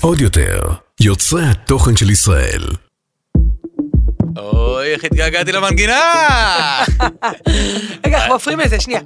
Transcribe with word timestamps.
עוד 0.00 0.20
יותר, 0.20 0.60
יוצרי 1.00 1.42
התוכן 1.46 1.96
של 1.96 2.10
ישראל. 2.10 2.62
אוי, 4.36 4.92
איך 4.92 5.04
התגעגעתי 5.04 5.52
למנגינה! 5.52 6.02
רגע, 8.06 8.18
אנחנו 8.18 8.34
מפריעים 8.34 8.60
לזה, 8.60 8.80
שנייה. 8.80 9.00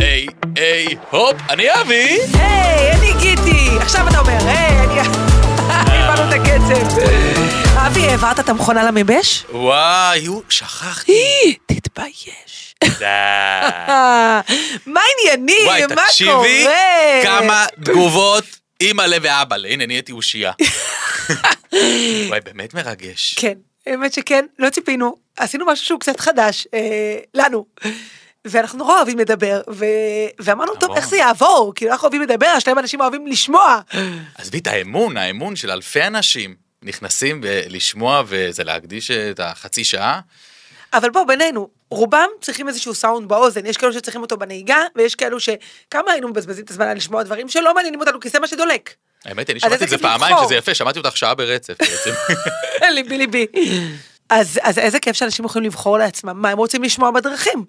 היי, 0.00 0.26
היי, 0.56 0.96
הופ, 1.10 1.36
אני 1.50 1.64
אבי! 1.80 2.18
היי, 2.34 2.92
אני 2.92 3.12
גיטי! 3.20 3.68
עכשיו 3.80 4.08
אתה 4.08 4.18
אומר, 4.18 4.38
היי, 4.46 4.80
אני... 4.80 5.00
הבנו 5.70 6.28
את 6.28 6.34
הקצב. 6.34 6.98
אבי, 7.76 8.08
העברת 8.08 8.40
את 8.40 8.48
המכונה 8.48 8.84
למבש? 8.90 9.46
וואי, 9.52 10.26
הוא, 10.26 10.42
שכחתי. 10.48 11.56
תתבייש. 11.66 12.67
די. 12.84 13.04
מה 14.92 15.00
העניינים? 15.00 15.66
וואי, 15.66 15.82
מה 15.82 15.88
קורה? 15.88 16.06
תקשיבי 16.06 16.66
כמה 17.22 17.66
תגובות 17.84 18.44
אימא'לה 18.80 19.16
ואבא'לה. 19.22 19.68
הנה, 19.68 19.86
נהייתי 19.86 20.12
אושייה. 20.12 20.52
וואי, 22.28 22.40
באמת 22.44 22.74
מרגש. 22.74 23.34
כן, 23.34 23.54
האמת 23.86 24.12
שכן, 24.12 24.46
לא 24.58 24.70
ציפינו, 24.70 25.16
עשינו 25.36 25.66
משהו 25.66 25.86
שהוא 25.86 26.00
קצת 26.00 26.20
חדש, 26.20 26.66
אה, 26.74 27.18
לנו. 27.34 27.66
ואנחנו 28.44 28.78
נורא 28.78 28.96
אוהבים 28.96 29.18
לדבר, 29.18 29.60
ו... 29.70 29.84
ואמרנו, 30.40 30.74
טוב. 30.74 30.96
איך 30.96 31.08
זה 31.08 31.16
יעבור? 31.16 31.72
כאילו, 31.74 31.92
אנחנו 31.92 32.04
אוהבים 32.04 32.22
לדבר, 32.22 32.46
השלם 32.46 32.78
אנשים 32.78 33.00
אוהבים 33.00 33.26
לשמוע. 33.26 33.80
עזבי 34.34 34.58
את 34.58 34.66
האמון, 34.66 35.16
האמון 35.16 35.56
של 35.56 35.70
אלפי 35.70 36.02
אנשים 36.02 36.54
נכנסים 36.82 37.40
לשמוע 37.44 38.22
וזה 38.26 38.64
להקדיש 38.64 39.10
את 39.10 39.40
החצי 39.40 39.84
שעה. 39.84 40.20
אבל 40.92 41.10
בוא, 41.10 41.24
בינינו, 41.24 41.68
רובם 41.90 42.28
צריכים 42.40 42.68
איזשהו 42.68 42.94
סאונד 42.94 43.28
באוזן, 43.28 43.66
יש 43.66 43.76
כאלו 43.76 43.92
שצריכים 43.92 44.22
אותו 44.22 44.36
בנהיגה, 44.36 44.82
ויש 44.96 45.14
כאלו 45.14 45.40
שכמה 45.40 46.12
היינו 46.12 46.28
מבזבזים 46.28 46.64
את 46.64 46.70
הזמן 46.70 46.96
לשמוע 46.96 47.22
דברים 47.22 47.48
שלא 47.48 47.74
מעניינים 47.74 48.00
אותנו, 48.00 48.20
כי 48.20 48.28
זה 48.28 48.40
מה 48.40 48.46
שדולק. 48.46 48.94
האמת, 49.24 49.50
אני 49.50 49.60
שמעתי 49.60 49.84
את 49.84 49.88
זה 49.88 49.98
פעמיים. 49.98 50.36
שזה 50.44 50.54
יפה, 50.54 50.74
שמעתי 50.74 50.98
אותך 50.98 51.16
שעה 51.16 51.34
ברצף 51.34 51.74
בעצם. 51.80 52.10
ליבי 52.94 53.18
ליבי. 53.18 53.46
אז, 54.30 54.60
אז 54.62 54.78
איזה 54.78 55.00
כיף 55.00 55.16
שאנשים 55.16 55.44
יכולים 55.44 55.66
לבחור 55.66 55.98
לעצמם 55.98 56.42
מה 56.42 56.50
הם 56.50 56.58
רוצים 56.58 56.82
לשמוע 56.82 57.10
בדרכים. 57.10 57.64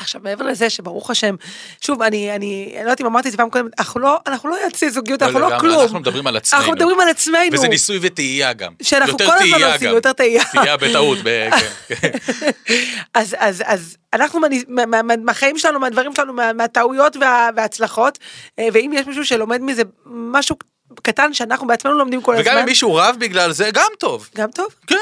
עכשיו 0.00 0.20
מעבר 0.24 0.44
לזה 0.44 0.70
שברוך 0.70 1.10
השם, 1.10 1.34
שוב 1.80 2.02
אני 2.02 2.36
אני 2.36 2.40
אני 2.66 2.84
לא 2.84 2.90
יודעת 2.90 3.00
אם 3.00 3.06
אמרתי 3.06 3.28
את 3.28 3.32
זה 3.32 3.38
פעם 3.38 3.50
קודם, 3.50 3.68
אנחנו 3.78 4.00
לא 4.00 4.18
אנחנו 4.26 4.48
לא 4.48 4.54
יועצי 4.62 4.90
זוגיות, 4.90 5.22
אנחנו 5.22 5.38
לא 5.40 5.58
כלום. 5.60 5.80
אנחנו 5.82 6.00
מדברים 6.00 6.26
על 6.26 6.36
עצמנו. 6.36 6.60
אנחנו 6.60 6.74
מדברים 6.74 7.00
על 7.00 7.08
עצמנו. 7.08 7.52
וזה 7.52 7.68
ניסוי 7.68 7.98
וטעייה 8.02 8.52
גם. 8.52 8.72
שאנחנו 8.82 9.18
כל 9.18 9.24
הזמן 9.24 9.62
עושים, 9.72 9.88
גם. 9.88 9.94
יותר 9.94 10.12
טעייה. 10.12 10.42
טעייה 10.52 10.76
בטעות, 10.76 11.18
ב- 11.24 11.48
כן. 11.88 12.10
אז, 13.14 13.36
אז, 13.38 13.62
אז 13.66 13.96
אנחנו 14.12 14.40
מהחיים 15.24 15.58
שלנו, 15.58 15.80
מהדברים 15.80 16.14
שלנו, 16.14 16.32
מה- 16.32 16.52
מהטעויות 16.52 17.16
וה, 17.16 17.48
וההצלחות, 17.56 18.18
אה, 18.58 18.68
ואם 18.72 18.90
יש 18.94 19.06
מישהו 19.06 19.24
שלומד 19.24 19.60
מזה 19.62 19.82
משהו 20.06 20.56
קטן 21.02 21.34
שאנחנו 21.34 21.66
בעצמנו 21.66 21.94
לומדים 21.94 22.22
כל 22.22 22.32
וגם 22.38 22.40
הזמן, 22.40 22.58
אם 22.58 22.64
מישהו 22.64 22.94
רב 22.94 23.16
בגלל 23.20 23.52
זה, 23.52 23.70
גם 23.74 23.90
טוב. 23.98 24.28
גם 24.36 24.50
טוב. 24.50 24.66
כן. 24.86 24.96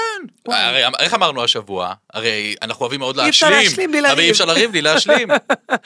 וואי. 0.49 0.61
הרי 0.61 0.83
איך 0.99 1.15
אמרנו 1.15 1.45
השבוע? 1.45 1.95
הרי 2.13 2.55
אנחנו 2.63 2.81
אוהבים 2.81 3.01
מאוד 3.01 3.19
אי 3.21 3.29
אפשר 3.29 3.51
להשלים. 3.51 3.65
להשלים 3.67 3.91
בלי 3.91 4.01
אבל 4.01 4.09
לריב. 4.09 4.19
אי 4.19 4.31
אפשר 4.31 4.45
לריב 4.45 4.71
בלי 4.71 4.83
להשלים. 4.83 5.29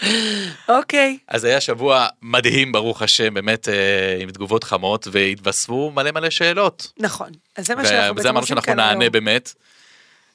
אוקיי. 0.69 1.19
אז 1.29 1.45
היה 1.45 1.61
שבוע 1.61 2.07
מדהים, 2.23 2.73
ברוך 2.73 3.03
השם, 3.03 3.35
באמת 3.35 3.69
אה, 3.69 3.75
עם 4.21 4.31
תגובות 4.31 4.65
חמות, 4.65 5.09
והתווספו 5.13 5.93
מלא 5.95 6.11
מלא 6.11 6.31
שאלות. 6.31 6.93
נכון. 6.99 7.31
אז 7.57 7.67
זה 7.67 7.75
מה 7.75 7.85
שאנחנו 7.85 8.05
וזה 8.05 8.13
בעצם 8.15 8.29
אמרנו 8.29 8.41
עושים 8.41 8.57
שאנחנו 8.57 8.67
כאן 8.67 8.77
נענה 8.77 9.01
היום. 9.05 9.13
באמת. 9.13 9.55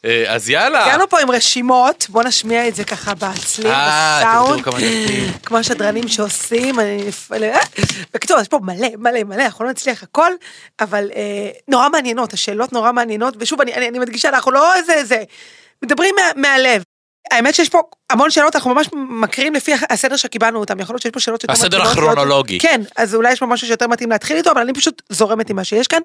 אה, 0.08 0.34
אז 0.34 0.50
יאללה. 0.50 0.86
הגענו 0.86 1.10
פה 1.10 1.20
עם 1.20 1.32
רשימות, 1.32 2.08
בוא 2.10 2.24
נשמיע 2.24 2.68
את 2.68 2.76
זה 2.76 2.84
ככה 2.84 3.14
בצליל, 3.14 3.68
אה, 3.68 4.20
בסאונד. 4.22 4.64
כמו 5.46 5.58
השדרנים 5.58 6.08
שעושים. 6.08 6.80
אה, 6.80 7.60
בקיצור, 8.14 8.40
יש 8.40 8.48
פה 8.48 8.60
מלא, 8.64 8.88
מלא, 8.98 9.24
מלא, 9.24 9.44
אנחנו 9.44 9.66
לא 9.66 9.72
נצליח 9.72 10.04
הכל, 10.04 10.32
אבל 10.80 11.10
נורא 11.68 11.90
מעניינות, 11.90 12.34
השאלות 12.34 12.74
נורא 12.74 12.92
מעניינות, 12.92 13.34
ושוב, 13.40 13.62
אני, 13.62 14.00
מדגישה, 14.00 14.30
אנחנו 14.30 14.52
לא 14.52 14.74
איזה, 14.76 15.24
מדברים 15.84 16.16
מה, 16.16 16.42
מהלב. 16.42 16.84
האמת 17.32 17.56
שיש 17.56 17.70
פה 17.70 17.82
המון 18.10 18.32
שאלות, 18.32 18.56
אנחנו 18.56 18.74
ממש 18.74 18.88
מקריאים 18.94 19.54
לפי 19.54 19.72
הסדר 19.90 20.16
שקיבלנו 20.16 20.60
אותם, 20.60 20.80
יכול 20.80 20.94
להיות 20.94 21.02
שיש 21.02 21.12
פה 21.12 21.20
שאלות 21.20 21.42
שיותר 21.42 21.54
הסדר 21.54 21.82
הכרונולוגי. 21.82 22.60
כן, 22.60 22.82
אז 22.98 23.16
אולי 23.16 23.32
יש 23.32 23.40
פה 23.40 23.46
משהו 23.46 23.68
שיותר 23.68 23.88
מתאים 23.88 24.10
להתחיל 24.10 24.38
איתו, 24.38 24.52
אבל 24.52 24.62
אני 24.62 24.74
פשוט 24.74 25.02
זורמת 25.10 25.50
עם 25.50 25.56
מה 25.56 25.64
שיש 25.64 25.88
כאן. 25.88 26.00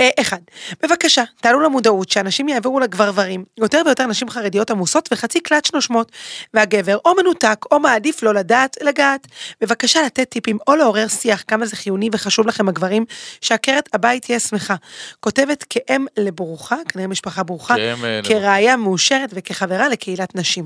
אה, 0.00 0.08
אחד, 0.20 0.38
בבקשה, 0.82 1.22
תעלו 1.40 1.60
למודעות 1.60 2.10
שאנשים 2.10 2.48
יעבירו 2.48 2.80
לגברברים, 2.80 3.44
יותר 3.58 3.82
ויותר 3.86 4.06
נשים 4.06 4.30
חרדיות 4.30 4.70
עמוסות 4.70 5.08
וחצי 5.12 5.40
קלט 5.40 5.74
נושמות, 5.74 6.12
והגבר 6.54 6.98
או 7.04 7.14
מנותק 7.14 7.64
או 7.72 7.80
מעדיף 7.80 8.22
לא 8.22 8.34
לדעת, 8.34 8.76
לגעת. 8.82 9.26
בבקשה 9.60 10.02
לתת 10.02 10.28
טיפים 10.28 10.58
או 10.66 10.76
לעורר 10.76 11.08
שיח 11.08 11.44
כמה 11.48 11.66
זה 11.66 11.76
חיוני 11.76 12.08
וחשוב 12.12 12.46
לכם 12.46 12.68
הגברים, 12.68 13.04
שעקרת 13.40 13.88
הבית 13.92 14.24
תהיה 14.24 14.40
שמחה. 14.40 14.74
כותבת 15.20 15.64
כאם 15.70 16.06
לברוכה, 16.16 16.76
כנראה 16.88 17.08
משפחה 17.08 17.42
ברוכה, 17.42 17.74
אה, 17.78 18.20
כראיה 18.24 18.76
מאושרת 18.76 19.30
וכחברה 19.32 19.88
לקהילת 19.88 20.34
נשים. 20.34 20.59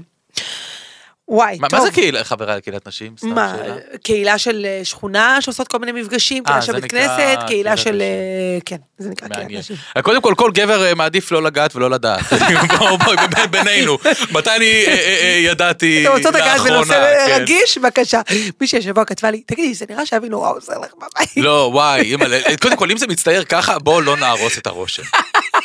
וואי, 1.29 1.59
מה 1.61 1.69
טוב. 1.69 1.81
מה 1.81 1.87
זה 1.87 1.93
קהילה, 1.93 2.25
חברה 2.25 2.57
לקהילת 2.57 2.89
נשים? 2.89 3.15
סתם 3.19 3.29
מה, 3.29 3.55
שאלה. 3.59 3.75
קהילה 4.03 4.39
של 4.39 4.67
אה, 4.69 4.85
שכונה 4.85 5.41
שעושות 5.41 5.69
כל 5.69 5.79
מיני 5.79 5.93
מפגשים, 5.93 6.45
קהילה 6.45 6.61
זה 6.61 6.67
של 6.67 6.73
בית 6.81 6.91
כנסת, 6.91 7.09
קהילה 7.17 7.47
קהילת 7.47 7.79
של... 7.79 7.91
נשים. 7.91 8.01
אה, 8.01 8.59
כן, 8.65 8.77
זה 8.99 9.11
נקרא 9.11 9.29
קהילת 9.29 9.43
מעניין. 9.43 9.61
נשים. 9.61 9.77
קודם 10.03 10.23
כל, 10.23 10.35
כל 10.37 10.51
גבר 10.55 10.87
אה, 10.87 10.95
מעדיף 10.95 11.33
לא 11.33 11.43
לגעת 11.43 11.77
ולא 11.77 11.91
לדעת. 11.91 12.21
בואו, 12.79 12.99
בואי, 12.99 13.17
ב- 13.17 13.51
בינינו. 13.51 13.99
מתי 14.31 14.51
אני 14.57 14.85
אה, 14.87 14.93
אה, 14.93 15.19
אה, 15.23 15.39
ידעתי 15.45 16.07
אתם 16.07 16.17
רוצות 16.17 16.35
לגעת 16.35 16.47
לאחרונה? 16.47 16.77
בנושא 16.77 17.27
כן. 17.27 17.43
רגיש? 17.43 17.79
בבקשה. 17.79 18.21
מישהי 18.61 18.79
השבוע 18.79 19.05
כתבה 19.05 19.31
לי, 19.31 19.43
תגידי, 19.47 19.75
זה 19.75 19.85
נראה 19.91 20.07
שאבי 20.07 20.29
נורא 20.29 20.51
עוזר 20.51 20.79
לך 20.79 20.93
בבית. 20.95 21.37
לא, 21.37 21.71
וואי. 21.73 22.17
קודם 22.63 22.77
כל, 22.77 22.91
אם 22.91 22.97
זה 22.97 23.07
מצטייר 23.07 23.45
ככה, 23.45 23.79
בואו 23.79 24.01
לא 24.01 24.17
נהרוס 24.17 24.59
את 24.59 24.67
הרושם. 24.67 25.03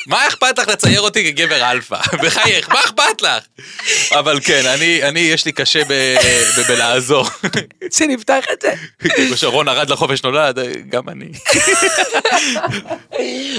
מה 0.10 0.28
אכפת 0.28 0.60
לך 0.60 0.68
לצייר 0.68 1.02
אותי 1.02 1.34
כגבר 1.34 1.72
אלפא? 1.72 1.98
בחייך, 2.24 2.70
מה 2.70 2.80
אכפת 2.80 3.22
לך? 3.22 3.44
אבל 4.20 4.40
כן, 4.44 4.62
אני, 4.66 5.04
אני, 5.04 5.20
יש 5.20 5.46
לי 5.46 5.52
קשה 5.52 5.84
ב- 5.84 6.16
ב- 6.58 6.62
בלעזור. 6.68 7.26
שנפתח 7.98 8.44
את 8.54 8.62
זה. 8.62 8.74
כמו 9.16 9.38
שרון 9.38 9.68
ארד 9.68 9.90
לחופש 9.90 10.24
נולד, 10.24 10.60
גם 10.90 11.10
אני. 11.10 11.26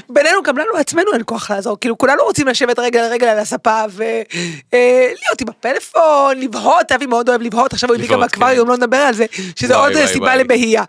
בינינו, 0.08 0.42
גם 0.42 0.58
לנו 0.58 0.76
עצמנו 0.76 1.12
אין 1.12 1.22
כוח 1.24 1.50
לעזור. 1.50 1.76
כאילו, 1.80 1.98
כולנו 1.98 2.22
רוצים 2.22 2.48
לשבת 2.48 2.78
רגל 2.78 3.00
על 3.00 3.12
רגל 3.12 3.26
על 3.26 3.38
הספה 3.38 3.82
ולהיות 3.90 5.40
עם 5.40 5.48
הפלאפון, 5.48 6.40
לבהות, 6.40 6.92
אבי 6.92 7.06
מאוד 7.06 7.28
אוהב 7.28 7.42
לבהות, 7.42 7.72
עכשיו 7.72 7.88
הוא 7.88 7.96
הביא 7.96 8.08
גם 8.08 8.22
אקווריום, 8.22 8.66
כן. 8.66 8.70
לא 8.70 8.76
נדבר 8.76 8.96
על 8.96 9.14
זה, 9.14 9.26
שזה 9.56 9.76
עוד 9.76 9.92
סיבה. 10.06 10.36
לבהייה. 10.36 10.84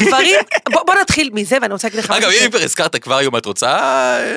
גברים, 0.00 0.36
בוא 0.70 0.82
בוא 0.86 0.94
נתחיל 1.00 1.30
מזה, 1.32 1.58
ואני 1.62 1.72
רוצה 1.72 1.88
להגיד 1.88 2.00
לך 2.04 2.10
אגב, 2.10 2.28
אם 2.30 2.50
כבר 2.50 2.62
הזכרת 2.62 2.94
אקווריום, 2.94 3.36
את 3.36 3.46
רוצה 3.46 3.76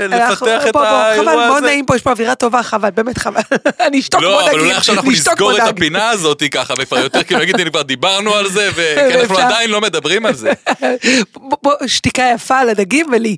אנחנו- 0.06 0.48
לפתח 0.48 0.68
את 0.68 0.74
בוא, 0.74 0.82
בוא, 0.82 0.90
האירוע 0.90 1.32
חבל, 1.32 1.36
מאוד 1.48 1.58
הזה? 1.58 1.66
נעים 1.66 1.86
פה, 1.86 1.96
יש 1.96 2.02
פה 2.02 2.12
אווירה 2.12 2.36
טובה, 2.36 2.64
חבל, 2.64 2.90
באמת 2.90 3.18
חבל. 3.18 3.42
אני 3.88 4.00
אשתוק 4.00 4.22
כמו 4.22 4.30
לא, 4.30 4.38
דגים. 4.42 4.50
אבל 4.52 4.60
אולי 4.60 4.74
עכשיו 4.74 4.96
אנחנו 4.96 5.12
נסגור 5.12 5.58
את. 5.58 5.62
הפינה 5.68 6.10
הזאת 6.10 6.44
ככה, 6.52 6.74
וכבר 6.78 6.98
יותר 6.98 7.24
כאילו 7.24 7.40
נגיד, 7.40 7.56
כבר 7.70 7.82
דיברנו 7.82 8.34
על 8.36 8.50
זה, 8.50 8.70
וכי 8.76 9.20
אנחנו. 9.20 9.38
עדיין 9.38 9.70
לא 9.70 9.82
מדברים 9.82 10.26
על 10.26 10.36
זה. 10.36 10.52
בוא, 11.34 11.58
בוא, 11.64 11.74
שתיקה 11.88 12.32
יפה 12.36 12.60
על 12.60 12.70
הדגים 12.70 13.06
ולי. 13.12 13.38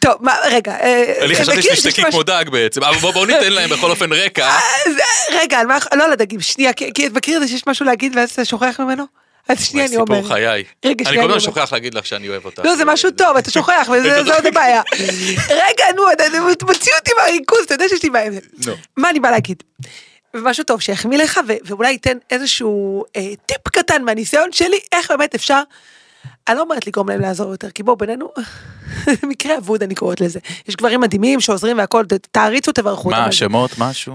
טוב, 0.00 0.14
מה, 0.20 0.34
רגע. 0.50 0.72
אה, 0.72 1.14
אני 1.24 1.34
חשבתי 1.36 1.62
שתשתקי 1.62 2.02
כמו 2.10 2.22
דג 2.22 2.44
בעצם, 2.52 2.82
אבל 2.82 2.98
בואו 2.98 3.24
ניתן 3.24 3.52
להם 3.52 3.70
בכל 3.70 3.90
אופן 3.90 4.12
רקע. 4.12 4.50
רגע, 5.42 5.62
לא 5.94 6.04
על 6.04 6.12
הדגים, 6.12 6.40
שנייה, 6.40 6.72
כי 6.72 7.06
את 7.06 7.12
מכיר 7.12 7.36
את 7.36 7.42
זה 7.42 7.48
שיש 7.48 7.62
משהו 7.66 7.86
להגיד 7.86 8.16
ואז 8.16 8.30
אתה 8.30 8.44
שוכח 8.44 8.80
ממנו? 8.80 9.21
אז 9.48 9.64
שנייה, 9.64 9.86
אני 9.86 9.96
אומר. 9.96 10.16
סיפור 10.16 10.34
חיי. 10.34 10.64
רגע, 10.84 11.10
אני 11.10 11.16
כל 11.16 11.24
הזמן. 11.24 11.40
שוכח 11.40 11.72
להגיד 11.72 11.94
לך 11.94 12.06
שאני 12.06 12.28
אוהב 12.28 12.44
אותך. 12.44 12.62
לא, 12.64 12.76
זה 12.76 12.84
משהו 12.84 13.10
טוב, 13.10 13.36
אתה 13.36 13.50
שוכח, 13.50 13.88
וזה 13.92 14.24
זה 14.24 14.34
עוד 14.34 14.46
הבעיה. 14.46 14.82
רגע, 15.48 15.84
נו, 15.96 16.02
מוציא 16.62 16.92
אותי 16.98 17.10
מהריכוז, 17.16 17.58
אתה 17.64 17.74
יודע 17.74 17.88
שיש 17.88 18.02
לי 18.02 18.10
בעיה. 18.10 18.30
מה 18.96 19.10
אני 19.10 19.20
באה 19.20 19.30
להגיד? 19.30 19.62
משהו 20.34 20.64
טוב 20.64 20.80
שיחמיא 20.80 21.18
לך, 21.18 21.40
ואולי 21.64 21.90
ייתן 21.90 22.18
איזשהו 22.30 23.04
אה, 23.16 23.30
טיפ 23.46 23.68
קטן 23.68 24.04
מהניסיון 24.04 24.52
שלי, 24.52 24.78
איך 24.92 25.10
באמת 25.10 25.34
אפשר, 25.34 25.62
אני 26.48 26.56
לא 26.56 26.62
אומרת 26.62 26.86
לגרום 26.86 27.08
להם 27.08 27.20
לעזור 27.20 27.50
יותר, 27.50 27.70
כי 27.70 27.82
בואו, 27.82 27.96
בינינו, 27.96 28.28
מקרה 29.30 29.58
אבוד 29.58 29.82
אני 29.82 29.94
קוראת 29.94 30.20
לזה. 30.20 30.38
יש 30.68 30.76
גברים 30.76 31.00
מדהימים 31.00 31.40
שעוזרים 31.40 31.78
והכל, 31.78 32.04
תעריצו, 32.30 32.72
תברכו. 32.72 33.10
מה. 33.10 33.32
שמות, 33.32 33.70
משהו? 33.78 34.12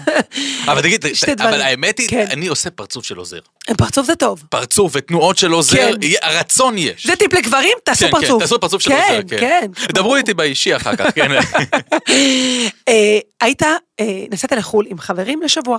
אבל 0.70 0.82
תגיד. 0.82 1.04
אבל 1.40 1.60
האמת 1.60 1.98
היא, 1.98 2.08
כן. 2.08 2.26
אני 2.30 2.46
עושה 2.46 2.70
פרצוף 2.70 3.04
של 3.04 3.16
עוזר. 3.16 3.38
פרצוף 3.76 4.06
זה 4.06 4.16
טוב. 4.16 4.42
פרצוף 4.48 4.92
ותנועות 4.96 5.38
של 5.38 5.52
עוזר, 5.52 5.92
כן. 6.00 6.08
הרצון 6.22 6.78
יש. 6.78 7.06
זה 7.06 7.16
טיפ 7.16 7.32
לגברים, 7.32 7.78
תעשו 7.84 8.00
כן, 8.00 8.06
כן, 8.06 8.20
פרצוף. 8.20 8.42
תעשו 8.42 8.60
פרצוף 8.60 8.82
של 8.82 8.92
עוזר, 8.92 9.20
כן. 9.40 9.66
דברו 9.88 10.16
איתי 10.16 10.34
באישי 10.34 10.76
אחר 10.76 10.96
כך, 10.96 11.14
כן. 11.14 11.30
אה, 12.88 13.18
היית, 13.40 13.62
אה, 13.62 14.24
נסעת 14.30 14.52
לחו"ל 14.52 14.86
עם 14.88 14.98
חברים 14.98 15.42
לשבוע. 15.42 15.78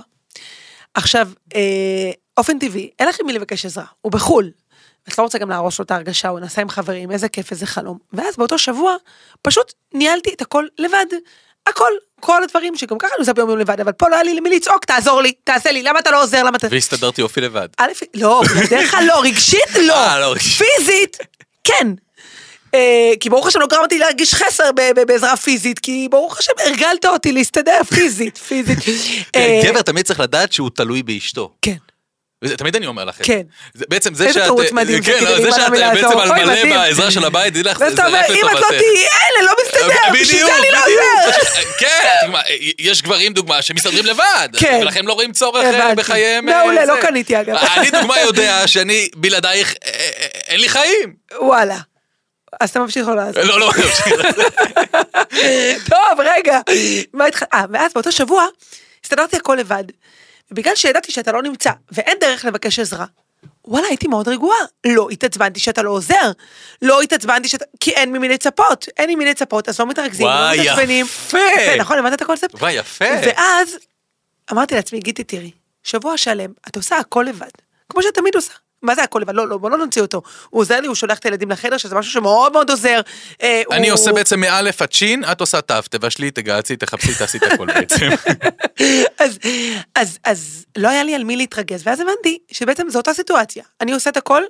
עכשיו, 0.94 1.28
אה, 1.54 2.10
אופן 2.36 2.58
טבעי, 2.58 2.90
אין 2.98 3.08
לך 3.08 3.16
עם 3.20 3.26
מי 3.26 3.32
לבקש 3.32 3.66
עזרה, 3.66 3.84
הוא 4.00 4.12
בחו"ל. 4.12 4.50
את 5.08 5.18
לא 5.18 5.22
רוצה 5.22 5.38
גם 5.38 5.50
להרוס 5.50 5.78
לו 5.78 5.84
את 5.84 5.90
ההרגשה, 5.90 6.28
הוא 6.28 6.40
נסע 6.40 6.62
עם 6.62 6.68
חברים, 6.68 7.10
איזה 7.10 7.28
כיף, 7.28 7.50
איזה 7.50 7.66
חלום. 7.66 7.98
ואז 8.12 8.36
באותו 8.36 8.58
שבוע, 8.58 8.96
פשוט 9.42 9.72
ניהלתי 9.94 10.30
את 10.34 10.42
הכל 10.42 10.64
לבד. 10.78 11.06
הכל. 11.66 11.90
כל 12.20 12.42
הדברים 12.42 12.76
שגם 12.76 12.98
ככה 12.98 13.14
אני 13.14 13.20
עושה 13.20 13.32
ביום 13.32 13.50
יום 13.50 13.58
לבד, 13.58 13.80
אבל 13.80 13.92
פה 13.92 14.08
לא 14.08 14.14
היה 14.14 14.22
לי 14.22 14.34
למי 14.34 14.50
לצעוק, 14.50 14.84
תעזור 14.84 15.22
לי, 15.22 15.32
תעשה 15.44 15.72
לי, 15.72 15.82
למה 15.82 15.98
אתה 15.98 16.10
לא 16.10 16.22
עוזר, 16.22 16.42
למה 16.42 16.56
אתה... 16.56 16.66
והסתדרתי 16.70 17.20
יופי 17.20 17.40
לבד. 17.40 17.68
א', 17.78 17.92
לא, 18.14 18.42
בדרך 18.66 18.90
כלל 18.90 19.04
לא, 19.04 19.20
רגשית 19.22 19.74
לא, 19.86 19.94
אה, 19.94 20.20
לא. 20.20 20.34
פיזית, 20.34 21.16
כן. 21.64 21.88
אה, 22.74 23.12
כי 23.20 23.30
ברוך 23.30 23.46
השם 23.46 23.60
לא 23.60 23.66
גרמתי 23.66 23.98
להרגיש 23.98 24.34
חסר 24.34 24.70
בעזרה 25.06 25.36
פיזית, 25.36 25.78
כי 25.78 26.08
ברוך 26.10 26.38
השם 26.38 26.52
הרגלת 26.66 27.04
אותי 27.04 27.32
להסתדר 27.32 27.84
פיזית, 27.94 28.38
פיזית. 28.38 28.78
אה, 29.36 29.60
גבר 29.64 29.82
תמיד 29.82 30.06
צריך 30.06 30.20
לדעת 30.20 30.52
שהוא 30.52 30.70
תלוי 30.74 31.02
באשתו. 31.02 31.52
כן. 31.62 31.76
וזה 32.44 32.56
תמיד 32.56 32.76
אני 32.76 32.86
אומר 32.86 33.04
לכם. 33.04 33.24
כן. 33.24 33.40
זה- 33.74 33.84
בעצם 33.88 34.14
זה 34.14 34.24
איזה 34.26 34.34
שאת... 34.34 34.42
תירוץ 34.42 34.72
מדהים 34.72 35.02
זה 35.02 35.12
כן, 35.12 35.18
כדי 35.20 35.24
לא, 35.24 35.40
זה 35.40 35.50
שאת. 35.52 35.70
בעצם 35.70 36.18
על 36.18 36.32
מלא. 36.32 36.64
בעזרה 36.76 37.10
של 37.10 37.24
הבית, 37.24 37.50
תדעי 37.50 37.62
לך, 37.62 37.78
זה 37.78 37.88
אתה 37.88 38.06
אומר, 38.06 38.18
רק 38.18 38.30
אם 38.30 38.36
את 38.36 38.42
לא 38.42 38.48
לטובתך. 38.50 38.68
תהיי 38.68 39.06
אלה, 39.06 39.46
לא 39.46 39.52
מסתדר, 39.64 40.20
בשביל 40.20 40.46
זה 40.46 40.56
אני 40.58 40.70
לא 40.72 40.78
עוזר. 40.78 41.38
כן, 41.80 42.30
יש 42.78 43.02
גברים 43.02 43.32
דוגמה 43.32 43.62
שמסתדרים 43.62 44.06
לבד, 44.06 44.48
כן. 44.58 44.78
ולכן 44.82 45.04
לא 45.04 45.12
רואים 45.12 45.32
צורך 45.32 45.64
אה. 45.64 45.94
בחייהם. 45.94 46.48
אה, 46.48 46.58
מעולה, 46.62 46.86
זה. 46.86 46.92
לא 46.92 47.00
קניתי, 47.00 47.40
אגב. 47.40 47.56
אני 47.56 47.90
דוגמה 47.90 48.20
יודע 48.26 48.66
שאני 48.66 49.08
בלעדייך, 49.16 49.74
אה, 49.84 49.90
אה, 49.92 50.26
אין 50.46 50.60
לי 50.60 50.68
חיים. 50.68 51.14
וואלה. 51.40 51.76
אז 52.60 52.70
אתה 52.70 52.78
ממשיך 52.78 53.08
לא 53.08 53.16
לעזור. 53.16 53.42
לא, 53.42 53.60
לא, 53.60 53.70
טוב, 55.90 56.20
רגע. 56.36 56.60
מה 57.14 57.26
התח... 57.26 57.42
אה, 57.54 57.64
ואז 57.72 57.92
באותו 57.94 58.12
שבוע 58.12 58.46
הסתדרתי 59.04 59.36
הכל 59.36 59.56
לבד. 59.60 59.84
ובגלל 60.50 60.74
שידעתי 60.74 61.12
שאתה 61.12 61.32
לא 61.32 61.42
נמצא 61.42 61.70
ואין 61.92 62.18
דרך 62.20 62.44
לבקש 62.44 62.78
עזרה, 62.78 63.06
וואלה, 63.64 63.86
הייתי 63.86 64.08
מאוד 64.08 64.28
רגועה. 64.28 64.58
לא 64.86 65.08
התעצבנתי 65.10 65.60
שאתה 65.60 65.82
לא 65.82 65.90
עוזר. 65.90 66.32
לא 66.82 67.00
התעצבנתי 67.00 67.48
שאתה... 67.48 67.64
כי 67.80 67.90
אין 67.90 68.12
ממי 68.12 68.28
לצפות. 68.28 68.86
אין 68.96 69.10
ממי 69.10 69.24
לצפות, 69.24 69.68
אז 69.68 69.80
לא 69.80 69.86
מתרכזים, 69.86 70.26
לא 70.26 70.32
וואי, 70.32 70.60
מתעצבנים. 70.60 71.06
יפה. 71.06 71.38
יפה, 71.38 71.76
נכון, 71.78 71.98
הבנת 71.98 72.12
את 72.12 72.22
הקונספט? 72.22 72.54
וואי, 72.54 72.72
יפה. 72.72 73.04
ואז 73.22 73.76
אמרתי 74.52 74.74
לעצמי, 74.74 75.00
גיטי, 75.00 75.24
תראי, 75.24 75.50
שבוע 75.82 76.16
שלם, 76.16 76.52
את 76.68 76.76
עושה 76.76 76.96
הכל 76.96 77.26
לבד. 77.28 77.50
כמו 77.88 78.02
שאת 78.02 78.14
תמיד 78.14 78.34
עושה. 78.34 78.52
מה 78.82 78.94
זה 78.94 79.02
הכל 79.02 79.18
לבד? 79.18 79.34
לא, 79.34 79.48
לא, 79.48 79.58
בוא 79.58 79.70
לא 79.70 79.76
נוציא 79.78 80.02
אותו. 80.02 80.22
הוא 80.50 80.60
עוזר 80.60 80.80
לי, 80.80 80.86
הוא 80.86 80.94
שולח 80.94 81.18
את 81.18 81.24
הילדים 81.24 81.50
לחדר, 81.50 81.76
שזה 81.76 81.94
משהו 81.94 82.12
שמאוד 82.12 82.52
מאוד 82.52 82.70
עוזר. 82.70 83.00
אה, 83.42 83.62
אני 83.72 83.88
עושה 83.90 84.12
בעצם 84.12 84.40
מאלף 84.40 84.82
עד 84.82 84.92
שין, 84.92 85.24
את 85.32 85.40
עושה 85.40 85.60
תו, 85.60 85.74
תבשלי, 85.90 86.30
תגהצי, 86.30 86.76
תחפשי, 86.76 87.14
תעשי 87.14 87.38
את 87.38 87.52
הכל 87.52 87.66
בעצם. 87.66 88.08
אז, 90.24 90.64
לא 90.76 90.88
היה 90.88 91.02
לי 91.04 91.14
על 91.14 91.24
מי 91.24 91.36
להתרגז, 91.36 91.82
ואז 91.86 92.00
הבנתי 92.00 92.38
שבעצם 92.50 92.86
זו 92.90 92.98
אותה 92.98 93.14
סיטואציה. 93.14 93.64
אני 93.80 93.92
עושה 93.92 94.10
את 94.10 94.16
הכל, 94.16 94.42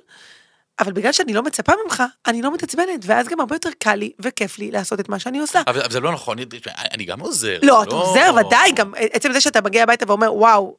אבל 0.79 0.91
בגלל 0.91 1.11
שאני 1.11 1.33
לא 1.33 1.43
מצפה 1.43 1.73
ממך, 1.85 2.03
אני 2.27 2.41
לא 2.41 2.53
מתעצבנת, 2.53 2.99
ואז 3.05 3.27
גם 3.27 3.39
הרבה 3.39 3.55
יותר 3.55 3.69
קל 3.79 3.95
לי 3.95 4.11
וכיף 4.19 4.59
לי 4.59 4.71
לעשות 4.71 4.99
את 4.99 5.09
מה 5.09 5.19
שאני 5.19 5.39
עושה. 5.39 5.61
אבל 5.67 5.81
אבל 5.81 5.91
זה 5.91 5.99
לא 5.99 6.11
נכון, 6.11 6.39
אני- 6.39 6.47
אני 6.93 7.05
גם 7.05 7.19
עוזר. 7.19 7.57
לא, 7.63 7.83
אתה 7.83 7.95
עוזר, 7.95 8.31
ודאי, 8.47 8.71
גם 8.71 8.93
עצם 8.97 9.33
זה 9.33 9.41
שאתה 9.41 9.61
מגיע 9.61 9.83
הביתה 9.83 10.05
ואומר, 10.07 10.33
וואו, 10.33 10.77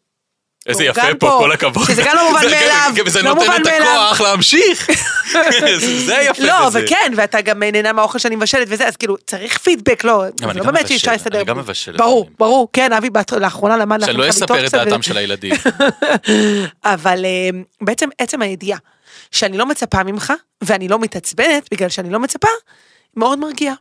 איזה 0.66 0.84
יפה 0.84 1.00
פה, 1.00 1.18
פה, 1.18 1.36
כל 1.38 1.52
הכבוד. 1.52 1.86
שזה 1.86 2.02
גם 2.06 2.16
לא 2.16 2.26
מובן 2.28 2.40
זה- 2.40 2.50
מאליו, 2.50 2.92
כן, 2.96 3.02
וזה 3.06 3.22
לא 3.22 3.34
נותן 3.34 3.62
את. 3.62 3.66
הכוח 3.66 4.20
להמשיך. 4.20 4.90
זה- 5.60 6.06
זה 6.06 6.16
יפה 6.30 6.42
לא, 6.42 6.66
בזה. 6.66 6.80
וכן, 6.84 7.12
ואתה 7.16 7.40
גם 7.40 7.62
נהנה 7.62 7.92
מהאוכל 7.92 8.18
שאני 8.18 8.36
מבשלת 8.36 8.66
וזה, 8.70 8.88
אז 8.88 8.96
כאילו, 8.96 9.16
צריך 9.26 9.58
פידבק, 9.58 10.04
לא, 10.04 10.24
זה 10.40 10.46
לא 10.46 10.64
באמת 10.64 10.88
שאי 10.88 10.96
אפשר 10.96 11.12
להסתדר. 11.12 11.38
אני 11.38 11.44
גם 11.44 11.58
מבשל 11.58 11.96
ברור. 11.96 12.30
ברור, 12.38 12.68
כן, 12.72 12.92
אבי 12.92 13.08
לאחרונה 13.40 13.76
למד 13.76 14.00
שאני 14.04 14.16
לא 14.18 14.28
אספר 14.28 14.66
את 14.66 14.70
דעתם 14.74 15.02
של 15.02 15.16
הילדים. 15.16 15.54
אבל 16.84 17.24
אה, 17.24 17.48
בעצם 17.80 18.08
עצם 18.18 18.42
הידיעה 18.42 18.78
שאני 19.30 19.58
לא 19.58 19.66
מצפה 19.66 20.02
ממך, 20.02 20.32
ואני 20.64 20.88
לא 20.88 20.98
מתעצבנת 20.98 21.68
בגלל 21.72 21.88
שאני 21.88 22.10
לא 22.10 22.18
מצפה, 22.20 22.48
מאוד 23.16 23.38
מרגיע. 23.38 23.72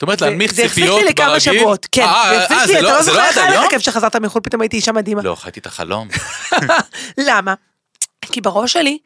זאת 0.00 0.02
אומרת, 0.02 0.20
להנמיך 0.20 0.54
זה 0.54 0.64
החזיק 0.64 0.84
ציפיות 0.84 1.02
לי 1.02 1.08
לכמה 1.08 1.26
ברגיל. 1.26 1.40
שבועות, 1.40 1.86
כן, 1.92 2.02
אה, 2.02 2.30
זה 2.30 2.44
החזיק 2.44 2.58
אה, 2.58 2.66
לי, 2.66 2.72
זה 2.72 2.78
אתה 2.78 2.82
לא 2.82 2.92
לא 2.92 3.02
זה 3.02 3.10
זוכר 3.10 3.18
לא 3.18 3.24
איך 3.28 3.36
עד 3.38 3.42
היה 3.42 3.50
לך 3.50 3.58
היום? 3.60 3.70
כיף 3.70 3.82
שחזרת 3.82 4.16
מחו"ל, 4.16 4.42
פתאום 4.42 4.62
הייתי 4.62 4.76
אישה 4.76 4.92
מדהימה. 4.92 5.22
לא, 5.22 5.34
חייתי 5.34 5.60
את 5.60 5.66
החלום. 5.66 6.08
למה? 7.28 7.54
כי 8.22 8.40
בראש 8.40 8.72
שלי, 8.72 8.98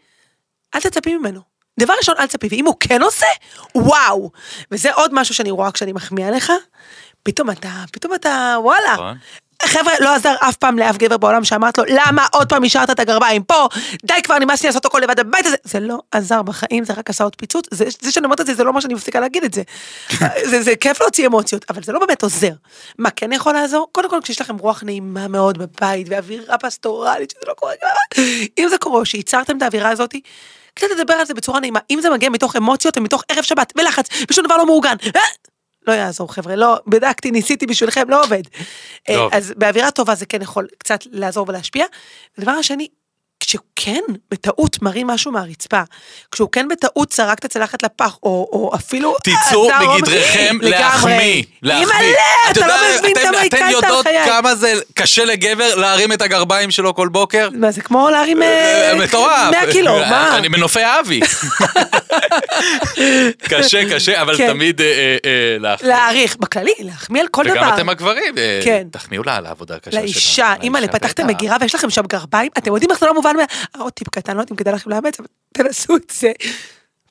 אל 0.74 0.80
תצפי 0.80 1.16
ממנו. 1.16 1.40
דבר 1.80 1.94
ראשון, 1.98 2.14
אל 2.18 2.26
תצפי, 2.26 2.48
ואם 2.50 2.66
הוא 2.66 2.74
כן 2.80 3.02
עושה, 3.02 3.26
וואו. 3.74 4.30
וזה 4.70 4.92
עוד 4.92 5.14
משהו 5.14 5.34
שאני 5.34 5.50
רואה 5.50 5.72
כשאני 5.72 5.92
מחמיאה 5.92 6.30
לך, 6.30 6.52
פתאום 7.22 7.50
אתה, 7.50 7.84
פתאום 7.92 8.14
אתה, 8.14 8.56
וואלה. 8.62 9.12
חבר'ה, 9.62 9.92
לא 10.00 10.14
עזר 10.14 10.34
אף 10.40 10.56
פעם 10.56 10.78
לאף 10.78 10.96
גבר 10.96 11.16
בעולם 11.16 11.44
שאמרת 11.44 11.78
לו, 11.78 11.84
למה 11.88 12.26
עוד 12.32 12.48
פעם 12.48 12.64
השארת 12.64 12.90
את 12.90 13.00
הגרביים 13.00 13.42
פה? 13.42 13.68
די 14.04 14.22
כבר, 14.22 14.38
נמאס 14.38 14.62
לי 14.62 14.68
לעשות 14.68 14.84
הכל 14.84 14.98
לבד 14.98 15.20
בבית 15.20 15.46
הזה. 15.46 15.56
זה 15.64 15.80
לא 15.80 15.98
עזר 16.10 16.42
בחיים, 16.42 16.84
זה 16.84 16.92
רק 16.92 17.10
עשה 17.10 17.24
עוד 17.24 17.36
פיצוץ. 17.36 17.66
זה, 17.70 17.84
זה 18.00 18.12
שאני 18.12 18.24
אומרת 18.24 18.40
את 18.40 18.46
זה, 18.46 18.54
זה 18.54 18.64
לא 18.64 18.68
אומר 18.68 18.80
שאני 18.80 18.94
מפסיקה 18.94 19.20
להגיד 19.20 19.44
את 19.44 19.54
זה. 19.54 19.62
זה, 20.50 20.62
זה 20.62 20.76
כיף 20.76 21.00
להוציא 21.00 21.26
אמוציות, 21.26 21.64
אבל 21.70 21.82
זה 21.82 21.92
לא 21.92 22.00
באמת 22.00 22.22
עוזר. 22.22 22.52
מה 22.98 23.10
כן 23.10 23.32
יכול 23.32 23.52
לעזור? 23.52 23.88
קודם 23.92 24.10
כל, 24.10 24.20
כשיש 24.22 24.40
לכם 24.40 24.56
רוח 24.56 24.82
נעימה 24.82 25.28
מאוד 25.28 25.58
בבית, 25.58 26.06
ואווירה 26.10 26.58
פסטורלית, 26.58 27.30
שזה 27.30 27.40
לא 27.48 27.54
קורה 27.54 27.72
ככה. 27.82 28.22
אם 28.58 28.68
זה 28.68 28.78
קורה, 28.78 29.04
שייצרתם 29.04 29.56
את 29.56 29.62
האווירה 29.62 29.90
הזאת, 29.90 30.14
קצת 30.74 30.86
לדבר 30.96 31.14
על 31.14 31.26
זה 31.26 31.34
בצורה 31.34 31.60
נעימה. 31.60 31.80
אם 31.90 31.98
זה 32.02 32.10
מגיע 32.10 32.28
מתוך 32.28 32.56
אמוציות 32.56 32.96
ומתוך 32.96 33.22
ערב 33.28 33.42
שבת, 33.42 33.72
ולחץ, 33.76 34.06
ושום 34.30 34.44
דבר 34.44 34.56
לא 34.56 34.66
מאורגן. 34.66 34.96
אה, 35.88 35.94
לא 35.94 36.00
יעזור 36.00 36.32
חבר'ה, 36.34 36.56
לא, 36.56 36.76
בדקתי, 36.86 37.30
ניסיתי 37.30 37.66
בשבילכם, 37.66 38.10
לא 38.10 38.22
עובד. 38.24 38.42
אה, 39.08 39.14
טוב. 39.14 39.30
אז 39.34 39.52
באווירה 39.56 39.90
טובה 39.90 40.14
זה 40.14 40.26
כן 40.26 40.42
יכול 40.42 40.66
קצת 40.78 41.00
לעזור 41.10 41.46
ולהשפיע. 41.48 41.84
הדבר 42.38 42.52
השני, 42.52 42.88
כשהוא 43.40 43.62
כן 43.76 44.00
בטעות 44.30 44.82
מרים 44.82 45.06
משהו 45.06 45.32
מהרצפה, 45.32 45.80
כשהוא 46.32 46.48
כן 46.52 46.68
בטעות 46.68 47.12
זרק 47.12 47.38
את 47.38 47.44
הצלחת 47.44 47.82
לפח, 47.82 48.16
או, 48.22 48.48
או 48.52 48.70
אפילו... 48.74 49.14
תצאו 49.22 49.68
לגמרי. 49.70 50.70
להחמיא. 50.70 51.42
להחמיא. 51.62 51.94
אימא'לה, 51.96 52.18
אתה 52.50 52.66
לא 52.66 52.72
יודע, 52.72 52.98
מבין 52.98 53.12
אתם- 53.16 53.20
כמה 53.28 53.40
הקלת 53.40 53.60
על 53.62 53.70
יודעות 53.70 54.02
חיי. 54.06 54.24
כמה 54.26 54.54
זה 54.54 54.72
קשה 54.94 55.24
לגבר 55.24 55.74
להרים 55.74 56.12
את 56.12 56.22
הגרביים 56.22 56.70
שלו 56.70 56.94
כל 56.94 57.08
בוקר? 57.08 57.48
מה 57.52 57.70
זה 57.70 57.80
כמו 57.82 58.10
להרים 58.10 58.42
אה, 58.42 58.92
מטורף. 59.04 59.50
100 59.50 59.72
קילו, 59.72 59.96
מה? 59.98 60.36
אני 60.38 60.48
מנופי 60.48 60.80
אבי. 61.00 61.20
קשה, 63.38 63.82
קשה, 63.90 64.22
אבל 64.22 64.36
כן. 64.36 64.52
תמיד 64.52 64.80
אה, 64.80 64.86
אה, 64.86 65.16
אה, 65.24 65.56
להחמיא. 65.58 65.90
להעריך, 65.90 66.36
בכללי, 66.36 66.72
להחמיא 66.80 67.20
על 67.20 67.28
כל 67.28 67.44
דבר. 67.44 67.52
וגם 67.52 67.74
אתם 67.74 67.88
הגברים, 67.88 68.38
אה, 68.38 68.60
כן. 68.64 68.86
תחמיאו 68.90 69.22
לה 69.22 69.36
על 69.36 69.46
העבודה 69.46 69.76
הקשה 69.76 69.90
שלה. 69.90 70.00
לאישה, 70.00 70.54
אימא'לה, 70.62 70.88
פתחתם. 70.88 71.26
מגירה 71.26 71.56
ויש 71.60 71.74
לכם 71.74 71.90
שם 71.90 72.02
גרביים, 72.06 72.50
אתם 72.58 72.72
יודעים 72.72 72.90
איך 72.90 73.00
זה 73.00 73.06
לא 73.06 73.14
מובן 73.14 73.36
מה... 73.36 73.42
אה, 73.42 73.80
עוד 73.80 73.92
טיפ 73.92 74.08
קטן, 74.08 74.36
לא 74.36 74.40
יודעת 74.40 74.50
אם 74.50 74.56
כדאי 74.56 74.74
לכם 74.74 74.90
לאמץ, 74.90 75.20
אבל 75.20 75.28
תנסו 75.52 75.96
את 75.96 76.12
זה. 76.12 76.32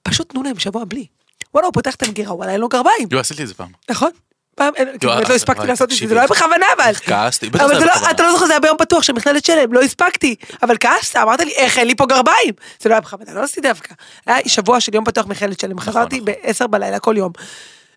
פשוט 0.04 0.30
תנו 0.30 0.44
להם 0.44 0.60
שבוע 0.60 0.84
בלי. 0.86 1.06
וואלה, 1.54 1.66
הוא 1.66 1.74
פותח 1.74 1.96
את 1.96 2.04
המגירה, 2.04 2.36
וואלה, 2.36 2.52
אין 2.52 2.62
לו 2.62 2.70
גרביים, 2.70 3.08
יו, 3.12 3.20
עשיתי 3.20 3.44
את 3.44 3.48
זה 3.48 3.54
פעם. 3.54 3.70
נכון? 3.90 4.10
פעם, 4.56 4.74
אין- 4.76 4.98
כי 5.00 5.08
באמת 5.08 5.24
לא 5.24 5.30
אה, 5.30 5.36
הספקתי 5.36 5.68
לעשות 5.68 5.92
את 5.92 5.98
זה. 5.98 6.08
זה 6.08 6.16
לא 6.16 6.20
היה 6.20 6.28
בכוונה 6.28 6.66
אבל. 6.78 6.94
כעסתי, 6.94 7.50
בטח 7.50 7.64
אבל 7.64 7.74
זה 7.74 7.78
היה 7.78 7.86
לא, 7.86 7.92
בכוונה. 7.94 8.12
אתה 8.12 8.24
לא 8.24 8.32
זוכר, 8.32 8.46
זה 8.46 8.54
היה 8.54 8.60
ביום 8.60 8.78
פתוח 8.78 9.04
של 9.04 9.14
מכללת 9.14 9.46
שלם, 9.46 9.74
לא 9.74 9.82
הספקתי. 9.82 10.36
אבל 10.64 10.76
כעסת, 10.80 11.16
אמרת 11.16 11.40
לי, 11.40 11.52
איך 11.56 11.78
אין 11.78 11.88
לי 11.88 11.96
פה 11.96 12.06
גרביים? 12.06 12.54
זה 12.80 12.90
לא 12.90 12.94
היה 12.94 13.02
בכוונה, 13.02 13.34
לא 13.34 13.44
עשיתי 13.44 13.62
דווקא. 13.62 13.94
היה 14.26 14.38
שבוע 14.48 14.80
של 14.80 14.96
יום 14.96 15.06
פתוח 15.06 15.26
מכללת 15.26 15.60
שלם, 15.60 15.80
חזרתי 15.80 16.16
נכון. 16.20 16.34
ב-10 16.44 16.68
בלילה 16.68 17.00
כל 17.00 17.16
יום. 17.18 17.32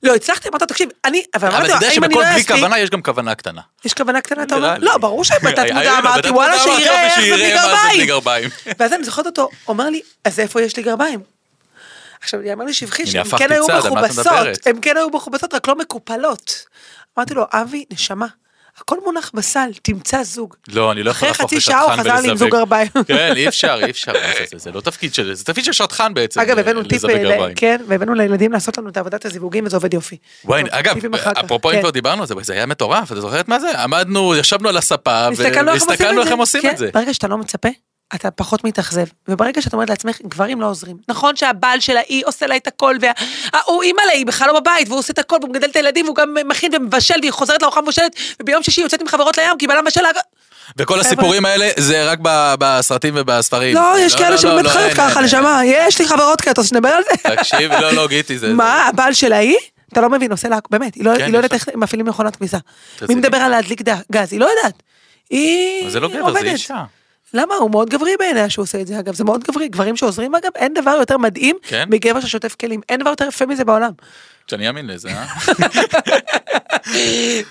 לא 0.03 0.15
הצלחתי, 0.15 0.49
אמרת, 0.49 0.63
תקשיב, 0.63 0.89
אני, 1.05 1.23
אבל 1.35 1.49
אבל 1.49 1.57
אמרתי 1.57 1.73
אתה 1.73 1.81
לו, 1.81 1.85
יודע 1.87 1.97
אם 1.97 2.05
אני 2.05 2.15
לא 2.15 2.21
שבכל 2.21 2.31
בלי 2.33 2.41
אספיק, 2.41 2.57
כוונה 2.57 2.79
יש 2.79 2.91
גם 2.91 3.03
כוונה 3.03 3.35
קטנה. 3.35 3.61
יש 3.85 3.95
כוונה 3.95 4.21
קטנה, 4.21 4.43
אתה 4.43 4.55
אומר? 4.57 4.75
לא, 4.79 4.99
ברור 4.99 5.25
שבתת 5.25 5.43
מודע 5.75 5.99
אמרתי, 5.99 6.31
וואלה, 6.31 6.59
שיראה 6.59 7.05
איך 7.05 7.21
זה 7.21 7.37
בלי. 7.93 8.07
גרביים. 8.07 8.51
ואז 8.79 8.93
אני 8.93 9.05
זוכרת 9.05 9.27
אותו, 9.27 9.49
אומר 9.69 9.91
לי, 9.91 10.01
אז 10.25 10.41
איפה 10.41 10.63
יש 10.63 10.77
לי 10.77 10.83
גרביים? 10.83 11.36
עכשיו, 12.27 12.43
יאמר 12.43 12.65
לי 12.65 12.73
שבחי 12.73 13.07
שהם 13.07 13.25
כן 13.39 13.53
היו 13.53 13.67
את 13.67 13.85
מכובסות? 13.85 14.67
הם 14.67 14.81
כן 14.81 14.97
היו 14.97 15.09
מכובסות, 15.09 15.55
רק 15.55 15.69
לא 15.69 15.79
מקופלות. 15.79 16.65
אמרתי 17.19 17.35
לו, 17.35 17.45
אבי, 17.53 17.85
נשמה, 17.93 18.27
הכל 18.81 18.97
מונח 19.05 19.31
בסל, 19.35 19.71
תמצא 19.83 20.23
זוג. 20.23 20.55
לא, 20.69 20.93
אני 20.93 21.03
לא 21.03 21.11
יכול 21.11 21.29
אחרי 21.29 21.29
להפוך 21.29 21.47
חצי 21.47 21.61
שעה 21.61 21.83
הוא 21.83 21.93
חזר 21.93 22.03
לי 22.03 22.11
עם 22.11 22.25
ולזווג. 22.25 22.39
זוג 22.39 22.51
גרביים. 22.51 22.89
כן, 23.09 23.33
אי 23.37 23.49
אפשר, 23.49 23.81
אי 23.85 23.91
אפשר. 23.91 24.13
לעשות 24.13 24.41
את 24.43 24.49
זה, 24.49 24.59
זה 24.59 24.73
לא 24.73 24.81
תפקיד 24.81 25.15
של, 25.15 25.35
זה 25.35 25.45
תפקיד 25.45 25.65
של 25.65 25.73
שטחן 25.73 26.15
בעצם. 26.15 26.41
אגב, 26.41 26.57
אה, 26.57 26.61
הבאנו 26.61 26.83
טיפ, 26.83 27.03
גרביים. 27.03 27.55
כן, 27.55 27.81
והבאנו 27.89 28.15
לילדים 28.15 28.53
לעשות 28.53 28.79
לנו 28.79 28.89
את 28.89 28.97
עבודת 28.97 29.25
הזיווגים, 29.25 29.67
וזה 29.67 29.77
עובד 29.77 29.95
יופי. 29.95 30.17
וואי, 30.45 30.63
אגב, 30.71 30.97
אפרופו 31.45 31.71
אם 31.71 31.75
כן. 31.75 31.81
כבר 31.81 31.91
דיברנו 31.91 32.23
על 32.23 32.29
זה, 32.29 32.35
זה 32.43 32.53
היה 32.53 32.67
מטורף, 32.67 33.13
אתה 33.13 33.21
זוכרת 33.21 33.49
מה 33.49 33.61
זה? 33.61 33.83
עמדנו, 33.83 34.37
ישבנו 34.37 34.69
על 34.69 34.77
הספה, 34.77 35.29
והסתכלנו 35.37 36.21
איך 36.23 36.33
הם 36.33 36.39
עושים 36.39 36.57
עושים 36.57 36.63
כן, 36.63 36.71
את 36.71 36.79
זה. 36.79 36.91
ברגע 36.95 37.15
שאתה 37.15 37.29
לא 37.29 37.39
מצפה, 37.39 37.69
אתה 38.15 38.31
פחות 38.31 38.65
מתאכזב. 38.65 39.05
וברגע 39.29 39.63
שאת 39.63 39.73
אומרת 39.73 39.91
לעצמך, 39.91 40.19
גברים 40.23 40.61
לא 40.61 40.67
עוזרים. 40.67 40.97
נכון 41.09 41.37
שהבעל 41.37 41.81
שלה, 41.81 42.01
היא 42.09 42.23
עושה 42.27 42.47
לה 42.47 42.57
את 42.57 42.67
הכל, 42.67 42.97
והוא 43.01 43.83
אימא 43.83 44.03
לה, 44.07 44.13
היא 44.13 44.27
בכלל 44.27 44.49
לא 44.49 44.61
בבית, 44.61 44.89
והוא 44.89 44.99
עושה 44.99 45.13
את 45.13 45.19
הכל, 45.19 45.37
והוא 45.41 45.51
מגדל 45.51 45.69
את 45.69 45.77
הילדים, 45.77 46.05
והוא 46.05 46.17
גם 46.17 46.37
מכין 46.45 46.75
ומבשל, 46.75 47.15
והיא 47.21 47.33
חוזרת 47.33 47.63
לארוחה 47.63 47.81
מבושלת, 47.81 48.17
וביום 48.43 48.63
שישי 48.63 48.81
יוצאת 48.81 49.01
עם 49.01 49.09
חברות 49.09 49.39
לים, 49.39 49.59
כי 49.59 49.67
בעלה 49.67 49.83
מבשל 49.83 50.03
לה... 50.03 50.09
וכל 50.77 51.01
הסיפורים 51.01 51.47
האלה 51.47 51.71
זה 51.77 52.11
רק 52.11 52.19
בסרטים 52.59 53.15
ובספרים. 53.17 53.75
לא, 53.75 53.95
יש 53.99 54.15
כאלה 54.15 54.31
לא, 54.31 54.37
שבאמת 54.37 54.65
לא, 54.65 54.71
חיות 54.71 54.93
ככה, 54.93 55.21
נשמה, 55.21 55.61
יש 55.65 55.99
לי 55.99 56.09
חברות 56.09 56.41
כאלה, 56.41 56.53
אתה 56.53 56.61
רוצה 56.61 56.69
שנדבר 56.69 56.89
על 56.89 57.03
זה? 57.03 57.37
תקשיב, 57.37 57.73
לא, 57.73 57.91
לא, 57.91 58.09
גיטי, 58.09 58.39
זה... 58.39 58.53
מה, 58.53 58.87
הבעל 58.87 59.13
שלה 59.13 59.37
היא? 59.37 59.57
אתה 59.93 60.01
לא 60.01 60.11
מבין, 60.11 60.31
עושה 60.31 60.49
לה, 60.49 60.59
באמת, 60.71 60.95
היא 60.95 61.05
לא 61.05 61.19
כן, 61.19 61.31
לא 61.31 61.37
יודעת. 61.37 61.53
איך 61.53 61.69
מפעילים 61.75 62.07
מכונת 62.07 62.37
כביסה. 62.37 62.59
מי. 63.09 63.15
מדבר 63.15 63.39
על 63.39 63.51
להדליק 63.51 63.83
גז? 64.13 64.33
היא 64.33 64.41
לא 64.41 64.49
יודעת. 64.57 64.83
היא 65.31 65.83
אבל 65.83 65.91
זה 65.91 66.01
לא 66.01 66.09
גבר, 66.09 66.21
עובדת. 66.21 66.43
זה 66.43 66.51
אישה. 66.51 66.85
למה? 67.35 67.55
הוא 67.55 67.71
מאוד 67.71 67.91
גברי 67.91 68.17
בעיניה 68.19 68.51
שהוא 68.51 68.63
עושה 68.63 68.81
את 68.81 68.87
זה, 68.87 68.99
אגב, 68.99 69.15
זה 69.15 69.25
מאוד 69.25 69.45
גברי. 69.45 69.69
גברים 69.69 69.97
שעוזרים, 69.97 70.35
אגב, 70.35 70.51
אין 70.55 70.75
דבר 70.75 70.91
יותר 70.91 71.19
מדהים 71.19 71.57
כן? 71.63 71.85
מגבר 71.91 72.21
ששוטף 72.21 72.55
כלים. 72.55 72.81
אין 72.89 73.01
דבר 73.01 73.11
יותר 73.11 73.29
יפה 73.29 73.47
מזה 73.47 73.65
בעולם. 73.65 73.93
שאני 74.51 74.69
אאמין 74.69 74.87
לזה, 74.87 75.09
אה? 75.09 75.27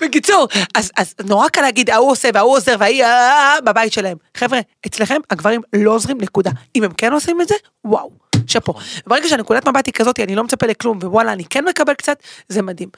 בקיצור, 0.00 0.48
אז, 0.74 0.90
אז 0.96 1.14
נורא 1.24 1.48
קל 1.48 1.60
להגיד, 1.60 1.90
ההוא 1.90 2.10
עושה 2.10 2.28
וההוא 2.34 2.56
עוזר 2.56 2.76
וההיא 2.78 3.04
אה, 3.04 3.08
אה, 3.08 3.54
אה, 3.54 3.60
בבית 3.60 3.92
שלהם. 3.92 4.16
חבר'ה, 4.36 4.60
אצלכם 4.86 5.20
הגברים 5.30 5.60
לא 5.72 5.90
עוזרים, 5.90 6.18
נקודה. 6.20 6.50
אם 6.76 6.82
הם 6.82 6.92
כן 6.92 7.12
עושים 7.12 7.40
את 7.40 7.48
זה, 7.48 7.54
וואו, 7.84 8.10
שאפו. 8.48 8.74
ברגע 9.06 9.28
שהנקודת 9.28 9.68
מבט 9.68 9.86
היא 9.86 9.94
כזאת, 9.94 10.20
אני 10.20 10.34
לא 10.34 10.44
מצפה 10.44 10.66
לכלום, 10.66 10.98
ווואלה, 11.02 11.32
אני 11.32 11.44
כן 11.44 11.64
מקבל 11.64 11.94
קצת, 11.94 12.18
זה 12.48 12.62
מדהים. 12.62 12.88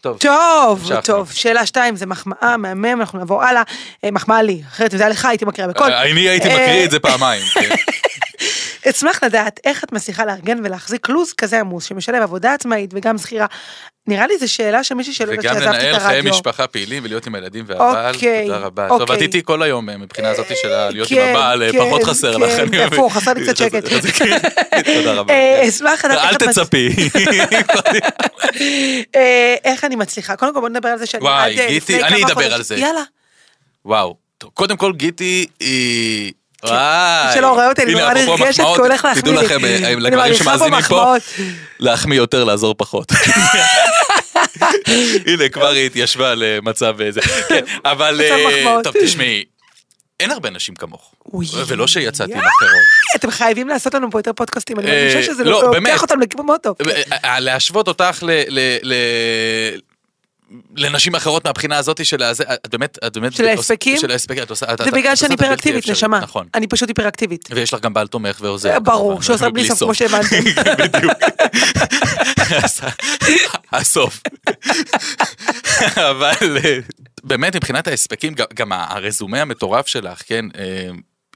טוב. 0.00 0.18
טוב. 0.18 0.90
טוב, 1.04 1.30
שאלה 1.32 1.66
שתיים, 1.66 1.96
זה 1.96 2.06
מחמאה, 2.06 2.56
מהמם, 2.56 3.00
אנחנו 3.00 3.18
נעבור 3.18 3.42
הלאה. 3.42 3.62
אה, 4.04 4.10
מחמאה 4.10 4.42
לי, 4.42 4.62
אחרת 4.68 4.92
אם 4.92 4.98
זה 4.98 5.04
היה 5.04 5.10
לך, 5.10 5.24
הייתי 5.24 5.44
מקריאה 5.44 5.68
בקול. 5.68 5.92
אה, 5.92 6.10
אני 6.10 6.20
הייתי 6.20 6.48
אה, 6.48 6.54
מקריא 6.54 6.84
את 6.84 6.90
זה 6.90 6.98
פעמיים. 7.00 7.42
כן. 8.86 8.90
אשמח 8.90 9.24
לדעת 9.24 9.60
איך 9.64 9.84
את 9.84 9.92
מצליחה 9.92 10.24
לארגן 10.24 10.58
ולהחזיק 10.64 11.08
לו"ז 11.08 11.32
כזה 11.32 11.60
עמוס, 11.60 11.84
שמשלב 11.84 12.22
עבודה 12.22 12.54
עצמאית 12.54 12.90
וגם 12.94 13.18
שכירה. 13.18 13.46
נראה 14.06 14.26
לי 14.26 14.38
זו 14.38 14.52
שאלה 14.52 14.84
של 14.84 14.94
מישהי 14.94 15.12
שלא 15.12 15.32
יודעת 15.32 15.44
וגם 15.44 15.54
שעזבתי 15.54 15.76
את 15.76 15.82
לנהל 15.84 15.98
חיי 15.98 16.16
הרדיו. 16.16 16.32
משפחה 16.32 16.66
פעילים 16.66 17.04
ולהיות 17.04 17.26
עם 17.26 17.34
הילדים 17.34 17.64
והבעל, 17.68 18.14
אוקיי, 18.14 18.46
תודה 18.46 18.58
רבה. 18.58 18.88
טוב, 18.88 19.02
את 19.02 19.10
אוקיי. 19.10 19.22
איתי 19.22 19.42
כל 19.44 19.62
היום 19.62 19.90
אה, 19.90 19.96
מבחינה 19.96 20.28
הזאת 20.28 20.46
של 20.62 20.88
להיות 20.90 21.10
עם 21.10 21.16
כן, 21.16 21.30
הבעל, 21.30 21.62
אה, 21.62 21.72
כן, 21.72 21.78
פחות 21.78 22.04
חסר 22.04 22.36
לך. 22.36 22.50
כן, 22.50 22.60
אני 22.60 22.66
מבין. 22.66 22.82
הפוך, 22.82 23.16
חסר 23.16 23.32
לי 23.32 23.44
קצת 23.44 23.56
שקט. 23.56 23.88
כן, 23.88 24.38
תודה 24.94 25.14
רבה. 25.14 25.34
אה, 25.34 25.58
כן. 25.62 25.68
אשמח 25.68 26.04
לדעת 26.04 26.18
איך 26.18 26.42
אל 26.42 26.48
את 26.48 26.54
תצפי. 26.54 26.88
איך 29.64 29.84
אני 29.84 29.96
מצליחה. 29.96 30.36
קודם 30.36 30.54
כל 30.54 30.60
בוא 30.60 30.68
נדבר 30.68 30.88
על 30.88 30.98
זה 30.98 31.06
שאני 31.06 31.24
וואי, 31.24 31.68
גיטי, 31.68 32.02
אני 32.02 32.24
אדבר 32.24 32.54
על 32.54 32.62
זה. 32.62 32.76
יאללה. 32.76 33.02
וואו. 33.84 34.16
קודם 34.54 34.76
כל 34.76 34.92
גיטי 34.92 35.46
היא... 35.60 36.32
וואי. 36.68 37.34
שלא 37.34 37.52
רואה 37.52 37.68
אותי, 37.68 37.82
אני 37.82 37.92
נורא 37.92 38.14
נרגשת, 38.14 38.56
כי 38.56 38.62
הוא 38.62 38.76
הולך 38.76 39.04
להחמיא 39.04 39.22
תדעו 39.22 39.40
לי. 39.40 39.46
לכם, 39.46 39.64
אה, 39.64 39.94
לגברים 39.98 40.34
שמאזינים 40.34 40.82
פה. 40.88 41.14
להחמיא 41.80 42.16
יותר, 42.16 42.44
לעזור 42.44 42.74
פחות. 42.78 43.12
הנה, 45.26 45.48
כבר 45.52 45.68
היא 45.68 45.86
התיישבה 45.86 46.34
למצב 46.34 47.00
אה, 47.00 47.10
זה. 47.10 47.20
כן, 47.20 47.64
אבל... 47.84 48.20
אה. 48.20 48.82
טוב, 48.82 48.94
תשמעי, 49.02 49.44
אין 50.20 50.30
הרבה 50.30 50.50
נשים 50.50 50.74
כמוך. 50.74 51.14
ולא 51.66 51.86
שיצאתי 51.86 52.32
עם. 52.32 52.38
אחרות. 52.38 52.82
אתם 53.16 53.30
חייבים 53.30 53.68
לעשות 53.68 53.94
לנו 53.94 54.10
פה 54.10 54.18
יותר 54.18 54.32
פודקאסטים, 54.32 54.78
אני 54.78 54.90
אה, 54.90 54.92
מרגישה 54.92 55.22
שזה 55.22 55.44
לא, 55.44 55.72
לוקח. 55.74 56.02
אותם 56.02 56.20
לכיוון 56.20 56.46
מאוד 56.46 56.60
טוב. 56.60 56.76
אה, 56.88 57.02
אה, 57.24 57.40
להשוות 57.40 57.88
אותך 57.88 58.22
ל... 58.22 58.92
לנשים 60.76 61.14
אחרות 61.14 61.44
מהבחינה 61.44 61.76
הזאת 61.76 62.06
של 62.06 62.22
הזה, 62.22 62.44
את 62.54 62.70
באמת, 62.70 62.98
את 63.06 63.16
באמת, 63.18 63.32
של 63.32 63.44
ההספקים? 63.46 63.96
של 63.98 64.10
ההספקים, 64.10 64.42
את 64.42 64.50
עושה, 64.50 64.66
זה 64.84 64.90
בגלל 64.90 65.16
שאני 65.16 65.32
היפראקטיבית, 65.40 65.88
נשמה. 65.90 66.20
נכון. 66.20 66.46
אני 66.54 66.66
פשוט 66.66 66.88
היפראקטיבית. 66.88 67.48
ויש 67.54 67.74
לך 67.74 67.80
גם 67.80 67.94
בעל 67.94 68.06
תומך 68.06 68.38
ועוזר. 68.40 68.78
ברור, 68.80 69.08
כמובן, 69.08 69.22
שעושה 69.22 69.50
בלי 69.50 69.68
סוף, 69.68 69.78
כמו 69.78 69.94
שהבנתם. 69.94 70.44
בדיוק. 70.84 71.12
הסוף. 73.72 74.20
אבל 75.96 76.58
אה, 76.64 76.78
באמת, 77.24 77.56
מבחינת 77.56 77.88
ההספקים, 77.88 78.34
גם- 78.34 78.46
גם 78.54 78.72
הרזומה 78.72 79.40
המטורף 79.42 79.86
שלך, 79.86 80.22
כן, 80.26 80.44
אה, 80.58 80.88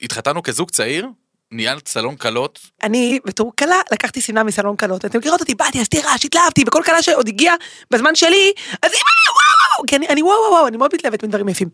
התחתנו 0.02 0.42
כזוג 0.42 0.70
צעיר, 0.70 1.06
ניהלת 1.52 1.88
סלון 1.88 2.16
כלות, 2.16 2.58
אני 2.82 3.18
בתור 3.24 3.52
כלה 3.58 3.76
לקחתי 3.92 4.20
שמלה 4.20 4.42
מסלון 4.42 4.76
כלות. 4.76 5.04
אתם 5.04 5.18
מכירות 5.18 5.40
אותי, 5.40 5.54
באתי, 5.54 5.80
עשיתי 5.80 6.00
רעש, 6.00 6.24
התלהבתי, 6.24 6.64
בכל 6.64 6.82
כלה 6.86 7.02
שעוד 7.02 7.28
הגיעה 7.28 7.54
בזמן 7.90 8.14
שלי, 8.14 8.52
אז 8.82 8.90
אם 8.90 9.06
אני 9.06 9.28
וואו 9.28 9.76
וואו, 9.76 9.86
כי 9.86 9.96
אני, 9.96 10.08
אני 10.08 10.22
וואו 10.22 10.38
וואו 10.50 10.66
אני 10.66 10.76
מאוד 10.76 10.90
מתלהבת 10.94 11.24
מדברים 11.24 11.48
יפים. 11.48 11.68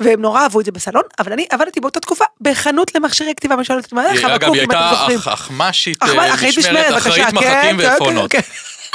והם 0.00 0.20
נורא 0.20 0.42
אהבו 0.42 0.60
את 0.60 0.64
זה 0.64 0.72
בסלון, 0.72 1.02
אבל 1.18 1.32
אני 1.32 1.46
עבדתי 1.50 1.80
באותה 1.80 2.00
תקופה 2.00 2.24
בחנות 2.40 2.94
למכשירי 2.94 3.34
כתיבה, 3.36 3.54
ושואלת 3.60 3.84
אותי, 3.84 3.94
מה 3.94 4.12
לך, 4.12 4.24
אגב, 4.24 4.52
היא 4.52 4.60
הייתה 4.60 4.90
אחמ"שית, 5.26 6.02
אחמ"ש, 6.02 6.44
אה, 6.44 6.48
משמרת, 6.58 6.96
אחראית 6.96 7.26
כן, 7.26 7.34
מחקים 7.34 7.50
כן, 7.50 7.76
ועפרונות. 7.78 8.30
כן. 8.30 8.40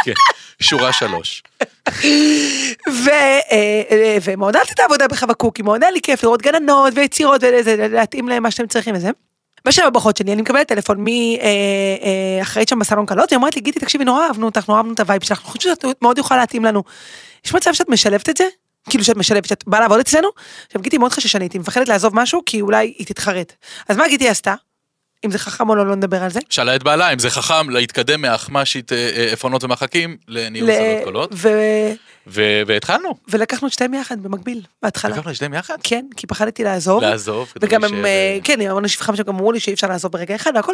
כן, 0.04 0.14
שורה 0.60 0.94
שלוש. 0.94 1.44
אה, 3.08 3.40
אה, 3.52 4.18
ומאוד 4.24 4.56
אהבתי 4.56 4.74
את 4.74 4.80
העבודה 4.80 5.08
בחבקוק, 5.08 5.60
מאוד 5.60 5.84
היה 5.84 5.92
לי 5.92 6.02
כיף 6.02 6.24
לראות 6.24 6.42
גננות 6.42 6.94
ויצירות 6.96 7.42
ולהתאים 7.66 8.30
להם 8.30 8.44
מה 8.44 8.52
שאתם 8.52 8.68
צריכים 8.68 8.96
וזה. 8.96 9.10
בשלב 9.68 9.86
הברכות 9.86 10.18
שלי 10.18 10.34
אני 10.34 10.42
מקבלת 10.42 10.68
טלפון 10.68 11.06
מאחראית 12.40 12.70
שם 12.70 12.80
בסלון 12.80 13.06
כלות, 13.06 13.30
היא 13.30 13.38
אומרת 13.38 13.56
לי 13.56 13.62
גיטי 13.62 13.80
תקשיבי 13.80 14.06
נורא 14.06 14.28
אהבנו 14.28 14.46
אותך 14.46 14.68
נורא 14.68 14.80
אהבנו 14.80 14.94
את 14.94 15.00
ה 15.00 15.04
vibe 15.04 15.24
שלך, 15.24 15.38
אנחנו 15.38 15.52
חושבים 15.52 15.76
שאת 15.76 16.02
מאוד 16.02 16.18
יכולה 16.18 16.40
להתאים 16.40 16.66
לנו. 16.66 16.84
יש 17.46 17.54
מצב 17.54 17.74
שאת 17.74 17.90
משלבת 17.90 18.30
את 18.30 18.38
זה? 18.38 18.44
כאילו 18.90 19.04
שאת 19.04 19.18
משלבת, 19.18 19.46
שאת 19.46 19.64
באה 19.68 19.80
לעבוד 19.80 20.00
אצלנו? 20.00 20.28
עכשיו 20.68 20.82
גיטי 20.82 20.98
מאוד 20.98 21.12
חששנית, 21.12 21.54
היא 21.54 21.62
מפחדת 21.62 21.90
לעזוב 21.90 22.16
משהו 22.16 22.42
כי 22.46 22.62
אולי 22.62 22.94
היא 22.98 23.08
תתחרט. 23.08 23.54
אז 23.90 23.98
מה 23.98 24.08
גיטי 24.08 24.30
עשתה? 24.30 24.54
אם 25.26 25.32
זה 25.32 25.40
חכם 25.40 25.70
או 25.70 25.76
לא, 25.76 25.88
לא 25.88 25.96
נדבר 25.96 26.24
על 26.24 26.30
זה. 26.30 26.40
שאלה 26.50 26.76
את 26.76 26.84
בעלה 26.84 27.14
אם 27.14 27.20
זה 27.20 27.30
חכם 27.30 27.70
להתקדם 27.70 28.22
מהאחמ"שית 28.22 28.92
אה, 28.94 28.98
אה, 29.18 29.30
עפרונות 29.34 29.64
ומחקים 29.64 30.18
לניהול 30.28 30.70
ל- 30.70 30.74
סלון 30.74 31.04
קולות, 31.04 31.30
ו- 31.34 31.50
ו- 32.28 32.62
והתחלנו. 32.68 33.10
ולקחנו 33.30 33.68
את 33.68 33.74
שתיהם 33.74 33.94
יחד 33.94 34.24
במקביל, 34.24 34.62
בהתחלה. 34.84 35.16
לקחנו 35.16 35.32
לשניהם 35.32 35.54
יחד? 35.54 35.76
כן, 35.84 36.06
כי 36.18 36.28
פחדתי 36.28 36.64
לעזוב. 36.64 37.02
לעזוב. 37.04 37.54
וגם 37.62 37.84
הם, 37.84 37.92
להישאר, 37.92 38.06
אה, 38.06 38.34
אה, 38.36 38.40
כן, 38.44 38.60
שגם 39.16 39.36
אמרו 39.36 39.52
לי 39.52 39.60
שאי 39.60 39.74
אפשר 39.74 39.88
לעזוב 39.88 40.12
ברגע 40.12 40.36
אחד 40.36 40.52
והכל. 40.56 40.74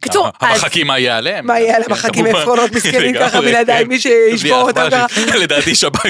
קיצור, 0.00 0.28
אז 0.40 0.58
המחקים 0.62 0.86
מה 0.86 0.98
יהיה 0.98 1.16
עליהם? 1.16 1.46
מה 1.46 1.60
יהיה 1.60 1.76
על 1.76 1.82
כן, 1.82 1.90
המחקים. 1.90 2.26
עפרונות 2.26 2.72
מסכנים 2.72 3.14
ככה 3.14 3.40
בלעדיי, 3.40 3.82
כן. 3.84 3.88
מי 3.88 4.00
שישבור 4.00 4.60
אותם 4.60 4.86
ככה. 4.90 4.96
האחמ"שית. 5.02 5.34
לדעתי 5.34 5.74
שב"כ. 5.74 6.00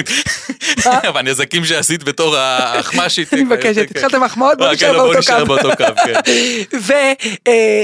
והנזקים 0.85 1.65
שעשית 1.69 2.03
בתור 2.03 2.35
האחמ"שית. 2.37 3.33
אני 3.33 3.43
מבקשת, 3.43 3.75
כן. 3.75 3.81
התחלתם 3.81 4.23
מחמאות, 4.23 4.57
בוא 4.57 4.65
אה, 4.67 4.73
נשאר 4.73 5.39
כן, 5.39 5.47
באותו 5.47 5.69
קו. 5.77 5.83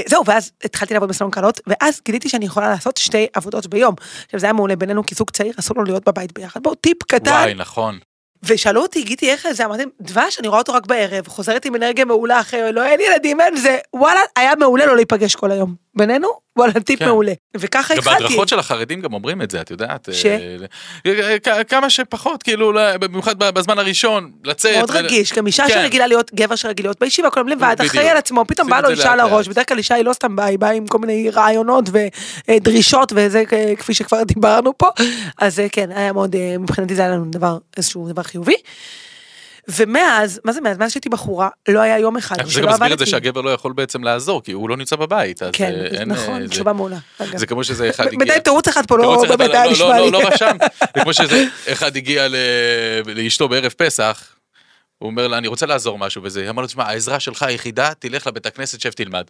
וזהו, 0.06 0.24
ואז 0.26 0.52
התחלתי 0.64 0.94
לעבוד 0.94 1.08
בסלון 1.08 1.30
קלות, 1.30 1.60
ואז 1.66 2.00
גיליתי 2.04 2.28
שאני 2.28 2.44
יכולה 2.44 2.70
לעשות 2.70 2.96
שתי 2.96 3.26
עבודות 3.34 3.66
ביום. 3.66 3.94
עכשיו 4.24 4.40
זה 4.40 4.46
היה 4.46 4.52
מעולה 4.52 4.76
בינינו 4.76 5.06
כזוג 5.06 5.30
צעיר, 5.30 5.52
אסור 5.58 5.76
לו 5.76 5.84
להיות 5.84 6.08
בבית 6.08 6.32
ביחד. 6.32 6.62
בואו, 6.62 6.74
טיפ 6.74 7.02
קטן. 7.02 7.30
וואי, 7.30 7.54
נכון. 7.54 7.98
ושאלו 8.42 8.82
אותי, 8.82 9.02
גיטי, 9.02 9.30
איך 9.30 9.46
זה? 9.52 9.64
אמרתי, 9.64 9.82
דבש, 10.00 10.38
אני 10.38 10.48
רואה 10.48 10.58
אותו 10.58 10.72
רק 10.72 10.86
בערב, 10.86 11.28
חוזרת 11.28 11.64
עם 11.64 11.76
אנרגיה 11.76 12.04
מעולה 12.04 12.40
אחרי, 12.40 12.72
לא, 12.72 12.84
אין 12.84 13.00
ילדים, 13.00 13.40
אין 13.40 13.56
זה, 13.56 13.78
וואלה, 13.94 14.20
היה 14.36 14.52
מעולה 14.58 14.86
לא 14.86 14.96
להיפגש 14.96 15.34
כל 15.34 15.50
היום. 15.50 15.81
בינינו, 15.94 16.28
וואלה, 16.56 16.72
טיפ 16.72 16.98
כן. 16.98 17.04
מעולה. 17.06 17.32
וככה 17.56 17.94
גם 17.94 18.00
התחלתי. 18.00 18.22
בהדרכות 18.22 18.48
של 18.48 18.58
החרדים 18.58 19.00
גם 19.00 19.12
אומרים 19.12 19.42
את 19.42 19.50
זה, 19.50 19.60
את 19.60 19.70
יודעת. 19.70 20.08
ש? 20.12 20.26
אה, 20.26 20.56
כ- 21.42 21.48
כמה 21.68 21.90
שפחות, 21.90 22.42
כאילו, 22.42 22.72
לא- 22.72 22.96
במיוחד 22.96 23.38
בזמן 23.38 23.78
הראשון, 23.78 24.30
לצאת. 24.44 24.76
מאוד 24.76 24.90
ו- 24.90 24.94
רגיש, 24.94 25.32
גם 25.32 25.46
אישה 25.46 25.64
כן. 25.68 25.74
שרגילה 25.74 26.06
להיות, 26.06 26.30
גבר 26.34 26.56
שרגיל 26.56 26.86
להיות 26.86 27.00
בישיבה, 27.00 27.30
כל 27.30 27.44
לבד, 27.48 27.74
בדיוק. 27.78 27.90
אחראי 27.94 28.08
על 28.08 28.16
עצמו, 28.16 28.44
פתאום 28.48 28.70
בא 28.70 28.80
לו 28.80 28.90
אישה 28.90 29.12
על 29.12 29.20
הראש. 29.20 29.48
בדרך 29.48 29.68
כלל 29.68 29.78
אישה 29.78 29.94
היא 29.94 30.04
לא 30.04 30.12
סתם 30.12 30.36
באה, 30.36 30.46
היא 30.46 30.58
באה 30.58 30.70
עם 30.72 30.86
כל 30.86 30.98
מיני 30.98 31.30
רעיונות 31.30 31.84
ודרישות 32.48 33.12
וזה 33.16 33.42
אה, 33.52 33.72
כפי 33.76 33.94
שכבר 33.94 34.24
דיברנו 34.34 34.78
פה, 34.78 34.88
אז 35.38 35.60
אה, 35.60 35.66
כן, 35.72 35.90
היה 35.94 36.12
מאוד, 36.12 36.34
אה, 36.36 36.58
מבחינתי 36.58 36.94
זה 36.94 37.02
היה 37.02 37.10
לנו 37.10 37.24
דבר, 37.30 37.58
איזשהו 37.76 38.08
דבר 38.08 38.22
חיובי. 38.22 38.54
ומאז, 39.68 40.40
מה 40.44 40.52
זה 40.52 40.60
מאז? 40.60 40.78
מאז 40.78 40.92
שהייתי 40.92 41.08
בחורה, 41.08 41.48
לא 41.68 41.80
היה 41.80 41.98
יום 41.98 42.16
אחד 42.16 42.36
אני 42.38 42.44
חושב 42.44 42.58
שלא 42.58 42.64
שגם 42.66 42.72
מסביר 42.74 42.92
את 42.92 42.98
זה 42.98 43.04
עבדתי. 43.04 43.10
שהגבר 43.10 43.40
לא 43.40 43.50
יכול 43.50 43.72
בעצם 43.72 44.04
לעזור, 44.04 44.42
כי 44.42 44.52
הוא 44.52 44.68
לא 44.68 44.76
נמצא 44.76 44.96
בבית. 44.96 45.42
אז 45.42 45.50
כן, 45.52 45.72
אה, 45.74 45.86
אין, 46.00 46.08
נכון, 46.08 46.34
אה, 46.40 46.46
זה- 46.46 46.48
תשובה 46.48 46.72
מעולה. 46.72 46.96
זה 47.36 47.46
כמו 47.46 47.64
שזה 47.64 47.90
אחד 47.90 48.06
הגיע. 48.06 48.18
בינתיים 48.18 48.40
תירוץ 48.40 48.68
אחד 48.68 48.86
פה, 48.86 48.98
לא 48.98 49.24
באמת 49.28 49.48
לא- 49.50 49.54
היה 49.54 49.64
לא- 49.66 49.72
נשמע 49.72 49.98
לא- 49.98 50.04
לי. 50.04 50.10
לא 50.10 50.28
רשם. 50.28 50.56
זה 50.96 51.00
כמו 51.02 51.14
שזה, 51.14 51.44
אחד 51.72 51.96
הגיע 51.96 52.28
ל- 52.28 52.36
לאשתו 53.06 53.48
בערב 53.48 53.72
פסח, 53.76 54.26
הוא 54.98 55.06
אומר 55.10 55.28
לה, 55.28 55.38
אני 55.38 55.48
רוצה 55.48 55.66
לעזור 55.66 55.98
משהו 55.98 56.22
וזה. 56.22 56.40
היא 56.40 56.50
אמרה 56.50 56.62
לו, 56.62 56.66
תשמע, 56.68 56.84
העזרה 56.84 57.20
שלך 57.20 57.42
היחידה, 57.42 57.92
תלך 57.98 58.26
לבית 58.26 58.46
הכנסת, 58.46 58.80
שב 58.80 58.90
תלמד. 58.90 59.24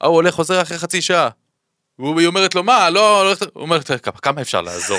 ההוא 0.00 0.14
הולך, 0.14 0.34
חוזר 0.34 0.62
אחרי 0.62 0.78
חצי 0.78 1.02
שעה. 1.02 1.28
והיא 1.98 2.26
אומרת 2.26 2.54
לו, 2.54 2.62
מה, 2.62 2.90
לא, 2.90 3.24
לא, 3.24 3.36
הוא 3.54 3.62
אומר, 3.62 3.78
"כמה- 4.22 4.40
אפשר 4.40 4.60
לעזור? 4.60 4.98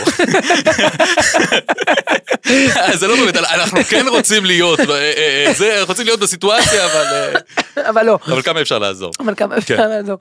אז 2.75 2.99
זה 2.99 3.07
לא 3.07 3.15
באמת, 3.15 3.35
אנחנו 3.37 3.83
כן 3.83 4.05
רוצים 4.07 4.45
להיות, 4.45 4.79
אה, 4.79 4.85
אה, 4.95 5.45
אה, 5.47 5.53
זה, 5.53 5.79
אנחנו 5.79 5.91
רוצים 5.91 6.05
להיות 6.05 6.19
בסיטואציה, 6.19 6.85
אבל 6.85 7.05
אה, 7.77 7.89
אבל 7.89 8.05
לא. 8.05 8.19
אבל 8.27 8.41
כמה 8.41 8.61
אפשר 8.61 8.79
לעזור? 8.79 9.11
אבל 9.19 9.35
כמה 9.35 9.55
כן. 9.55 9.61
אפשר 9.61 9.87
לעזור. 9.87 10.17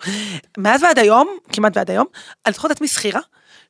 מאז 0.58 0.82
ועד 0.82 0.98
היום, 0.98 1.28
כמעט 1.52 1.76
ועד 1.76 1.90
היום, 1.90 2.06
אני 2.46 2.52
זוכרת 2.54 2.70
את 2.70 2.76
עצמי 2.76 2.88
שכירה, 2.88 3.20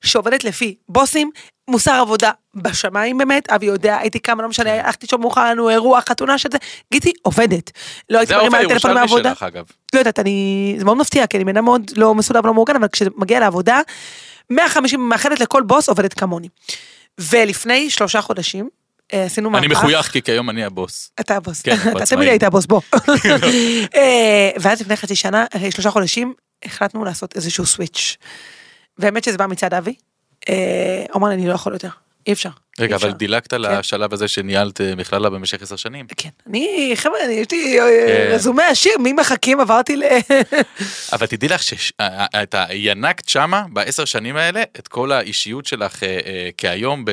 שעובדת 0.05 0.45
לפי 0.45 0.75
בוסים, 0.89 1.31
מוסר 1.71 1.93
עבודה 1.93 2.31
בשמיים 2.55 3.19
באמת, 3.19 3.51
אבי 3.51 3.67
יודע, 3.67 3.97
הייתי 3.97 4.19
קמה, 4.19 4.43
לא 4.43 4.49
משנה, 4.49 4.75
הלכתי 4.75 5.07
שם 5.07 5.21
מאוחר 5.21 5.51
לנו 5.51 5.71
אירוע, 5.71 6.01
חתונה 6.01 6.39
של 6.39 6.49
זה, 6.53 6.59
גיטי 6.93 7.13
עובדת. 7.23 7.71
לא 8.11 8.19
הייתי 8.19 8.33
זה 8.35 8.39
מרימה 8.39 8.59
על 8.59 8.69
טלפון 8.69 8.91
הירושלמי 8.91 8.95
מהעבודה. 8.95 9.31
שלך, 9.31 9.43
אגב. 9.43 9.65
לא 9.95 9.99
יודעת, 9.99 10.19
אני, 10.19 10.75
זה 10.79 10.85
מאוד 10.85 10.97
מפתיע, 10.97 11.27
כי 11.27 11.37
אני 11.37 11.45
בן 11.45 11.57
אדם 11.57 11.65
מאוד 11.65 11.91
לא 11.97 12.15
מסודר 12.15 12.41
ולא 12.45 12.55
מאורגן, 12.55 12.77
אבל 12.77 12.89
כשמגיע 12.89 13.41
לעבודה, 13.41 13.81
150 14.51 15.09
מאחדת 15.09 15.41
לכל 15.41 15.63
בוס 15.63 15.89
עובדת 15.89 16.15
כמוני. 16.15 16.49
ולפני 17.19 17.91
שלושה 17.91 18.21
חודשים, 18.23 18.69
אה, 19.13 19.25
עשינו 19.25 19.51
מהפך. 19.51 19.65
אני 19.65 19.73
מחוייך, 19.73 20.13
כי 20.13 20.23
כיום 20.23 20.51
אני 20.51 20.65
הבוס. 20.65 21.11
אתה 21.21 21.37
הבוס, 21.37 21.63
כן, 21.63 21.77
אתה. 21.97 22.07
תמיד 22.07 22.29
היית 22.29 22.43
הבוס, 22.43 22.67
בוא. 22.67 22.81
אה, 23.97 24.51
ואז 24.61 24.81
לפני 24.81 24.97
חצי 24.97 25.17
שנה, 25.17 25.45
אחרי 25.57 25.71
שלושה 25.71 25.91
חודשים, 25.91 26.35
החלטנו 26.65 27.05
לעשות 27.05 27.37
איזשהו 27.37 27.67
סוויץ'. 27.67 28.17
והאמת 28.99 29.25
שזה 29.25 29.39
בא 29.39 29.47
מצד 29.47 29.75
אבי. 29.75 29.95
אה, 30.49 31.05
אמר 31.17 31.29
לי, 31.29 31.35
אני 31.35 31.49
לא 31.49 31.55
יכול 31.55 31.73
יותר. 31.73 31.89
אי 32.27 32.33
אפשר. 32.33 32.49
רגע, 32.79 32.91
אי 32.93 32.97
אפשר. 32.97 33.07
אבל 33.09 33.17
דילגת 33.17 33.53
לשלב 33.53 34.13
הזה 34.13 34.29
שניהלת 34.29 34.81
אה, 34.81 34.95
מכללה 34.95 35.31
במשך 35.31 35.63
עשר 35.63 35.77
שנים. 35.77 36.07
כן, 36.17 36.29
אני, 36.49 36.93
חבר'ה, 36.95 37.25
אני- 37.25 37.33
יש 37.33 37.47
לי 37.53 37.81
אה, 37.81 37.87
כן. 38.07 38.29
רזומה 38.35 38.67
עשיר, 38.69 38.93
ממחכים 38.99 39.61
עברתי 39.61 39.97
ל... 39.97 40.03
אבל 41.13 41.27
תדעי 41.27 41.49
לך 41.49 41.63
שאתה 41.63 42.65
ינקת 42.73 43.29
שמה 43.29 43.65
בעשר 43.73 44.05
שנים 44.05 44.37
האלה 44.37 44.63
את 44.79 44.89
כל 44.89 45.13
האישיות 45.13 45.67
שלך 45.67 46.03
אה, 46.03 46.09
אה, 46.27 46.49
כהיום 46.59 47.05
ב- 47.05 47.11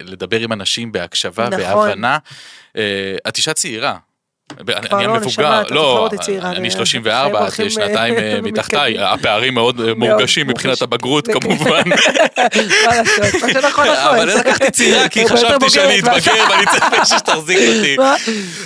לדבר 0.00 0.40
עם 0.40 0.52
אנשים 0.52 0.92
בהקשבה, 0.92 1.48
נכון. 1.48 1.58
בהבנה. 1.88 2.18
אה, 2.76 3.16
את 3.28 3.36
אישה 3.36 3.52
צעירה. 3.54 3.96
ב- 4.56 4.70
אני 4.70 5.06
לא, 5.06 5.14
המבוגר, 5.14 5.62
לא, 5.70 6.08
אני 6.42 6.56
אני- 6.56 6.70
34, 6.70 7.18
החיים 7.20 7.36
את 7.36 7.40
הולכים, 7.40 7.70
שנתיים 7.70 8.14
אה, 8.14 8.34
אה, 8.34 8.40
מתחתיי. 8.50 8.98
הפערים 8.98 9.54
מאוד 9.54 9.80
אה, 9.80 9.94
מורגשים 9.94 10.46
מבחינת. 10.46 10.82
הבגרות. 10.82 11.28
כמובן. 11.32 11.82
נכון. 13.68 13.88
אבל 13.88 14.30
אני 14.30 14.40
לקחתי 14.40 14.70
צעירה 14.70 15.08
כי 15.08 15.28
חשבתי 15.28 15.70
שאני 15.70 15.98
אתבגר 15.98 16.44
ואני 16.50 16.64
צריך 16.66 16.84
מישהו 17.00 17.18
שתחזיק 17.18 17.58
אותי. 17.58 17.96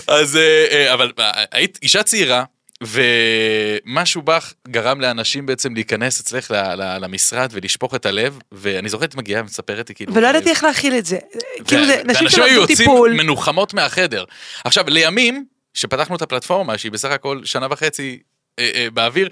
אז 0.09 0.37
אה, 0.37 0.67
אה, 0.71 0.95
אבל 0.95 1.13
אה, 1.19 1.31
היית 1.53 1.79
אישה 1.83 2.03
צעירה. 2.03 2.45
ומשהו 2.85 4.23
בך 4.23 4.53
גרם 4.69 5.01
לאנשים 5.01 5.47
בעצם 5.47 5.75
להיכנס 5.75 6.21
אצלך 6.21 6.51
ל- 6.51 6.55
ל- 6.75 6.99
למשרד 7.05 7.49
ולשפוך 7.53 7.95
את 7.95 8.07
הלב 8.07 8.39
ואני 8.53 8.89
זוכר 8.89 9.05
את 9.05 9.15
מגיעה 9.15 9.41
ומספרת 9.43 9.89
לי 9.89 9.95
כאילו 9.95 10.15
ולא 10.15 10.29
ידעתי 10.29 10.51
איך 10.51 10.65
להכיל 10.65 10.95
את 10.99 11.07
זה. 11.07 11.19
כאילו 11.67 11.83
נשים 11.83 11.97
ואנשים 12.07 12.27
היו 12.27 12.31
שלמדו 12.31 12.61
יוצאים 12.61 12.77
טיפול. 12.79 13.13
מנוחמות 13.13 13.75
מהחדר. 13.75 14.25
עכשיו 14.65 14.85
לימים 14.89 15.45
שפתחנו 15.75 16.17
את 16.17 16.23
הפלטפורמה 16.23 16.79
שהיא 16.79 16.93
בסך 16.93 17.11
הכל 17.11 17.45
שנה 17.45 17.67
וחצי 17.71 18.19
אה, 18.59 18.71
אה, 18.75 18.87
באוויר 18.91 19.29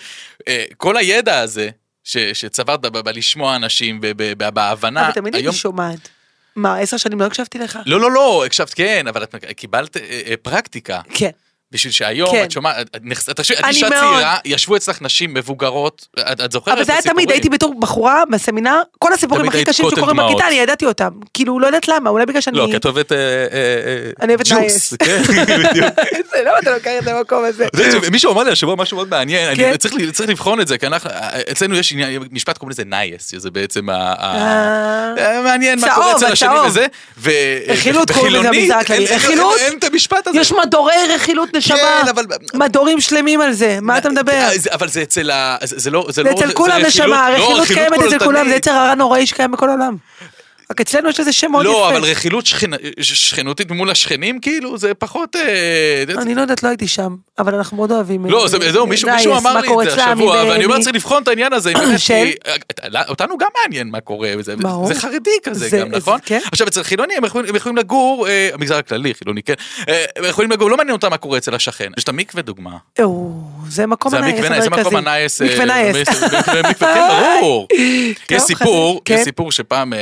אה, 0.49 0.65
כל 0.77 0.97
הידע 0.97 1.39
הזה 1.41 1.71
ש- 2.05 2.17
שצברת 2.19 2.81
בלשמוע 2.81 3.57
אנשים 3.57 4.01
ב- 4.01 4.07
ב- 4.07 4.33
ב- 4.45 4.49
בהבנה 4.55 5.05
אבל 5.07 5.13
תמיד 5.13 5.35
הייתי 5.35 5.53
שומעת. 5.53 6.09
מה, 6.57 6.79
עשר 6.79 6.97
שנים 6.97 7.21
לא 7.21 7.25
הקשבתי 7.27 7.59
לך? 7.59 7.79
לא 7.87 8.01
לא 8.01 8.11
לא 8.11 8.43
הקשבת 8.47 8.75
כן 8.75 9.07
אבל 9.09 9.23
את 9.23 9.35
קיבלת 9.57 9.97
אה, 9.97 10.03
אה, 10.27 10.35
פרקטיקה 10.43 11.01
כן. 11.15 11.31
בשביל 11.73 11.93
שהיום 11.93 12.31
כן. 12.31 12.45
את 12.45 12.51
שומעת, 12.51 12.77
את 12.97 13.01
נחס- 13.05 13.29
את 13.29 13.41
אישה 13.41 13.89
צעירה, 13.91 14.37
ישבו 14.45 14.77
אצלך 14.77 15.03
נשים 15.03 15.35
מבוגרות, 15.35 16.07
את 16.33 16.41
את 16.41 16.53
זוכרת 16.53 16.73
אבל 16.73 16.81
את 16.81 16.87
זה 16.87 16.93
היה 16.93 16.99
הסיפורים? 16.99 17.17
תמיד, 17.27 17.31
הייתי 17.31 17.49
בתור 17.49 17.75
בחורה 17.81 18.23
בסמינר, 18.33 18.81
כל 18.99 19.13
הסיפורים 19.13 19.49
הכי 19.49 19.65
קשים 19.65 19.87
שקורים. 19.91 20.17
בכיתה, 20.17 20.47
אני 20.47 20.55
ידעתי 20.55 20.87
אותם. 20.87 21.11
כאילו, 21.35 21.61
לא 21.61 21.67
יודעת 21.67 21.89
למה, 21.89 22.11
אולי 22.11 22.27
בגלל 22.27 22.41
שאני... 22.41 22.59
לא, 22.59 22.67
כי 22.71 22.77
את 22.77 22.85
אוהבת 22.85 23.13
אה, 23.13 23.17
אה, 23.17 23.23
אה, 23.53 24.11
אני 24.23 24.35
אוהבת 24.35 24.53
נייעס. 24.53 24.95
כן, 24.95 25.23
בדיוק. 25.47 25.87
זה, 26.31 26.43
למה 26.45 26.59
אתה 26.63 26.71
לוקח 26.75 26.91
את 27.03 27.07
המקום 27.09 27.45
הזה? 27.45 27.67
מישהו 28.13 28.33
אמר 28.33 28.43
לי 28.43 28.51
השבוע 28.53 28.77
משהו 28.77 28.97
מאוד 28.97 29.11
מעניין, 29.11 29.57
כן. 29.57 29.65
אני 29.69 29.79
צריך 29.79 29.95
ל- 29.95 30.11
צריך 30.11 30.31
לבחון 30.31 30.61
את 30.61 30.69
זה, 30.69 30.79
כי 30.79 30.87
אנחנו, 30.87 31.11
אצלנו 31.53 31.77
יש 31.77 31.93
עניין, 31.93 32.23
משפט 32.31 32.59
קוראים 32.59 32.71
לזה 32.71 32.85
נייעס, 32.85 33.31
שזה 33.31 33.51
בעצם 33.51 33.89
ה... 33.91 35.15
מעניין 35.45 35.81
מה 35.81 35.95
קורה 35.95 36.17
אצל 36.17 36.27
השני. 36.33 36.49
וזה, 36.67 36.87
רכילות 37.69 38.11
קוראים 38.11 38.33
לזה 38.33 38.49
במגזר 38.49 38.75
הכללי. 38.77 39.07
רכילות? 39.07 39.59
אין 39.59 39.79
את 39.79 39.85
המשפט 39.85 40.27
הזה. 40.27 40.39
יש 40.41 40.53
מדורי 40.53 40.95
רכילות 41.15 41.49
נשמה. 41.61 41.77
כן, 42.03 42.09
אבל- 42.09 42.25
מדורים 42.55 43.01
שלמים 43.01 43.41
על 43.41 43.53
זה, 43.53 43.79
מה 43.83 43.99
אתה 43.99 44.09
מדבר? 44.09 44.33
אה, 44.33 44.49
אבל 44.73 44.89
זה 44.89 45.03
אצל 45.03 45.31
ה... 45.31 45.57
זה 45.65 45.91
לא... 45.91 46.07
זה 46.09 46.23
אצל 46.31 46.53
כולם 46.53 46.81
נשמה, 46.87 47.31
לא, 47.31 47.45
רכילות 47.45 47.69
קיימת 47.69 47.99
אצל. 48.15 48.25
כולם, 48.25 48.49
זה 48.49 48.55
יצר 48.55 48.71
הרע 48.71 48.95
נוראי 48.95 49.27
שקיים 49.27 49.51
בכל 49.51 49.69
העולם. 49.69 49.97
רק 50.71 50.81
אצלנו 50.81 51.09
יש 51.09 51.21
לזה 51.21 51.33
שם 51.33 51.51
מאוד 51.51 51.65
יפה. 51.65 51.73
לא, 51.73 51.89
אבל 51.89 52.05
רכילות 52.05 52.47
שכנ- 52.47 52.77
שכנותית 53.03 53.71
מול 53.71 53.91
השכנים, 53.91 54.41
כאילו, 54.41 54.79
זה 54.79 54.95
פחות... 54.95 55.37
אה, 55.37 56.05
אני 56.23 56.35
לא 56.35 56.41
יודעת, 56.41 56.63
לא 56.63 56.69
הייתי 56.69 56.89
שם, 56.89 57.15
אבל 57.39 57.55
אנחנו 57.55 57.77
מאוד 57.77 57.93
אוהבים. 57.93 58.27
לא, 58.27 58.43
אה, 58.43 58.49
זה- 58.49 58.73
זהו, 58.73 58.87
מישהו 58.87 59.09
אמר 59.39 59.61
לי 59.61 59.69
את 59.69 59.95
זה 59.97 60.05
השבוע, 60.05 60.45
ואני 60.49 60.65
אומר, 60.65 60.77
מי- 60.79 60.83
צריך 60.85 60.97
לבחון 60.97 61.23
את 61.23 61.29
העניין 61.29 61.53
הזה, 61.53 61.73
של? 61.99 62.15
אה, 62.95 63.03
אותנו 63.09 63.39
גם 63.39 63.49
מעניין 63.63 63.89
מה 63.91 64.01
קורה. 64.01 64.33
זה 64.87 65.01
חרדי 65.01 65.31
כזה 65.43 65.69
זה- 65.69 65.79
גם, 65.79 65.89
נכון? 65.89 66.19
כן. 66.25 66.39
עכשיו, 66.53 66.69
אצל 66.69 66.83
חילונים 66.83 67.17
הם 67.19 67.25
יכולים- 67.25 67.77
לגור, 67.77 68.29
אה, 68.29 68.49
המגזר 68.53 68.77
הכללי, 68.77 69.15
חילוני, 69.15 69.43
כן, 69.43 69.55
אה, 69.89 70.05
הם 70.17 70.25
יכולים 70.25 70.51
לגור, 70.51 70.71
לא 70.71 70.77
מעניין 70.77 70.93
אותם 70.97 71.11
מה 71.11 71.17
קורה 71.17 71.39
אצל 71.39 71.55
השכן. 71.55 71.91
יש 71.99 72.05
את 72.05 72.09
המקווה 72.09 72.43
דוגמה. 72.43 72.77
זה 73.69 73.87
מקום 73.87 74.15
הנייעס 74.15 74.63
זה. 74.63 74.71
מקום 74.71 74.97
הנייעס. 74.97 75.43
אה, 75.43 75.47
מקווה 75.47 75.65
נייעס. 75.65 75.97
מקווה- 76.71 76.95
כן, 76.95 77.01
ברור. 77.41 77.69
יש 78.31 78.43
סיפור, 78.43 79.01
כן. 79.05 79.15
יש 79.15 79.25
סיפור 79.25 79.53
שפעם 79.53 79.93
אה, 79.93 79.99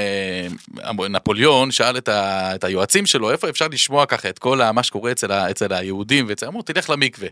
נפוליאון 1.11 1.71
שאל 1.71 1.97
את 1.97 2.09
ה- 2.09 2.55
את 2.55 2.65
היועצים 2.65 3.07
שלו, 3.07 3.31
איפה 3.31 3.49
אפשר 3.49 3.67
לשמוע 3.73 4.07
ככה 4.07 4.29
את 4.29 4.38
כל 4.38 4.61
מה 4.75 4.83
שקורה 4.83 5.12
אצל 5.12 5.33
ה- 5.33 5.50
אצל 5.50 5.73
היהודים, 5.73 6.27
ואצל 6.29 6.47
אמרו, 6.47 6.62
תלך 6.62 6.91
למקווה. 6.91 7.29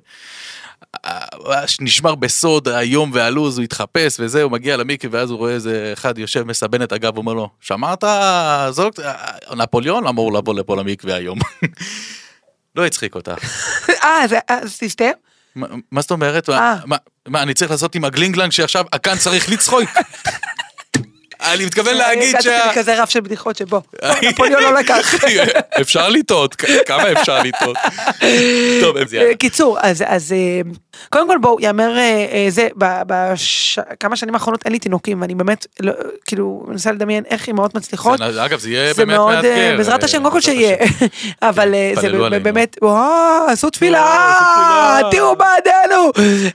אה, 1.04 1.20
נשמר 1.80 2.14
בסוד 2.14 2.68
היום 2.68 3.10
והלו"ז, 3.14 3.58
הוא 3.58 3.64
התחפש 3.64 4.16
וזה, 4.20 4.42
הוא 4.42 4.52
מגיע 4.52 4.76
למקווה 4.76 5.20
ואז 5.20 5.30
הוא 5.30 5.38
רואה 5.38 5.52
איזה 5.52 5.90
אחד 5.92 6.18
יושב 6.18 6.42
מסבן 6.42 6.82
את 6.82 6.92
הגב, 6.92 7.16
אומר 7.16 7.34
לו, 7.34 7.48
שמעת 7.60 8.04
זאת, 8.70 9.00
אה, 9.00 9.14
נפוליאון 9.56 10.06
אמור 10.06 10.32
לבוא 10.32 10.54
לפה 10.54 10.76
למקווה 10.76 11.14
היום. 11.14 11.38
לא 12.76 12.86
הצחיק 12.86 13.14
אותך. 13.14 13.32
אה, 14.04 14.28
זה- 14.28 14.38
אז 14.48 14.78
תסתר? 14.80 15.10
מה- 15.54 15.66
מה 15.92 16.00
זאת 16.00 16.10
אומרת? 16.10 16.48
אה. 16.50 16.76
מה- 17.28 17.42
אני 17.42 17.54
צריך 17.54 17.70
לעשות 17.70 17.94
עם 17.94 18.04
הגלינגלנג 18.04 18.52
שעכשיו 18.52 18.84
הכאן 18.92 19.18
צריך 19.18 19.50
לצחוק? 19.50 19.82
אני 21.54 21.64
מתכוון 21.64 21.96
להגיד 21.96 22.36
שה... 22.40 22.56
הגעתי 22.56 22.78
כזה 22.78 23.02
רף 23.02 23.10
של 23.10 23.20
בדיחות 23.20 23.56
שבו. 23.56 23.82
נפוליאון 24.22 24.62
לא 24.66 24.74
לקח. 24.74 25.14
אפשר 25.80 26.08
לטעות, 26.08 26.54
כמה 26.86 27.12
אפשר 27.12 27.42
לטעות? 27.42 27.76
טוב, 28.82 28.96
אז 28.96 29.14
יאללה. 29.14 29.30
אה, 29.30 29.36
קיצור, 29.36 29.78
אז, 29.80 30.32
אה, 30.32 30.60
קודם 31.10 31.28
כל 31.28 31.38
בואו, 31.38 31.56
יאמר 31.60 31.98
אה, 31.98 32.26
אה, 32.32 32.46
זה, 32.48 32.68
בכמה 32.76 34.16
שנים 34.16 34.34
האחרונות 34.34 34.64
אין 34.64 34.72
לי 34.72 34.78
תינוקים, 34.78 35.22
ואני 35.22 35.34
באמת, 35.34 35.66
לא, 35.80 35.92
כאילו, 36.26 36.64
מנסה 36.68 36.92
לדמיין 36.92 37.24
איך 37.30 37.48
אימהות 37.48 37.74
מצליחות. 37.74 38.20
אגב, 38.20 38.58
זה 38.58 38.70
יהיה 38.70 38.94
באמת 38.94 39.18
מאתגר. 39.18 39.48
אה, 39.48 39.74
בעזרת 39.76 40.04
השם, 40.04 40.18
קודם 40.18 40.32
כל 40.32 40.40
שיהיה. 40.40 40.76
אבל 41.42 41.74
אה, 41.74 41.92
זה. 42.00 42.38
באמת, 42.42 42.76
וואו, 42.82 43.46
עשו 43.48 43.70
תפילה. 43.70 45.00
תראו. 45.10 45.34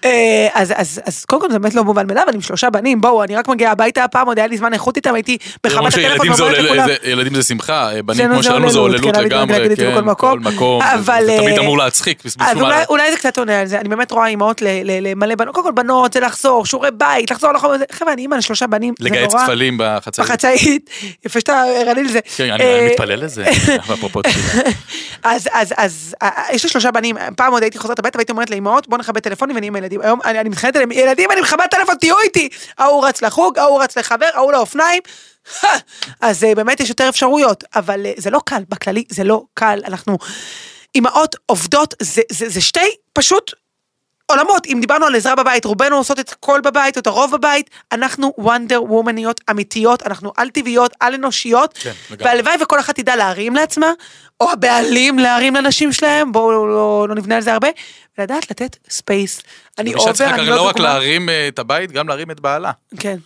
אה, 0.06 0.47
אז 0.54 0.73
אז 1.06 1.25
קודם 1.25 1.41
כל 1.41 1.51
זה 1.51 1.60
באמת 1.60 1.75
לא 1.75 1.84
מובן 1.84 2.08
מאליו, 2.08 2.23
אני 2.27 2.36
עם 2.36 2.41
שלושה 2.41 2.69
בנים, 2.69 3.01
בואו, 3.01 3.23
אני 3.23 3.36
רק 3.36 3.47
מגיעה 3.47 3.71
הביתה 3.71 4.04
הפעם, 4.04 4.27
עוד 4.27 4.39
היה 4.39 4.47
לי 4.47 4.58
זמן 4.58 4.73
איכות 4.82 4.98
איתם, 4.98 5.13
הייתי 5.13 5.38
אומרים 5.65 5.88
מכבת 5.88 5.94
הטלפון 6.06 6.30
ואומרת 6.41 6.58
לכולם. 6.60 6.88
ילדים 7.04 7.36
זה 7.36 7.44
שמחה, 7.44 7.89
בנים 8.06 8.20
אצלנו 8.20 8.34
כמו 8.34 8.44
זה 8.44 8.50
שלנו 8.50 8.72
זה 8.72 8.80
הוללות 8.80 9.15
כן, 9.15 9.24
לגמרי, 9.24 9.76
כן. 9.76 9.91
כל 10.17 10.39
מקום, 10.39 10.82
זה- 10.82 10.94
אבל, 10.94 11.24
זה 11.26 11.36
תמיד 11.38 11.58
אה, 11.58 11.60
אמור 11.63 11.78
להצחיק, 11.78 12.24
אז 12.39 12.58
אולי, 12.89 13.12
זה 13.12 13.17
קצת 13.17 13.38
עונה 13.38 13.60
על 13.60 13.67
זה, 13.67 13.80
אני 13.80 13.89
באמת 13.89 14.12
רואה 14.12 14.28
אימהות 14.28 14.62
למלא 14.86 15.36
בנות, 15.36 15.56
קודם 15.56 15.65
כל 15.67 15.72
בנות 15.72 16.13
זה 16.13 16.20
לחזור, 16.20 16.65
שיעורי 16.65 16.89
בית, 16.91 17.32
לחזור 17.32 17.52
זה- 17.78 17.86
חבר'ה, 17.91 18.13
אני 18.13 18.22
אימא 18.22 18.36
לשלושה 18.36 18.67
בנים, 18.67 18.94
זה 19.00 19.06
לגייס 19.06 19.34
נורא. 19.34 19.46
כפלים 19.46 19.78
בחצאית. 19.80 20.28
בחצאית, 20.28 20.89
יפה 21.26 21.39
שאתה 21.39 21.63
ערני 21.78 22.04
לזה. 22.04 22.20
כן, 22.36 22.50
אני 22.52 22.63
אה, 22.63 22.88
מתפלל 22.91 23.24
לזה, 23.24 23.46
אפרופו. 23.94 24.22
אז, 25.24 25.48
אה, 26.22 26.30
יש 26.52 26.63
לי 26.63 26.70
שלושה 26.70 26.91
בנים, 26.91 27.15
פעם 27.36 27.54
עוד 27.54 27.62
הייתי 27.63 27.78
חוזרת 27.78 28.00
הביתה 28.00 28.17
והייתי 28.17 28.32
אומרת 28.32 28.50
לאמהות, 28.50 28.88
בוא 28.88 28.98
נכבד 28.98 29.20
טלפונים 29.20 29.56
ונהיה 29.56 29.67
עם 29.67 29.76
הילדים. 29.76 30.02
היום 30.02 30.20
אני, 30.26 30.39
אני 30.39 30.50
מתחננת 30.50 30.76
אליהם, 30.76 30.91
ילדים, 30.91 31.32
אני 31.32 31.41
מכבד 31.41 31.65
טלפון, 31.72 31.96
תהיו 32.00 32.20
איתי. 32.20 32.50
ההוא 32.78 33.08
רץ 33.08 33.22
לחוג, 33.22 33.60
ההוא 33.60 33.84
רץ 33.84 33.98
לחבר, 33.98 34.26
ההוא 34.34 34.52
לאופניים. 34.75 35.01
אז 36.21 36.43
אה, 36.43 36.55
באמת 36.55 36.79
יש 36.79 36.89
יותר 36.89 37.10
אפשרויות, 37.10 37.63
אבל 37.75 38.05
אה, 38.05 38.13
זה 38.17 38.29
לא 38.29 38.41
קל, 38.45 38.63
בכללי 38.69 39.03
זה 39.10 39.23
לא 39.23 39.43
קל, 39.53 39.79
אנחנו 39.86 40.17
אימהות 40.95 41.36
עובדות, 41.45 41.93
זה, 42.01 42.21
זה, 42.31 42.49
זה 42.49 42.62
שתי 42.62 42.95
פשוט 43.13 43.51
עולמות, 44.25 44.65
אם 44.65 44.77
דיברנו 44.81 45.05
על 45.05 45.15
עזרה 45.15 45.36
בבית, 45.36 45.65
רובנו 45.65 45.95
עושות 45.95 46.19
את 46.19 46.31
הכל 46.31 46.62
בבית, 46.63 46.97
או 46.97 47.01
את 47.01 47.07
הרוב 47.07 47.31
בבית, 47.31 47.69
אנחנו 47.91 48.34
wonder 48.38 48.84
woman 48.84 49.20
יות 49.20 49.41
אמיתיות, 49.49 50.07
אנחנו 50.07 50.31
על 50.38 50.49
טבעיות, 50.49 50.93
על 50.99 51.13
אנושיות, 51.13 51.77
כן. 51.77 51.91
והלוואי 52.19 52.55
וכל 52.62 52.79
אחת 52.79 52.95
תדע 52.95 53.15
להרים 53.15 53.55
לעצמה, 53.55 53.91
או 54.39 54.51
הבעלים 54.51 55.19
להרים 55.19 55.55
לנשים 55.55 55.93
שלהם, 55.93 56.31
בואו 56.31 56.51
לא, 56.51 56.69
לא, 56.69 57.05
לא 57.10 57.15
נבנה 57.15 57.36
על 57.36 57.41
זה 57.41 57.53
הרבה, 57.53 57.67
ולדעת 58.17 58.51
לתת 58.51 58.77
space. 58.89 59.41
אני 59.77 59.89
אישה 59.89 59.99
over, 60.00 60.13
צריכה 60.13 60.36
אני 60.36 60.47
לא 60.47 60.67
רק 60.67 60.75
דוגמה. 60.75 60.89
להרים 60.89 61.29
אה, 61.29 61.47
את 61.47 61.60
הבית, 61.60 61.91
גם 61.91 62.07
להרים 62.07 62.31
את 62.31 62.39
בעלה. 62.39 62.71
כן. 62.99 63.17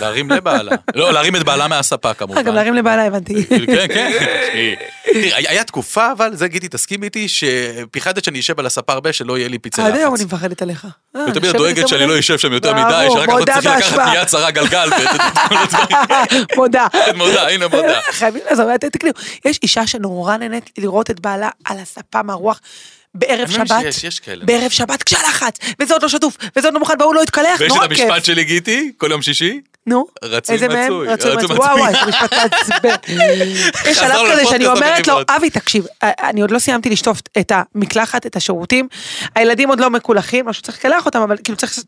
להרים 0.00 0.30
לבעלה. 0.30 0.72
לא, 0.94 1.12
להרים 1.12 1.36
את 1.36 1.42
בעלה 1.42 1.68
מהספה 1.68 2.08
אה, 2.08 2.14
כמובן. 2.14 2.42
גם 2.42 2.54
להרים 2.54 2.74
לבעלה 2.74 3.06
הבנתי. 3.06 3.46
כן, 3.66 3.86
כן. 3.88 4.10
היה 5.34 5.64
תקופה, 5.64 6.12
אבל 6.12 6.36
זה 6.36 6.48
גיטי, 6.48 6.68
תסכים 6.68 7.02
איתי, 7.02 7.28
שפיחדת 7.28 8.24
שאני 8.24 8.40
אשב 8.40 8.60
על 8.60 8.66
הספה 8.66 8.92
הרבה, 8.92 9.12
שלא 9.12 9.38
יהיה 9.38 9.48
לי 9.48 9.58
פצעי 9.58 9.84
עד 9.84 9.94
היום 9.94 10.14
לחץ. 10.14 10.20
אני 10.20 10.26
מפחדת 10.26 10.62
עליך. 10.62 10.86
אה, 11.16 11.24
ותמיד 11.30 11.56
דואגת 11.56 11.88
שאני. 11.88 12.06
לא 12.06 12.18
אשב 12.18 12.38
שם 12.38 12.52
יותר 12.52 12.72
מדי, 12.74 13.06
שרק 13.12 13.28
אתה 13.42 13.52
צריך 13.52 13.66
לקחת. 13.66 14.08
מיד 14.12 14.28
שרה 14.28 14.50
גלגל. 14.50 14.88
מודה. 16.56 16.86
מודה, 17.14 17.48
הנה 17.48 17.68
מודה. 17.68 18.00
חייבים 18.10 18.42
לעזור, 18.50 18.76
תקנו. 18.76 19.10
יש 19.44 19.58
אישה 19.62 19.86
שנורא 19.86 20.36
נהנית 20.36 20.70
לראות 20.78 21.10
את 21.10 21.20
בעלה 21.20 21.48
על 21.64 21.78
הספה 21.78 22.22
מהרוח. 22.22 22.60
בערב 23.14 23.50
שבת, 23.50 23.92
שיש, 23.92 24.04
יש 24.04 24.20
כאלה. 24.20 24.44
בערב 24.44 24.70
שבת 24.70 25.02
כשהלחץ, 25.02 25.58
וזה 25.80 25.94
עוד 25.94 26.02
לא 26.02 26.08
שטוף, 26.08 26.36
וזה 26.56 26.68
עוד 26.68 26.74
לא 26.74 26.80
מוכן, 26.80 26.94
והוא 27.00 27.14
לא 27.14 27.22
התקלח, 27.22 27.60
ויש 27.60 27.72
את 27.72 27.76
נורא 27.76 27.88
כיף. 27.88 28.00
המשפט 28.00 28.24
שלי 28.24 28.44
גיטי, 28.44 28.92
כל 28.96 29.10
יום 29.10 29.22
שישי, 29.22 29.60
נו, 29.86 30.06
איזה 30.48 30.68
מהם? 30.68 30.84
מצוי, 30.84 31.08
רצוי 31.08 31.36
מצוי. 31.36 31.56
וואו 31.56 31.78
מצוי. 31.78 31.80
וואי, 31.80 31.92
זה 31.92 32.06
משפט 32.06 32.34
מעצבן. 32.34 32.94
יש 33.90 33.96
שלב 33.98 34.32
כזה 34.32 34.46
שאני 34.46 34.66
אומרת 34.66 35.06
לו. 35.06 35.20
אבי 35.28 35.50
תקשיב, 35.50 35.86
אני 36.02 36.40
עוד 36.40 36.50
לא 36.50 36.58
סיימתי 36.58 36.90
לשטוף 36.90 37.18
את 37.40 37.52
המקלחת, 37.54 38.26
את 38.26 38.36
השירותים, 38.36 38.88
הילדים 39.34 39.68
עוד 39.68 39.80
לא 39.80 39.90
מקולחים, 39.90 40.46
משהו 40.46 40.62
צריך 40.62 40.78
לקלח 40.78 41.06
אותם, 41.06 41.20
אבל 41.20 41.36
כאילו 41.44 41.58
צריך 41.58 41.78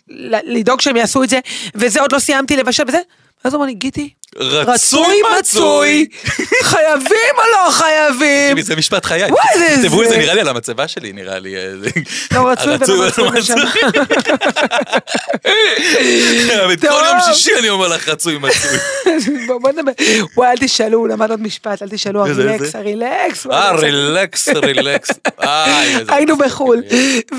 לדאוג 0.44 0.80
שהם 0.80 0.96
יעשו 0.96 1.22
את 1.22 1.28
זה, 1.28 1.40
וזה 1.74 2.00
עוד 2.00 2.12
לא 2.12 2.18
סיימתי 2.18 2.56
לבשל 2.56 2.82
וזה. 2.88 3.00
ואז 3.44 3.54
הוא 3.54 3.60
אומר 3.60 3.66
לי, 3.66 3.74
גיטי, 3.74 4.10
רצוי 4.36 5.20
מצוי. 5.38 6.06
חייבים 6.62 7.34
או 7.38 7.42
לא 7.52 7.70
חייבים? 7.70 8.60
זה 8.60 8.76
משפט 8.76 9.04
חיי. 9.04 9.22
תכתבו 9.82 10.02
את 10.02 10.08
זה- 10.08 10.16
נראה 10.16 10.34
לי 10.34 10.40
על 10.40 10.48
המצבה 10.48 10.88
שלי, 10.88 11.12
נראה 11.12 11.38
לי. 11.38 11.56
אה, 11.56 11.62
לא 12.34 12.48
רצוי 12.48 12.74
ולא 12.74 13.30
מצוי 13.30 13.30
כל. 16.80 16.86
יום 16.86 17.34
שישי 17.34 17.50
אני 17.58 17.68
אומר 17.68 17.88
לך 17.88 18.08
רצוי 18.08 18.38
מצוי. 18.38 18.78
בוא 19.60 19.70
נדבר. 19.72 19.92
וואי, 20.36 20.50
אל 20.50 20.56
תשאלו, 20.60 20.98
הוא 20.98 21.08
למד 21.08 21.30
עוד 21.30 21.42
משפט, 21.42 21.82
אל 21.82 21.88
תשאלו, 21.88 22.26
הרילקס? 22.26 22.74
הרילקס. 22.74 23.46
אה, 23.46 23.72
רילקס, 23.76 24.48
רילקס. 24.48 25.10
היינו. 26.08 26.36
בחו"ל, 26.36 26.82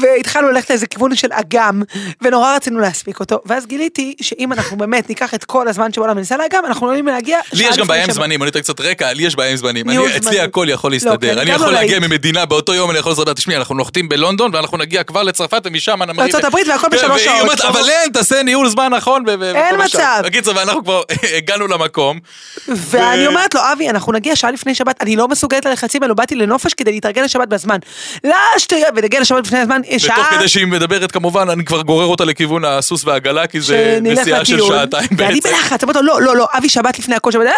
והתחלנו 0.01 0.51
ללכת 0.51 0.69
לאיזה 0.69 0.87
כיוון 0.87 1.15
של 1.15 1.27
אגם, 1.31 1.81
ונורא 2.21 2.55
רצינו 2.55 2.79
להספיק 2.79 3.19
אותו, 3.19 3.39
ואז 3.45 3.65
גיליתי 3.65 4.15
שאם 4.21 4.53
אנחנו 4.53 4.77
באמת 4.77 5.09
ניקח 5.09 5.33
את 5.33 5.43
כל 5.45 5.67
הזמן 5.67 5.93
שבעולם 5.93 6.15
וננסע 6.17 6.37
לאגם, 6.37 6.65
אנחנו 6.77 6.87
יכולים 6.87 7.07
להגיע... 7.07 7.39
לי 7.53 7.63
יש 7.63 7.77
גם 7.77 7.87
בעיה 7.87 8.03
עם. 8.03 8.11
זמנים, 8.11 8.43
אני 8.43 8.51
אתן 8.51 8.59
קצת 8.59 8.81
רקע, 8.81 9.13
לי 9.13 9.23
יש 9.23 9.35
בעיה 9.35 9.51
עם 9.51 9.57
זמנים. 9.57 9.85
אצלי. 10.17 10.39
הכל 10.39 10.67
יכול 10.69 10.91
לא, 10.91 10.95
להסתדר. 10.95 11.33
אני 11.33 11.41
אני 11.41 11.51
יכול 11.51 11.67
לא 11.67 11.73
להגיע. 11.73 11.99
ממדינה, 11.99 12.45
באותו 12.45 12.73
יום 12.73 12.91
אני 12.91 12.99
יכול 12.99 13.11
לסדר, 13.11 13.33
תשמעי, 13.33 13.57
אנחנו 13.57 13.75
נוחתים 13.75 14.09
בלונדון 14.09 14.55
ואנחנו 14.55 14.77
נגיע 14.77 15.03
כבר 15.03 15.23
לצרפת 15.23 15.61
ומשם 15.65 16.03
נמריא. 16.03 16.21
לארצות 16.21 16.43
הברית 16.43 16.67
והכל 16.67 16.87
כן, 16.91 16.97
בשלוש 16.97 17.23
שעות. 17.23 17.61
אבל 17.61 17.89
אין, 17.89 18.11
תעשה 18.11 18.43
ניהול 18.43 18.69
זמן 18.69 18.93
נכון. 18.93 19.23
אין 19.29 19.39
וכל 19.39 19.81
השאר." 19.81 19.99
מצב. 19.99 20.21
בקיצור, 20.25 20.55
ואנחנו 20.57 20.83
כבר 20.83 21.01
הגענו 21.37 21.67
למקום. 21.67 22.19
ואני 22.67 23.27
אומרת 23.27 23.53
לו, 23.53 23.61
אבי, 23.73 23.89
אנחנו 23.89 24.13
נגיע 24.13 24.35
שעה 24.35 24.51
לפני 24.51 24.75
שבת, 24.75 25.01
אני 25.01 25.15
לא 25.15 25.27
מסוגלת 25.27 25.65
ללחצים 25.65 26.03
האלו, 26.03 26.15
באתי 26.15 26.35
לנופש 26.35 26.73
כדי 26.73 26.91
להתארגן 26.91 27.23
לשבת 27.23 27.47
בזמן. 27.47 27.77
לא, 28.23 28.35
שטויות, 28.57 28.89
ונגיע 28.95 29.19
לשבת 29.19 29.47
לפני 29.47 29.59
הזמן, 29.59 29.81
ותוך 29.89 29.99
שעה... 29.99 30.37
כדי 30.37 30.47
שהיא 30.47 30.67
מדברת 30.67 31.11
כמובן, 31.11 31.49
אני 31.49 31.65
כבר 31.65 31.81
גורר 31.81 32.05
אותה 32.05 32.25
לכיוון 32.25 32.65
הסוס 32.65 33.05
והעגלה, 33.05 33.47
כי 33.47 33.61
זה 33.61 33.97
שנלך 33.99 34.19
נסיעה 34.19 34.45
של 34.45 34.53
לטיול, 34.53 34.69
שעתיים 34.69 35.07
ואני 35.17 35.33
בעצם. 35.35 35.49
בלחץ, 35.49 35.83
אמרתי 35.83 35.99
לו, 35.99 36.05
לא, 36.05 36.21
לא, 36.21 36.35
לא, 36.35 36.47
אבי 36.57 36.66
שבת 36.69 36.99
לפני 36.99 37.15
הכל 37.15 37.31
שבת, 37.31 37.45
אה?" 37.45 37.51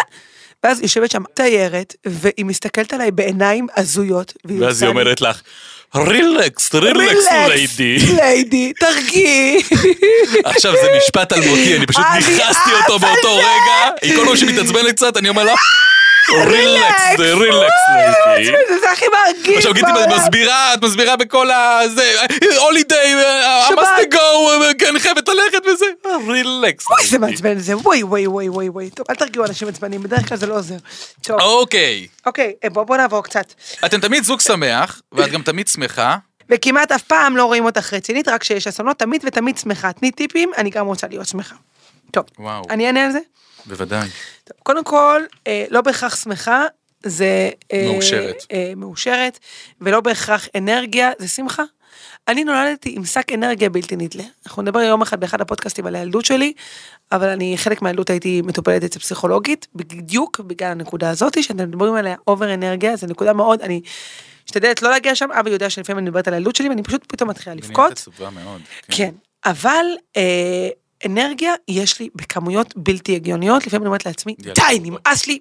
ואז 0.64 0.80
יושבת 0.82 1.10
שם 1.10 1.22
תיירת, 1.34 1.94
והיא 2.06 2.44
מסתכלת 2.44 2.92
עליי 2.92 3.10
בעיניים 3.10 3.66
הזויות. 3.76 4.32
ואז 4.44 4.82
היא 4.82 4.86
לי, 4.86 4.90
אומרת 4.90 5.20
לך, 5.20 5.40
רילקס, 5.96 6.74
רילקס 6.74 7.26
ליידי. 7.48 7.98
ליידי, 8.16 8.72
תרגיעי. 8.80 9.62
עכשיו 10.44 10.72
זה 10.72 10.88
משפט 10.96 11.32
אלמותי, 11.32 11.76
אני 11.76 11.86
פשוט 11.86 12.04
אני 12.10 12.18
ניכסתי 12.18 12.70
אותו 12.72 12.92
על 12.92 12.98
באותו 12.98 13.34
זה. 13.34 13.40
רגע, 13.40 13.90
היא 14.02 14.16
כל 14.16 14.26
פעם 14.26 14.36
שמתעצבנת 14.36 14.96
קצת, 14.96 15.16
אני 15.16 15.28
אומר 15.28 15.44
לה, 15.44 15.54
רילקס, 16.28 17.16
זה 17.16 17.34
רילקס 17.34 17.74
ליידי. 18.26 18.52
זה 18.80 18.90
הכי 18.92 19.04
מרגיש. 19.08 19.56
עכשיו 19.56 19.74
גיטי. 19.74 19.86
מסבירה, 20.16 20.74
את 20.74 20.84
מסבירה 20.84 21.16
בכל 21.16 21.50
ה... 21.50 21.80
זה, 21.94 22.14
הולידיי, 22.58 23.12
שבת. 23.68 23.78
המאסטי 23.78 24.16
גו, 24.16 24.50
כן, 24.78 24.98
חייבת 24.98 25.28
ללכת 25.28 25.66
וזה, 25.66 25.86
רילקס. 26.28 26.84
וואי, 26.90 27.06
זה. 27.06 27.18
מעצבן, 27.18 27.58
זה 27.58 27.76
וואי, 27.76 28.02
וואי, 28.02 28.26
וואי, 28.26 28.48
וואי, 28.48 28.68
וואי. 28.68 28.90
טוב, 28.90 29.06
אל 29.10 29.14
תרגיעו 29.14 29.44
אנשים 29.44 29.68
עצבניים, 29.68 30.02
בדרך 30.02 30.28
כלל 30.28 30.38
זה 30.38 30.46
לא 30.46 30.54
עוזר. 30.54 30.76
טוב, 31.22 31.40
אוקיי, 31.40 32.06
אוקיי, 32.26 32.52
בוא 32.72 32.84
בוא 32.84 32.96
נעבור 32.96 33.22
קצת. 33.22 33.52
אתם 33.84 34.00
תמיד 34.00 34.24
זוג 34.24 34.40
שמח, 34.40 35.00
ואת 35.12 35.30
גם 35.30 35.42
תמיד 35.42 35.68
שמחה. 35.68 36.16
וכמעט 36.50 36.92
אף 36.92 37.02
פעם 37.02 37.36
לא 37.36 37.44
רואים 37.44 37.64
אותך 37.64 37.92
רצינית, 37.92 38.28
רק 38.28 38.40
כשיש 38.40 38.66
אסונות, 38.66 38.98
תמיד 38.98 39.22
ותמיד 39.26 39.58
שמחה. 39.58 39.92
תני 39.92 40.10
טיפים, 40.10 40.50
אני 40.58 40.70
גם 40.70 40.86
רוצה 40.86 41.06
להיות 41.10 41.26
שמחה. 41.28 41.54
טוב. 42.10 42.24
אני 42.70 42.86
אענה 42.86 43.04
על 43.04 43.12
זה? 43.12 43.18
בוודאי. 43.66 44.08
קודם 44.62 44.84
כל, 44.84 45.22
אה, 45.46 45.64
לא 45.70 45.80
בהכרח 45.80 46.16
שמחה, 46.16 46.66
זה... 47.02 47.50
אה, 47.72 47.88
מאושרת. 47.92 48.46
אה, 48.52 48.72
מאושרת, 48.76 49.38
ולא 49.80 50.00
בהכרח 50.00 50.48
אנרגיה, 50.56 51.10
זה 51.18 51.28
שמחה. 51.28 51.62
אני 52.28 52.44
נולדתי 52.44 52.94
עם 52.96 53.04
שק 53.04 53.32
אנרגיה 53.32 53.70
בלתי 53.70 53.96
נדלה. 53.96 54.24
אנחנו 54.46 54.62
נדבר 54.62 54.80
יום 54.80 55.02
אחד 55.02 55.20
באחד 55.20 55.40
הפודקאסטים 55.40 55.86
על 55.86 55.96
הילדות 55.96 56.24
שלי, 56.24 56.52
אבל 57.12 57.28
אני, 57.28 57.58
חלק 57.58 57.82
מהילדות 57.82 58.10
הייתי 58.10 58.42
מטופלת 58.42 58.84
אצל 58.84 58.98
פסיכולוגית, 58.98 59.66
בדיוק 59.74 60.40
בגלל 60.40 60.70
הנקודה 60.70 61.10
הזאת, 61.10 61.42
שאתם 61.42 61.68
מדברים 61.68 61.94
עליה 61.94 62.16
אובר 62.26 62.54
אנרגיה, 62.54 62.96
זו 62.96 63.06
נקודה 63.06 63.32
מאוד, 63.32 63.62
אני 63.62 63.80
משתדלת 64.44 64.82
לא 64.82 64.90
להגיע 64.90 65.14
שם, 65.14 65.32
אבא 65.32 65.50
יודע 65.50 65.70
שלפעמים 65.70 65.98
אני 65.98 66.10
מדברת 66.10 66.28
על 66.28 66.34
הילדות 66.34 66.56
שלי, 66.56 66.68
ואני 66.68 66.82
פשוט 66.82 67.04
פתאום 67.08 67.30
מתחילה 67.30 67.56
לבכות. 67.56 68.08
מאוד. 68.30 68.60
כן, 68.90 69.10
אבל 69.44 69.84
אה, 70.16 70.68
אנרגיה 71.06 71.54
יש 71.68 72.00
לי 72.00 72.08
בכמויות 72.14 72.74
בלתי 72.76 73.16
הגיוניות, 73.16 73.66
לפעמים 73.66 73.82
אני 73.82 73.86
אומרת 73.86 74.06
לעצמי, 74.06 74.34
די. 74.38 74.80
נמאס 74.82 75.26
לי, 75.26 75.38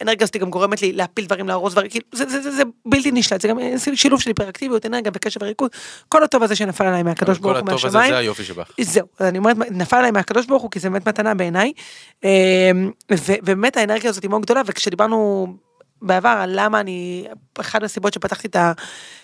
האנרגיה 0.00 0.24
הזאת 0.24 0.36
גם 0.36 0.50
גורמת 0.50 0.82
לי 0.82 0.92
להפיל 0.92 1.24
דברים, 1.24 1.48
להרוס 1.48 1.72
דברים, 1.72 1.90
כאילו, 1.90 2.04
זה, 2.12 2.28
זה, 2.28 2.42
זה, 2.42 2.50
זה 2.50 2.62
בלתי 2.86 3.10
נשלט, 3.12 3.40
זה 3.40 3.48
גם 3.48 3.58
אה, 3.58 3.74
שילוב 3.94 4.20
של 4.20 4.30
היפראקטיביות, 4.30 4.86
אנרגיה 4.86 5.12
וקשב 5.14 5.42
וריכוז, 5.42 5.68
כל 6.08 6.24
הטוב 6.24 6.42
הזה 6.42 6.56
שנפל 6.56 6.84
עליי 6.84 7.02
מהקדוש 7.02 7.38
כל 7.38 7.42
ברוך 7.42 7.56
הוא 7.56 7.68
הטוב 7.68 7.86
הזה 7.86 7.98
מהשמיים. 7.98 8.12
זה 8.12 8.18
היופי 8.18 8.44
שבך. 8.44 8.70
זהו, 8.80 9.06
אני 9.20 9.38
אומרת, 9.38 9.56
נפל 9.70 9.96
עליי 9.96 10.10
מהקדוש 10.10 10.46
ברוך 10.46 10.62
הוא, 10.62 10.70
כי 10.70 10.80
זה 10.80 10.90
באמת 10.90 11.08
מתנה 11.08 11.34
בעיניי. 11.34 11.72
ו- 13.12 13.34
ובאמת 13.42 13.76
האנרגיה 13.76 14.10
הזאת 14.10 14.22
היא 14.22 14.30
מאוד 14.30 14.42
גדולה, 14.42 14.62
וכשדיברנו 14.66 15.46
בעבר 16.02 16.28
על 16.28 16.50
למה 16.54 16.80
אני, 16.80 17.24
אחת 17.60 17.82
הסיבות 17.82 18.12
שפתחתי 18.14 18.48
את 18.48 18.56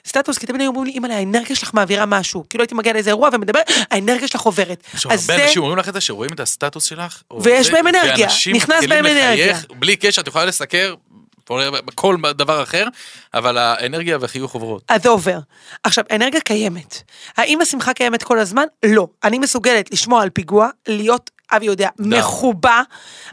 הסטטוס, 0.05 0.39
כי 0.39 0.47
תמיד 0.47 0.61
היו 0.61 0.69
אומרים 0.69 0.85
לי, 0.85 0.93
אימא'לה, 0.93 1.17
האנרגיה 1.17 1.57
שלך 1.57 1.75
מעבירה 1.75 2.07
משהו. 2.07 2.45
כאילו 2.51 2.63
הייתי 2.63 2.75
מגיע 2.75 2.93
לאיזה 2.93 3.11
אירוע 3.11 3.29
ומדבר, 3.33 3.61
האנרגיה 3.91 4.29
שלך 4.29 4.41
עוברת. 4.41 4.83
יש 4.95 5.07
הרבה 5.07 5.17
זה, 5.17 5.45
אנשים 5.45 5.63
אומרים 5.63 5.79
לך 5.79 5.89
את 5.89 5.95
זה 5.95 6.01
שרואים 6.01 6.33
את 6.33 6.41
הסטטוס 6.41 6.85
שלך. 6.85 7.23
ויש 7.41 7.71
בהם 7.71 7.87
אנרגיה, 7.89 8.29
נכנס 8.55 8.85
בהם 8.89 9.07
אנרגיה. 9.07 9.57
בלי 9.79 9.97
קשר, 9.97 10.23
את 10.23 10.29
יכולה 10.29 10.45
לסקר 10.45 10.95
כל 11.95 12.17
דבר 12.33 12.63
אחר, 12.63 12.87
אבל 13.35 13.59
האנרגיה 13.59 14.19
והחיוך 14.21 14.53
עוברות. 14.55 14.83
אז 14.89 15.03
זה 15.03 15.09
עובר. 15.09 15.39
עכשיו, 15.85 16.05
האנרגיה 16.11 16.41
קיימת. 16.41 17.03
האם 17.37 17.61
השמחה 17.61 17.95
קיימת 17.95 18.23
כל 18.23 18.39
הזמן? 18.39 18.65
לא. 18.85 19.09
אני 19.25 19.39
מסוגלת 19.39 19.93
לשמוע 19.93 20.23
על 20.23 20.31
פיגוע, 20.31 20.69
להיות, 20.89 21.31
אבי 21.53 21.67
יודע, 21.67 21.89
מחובה. 21.99 22.83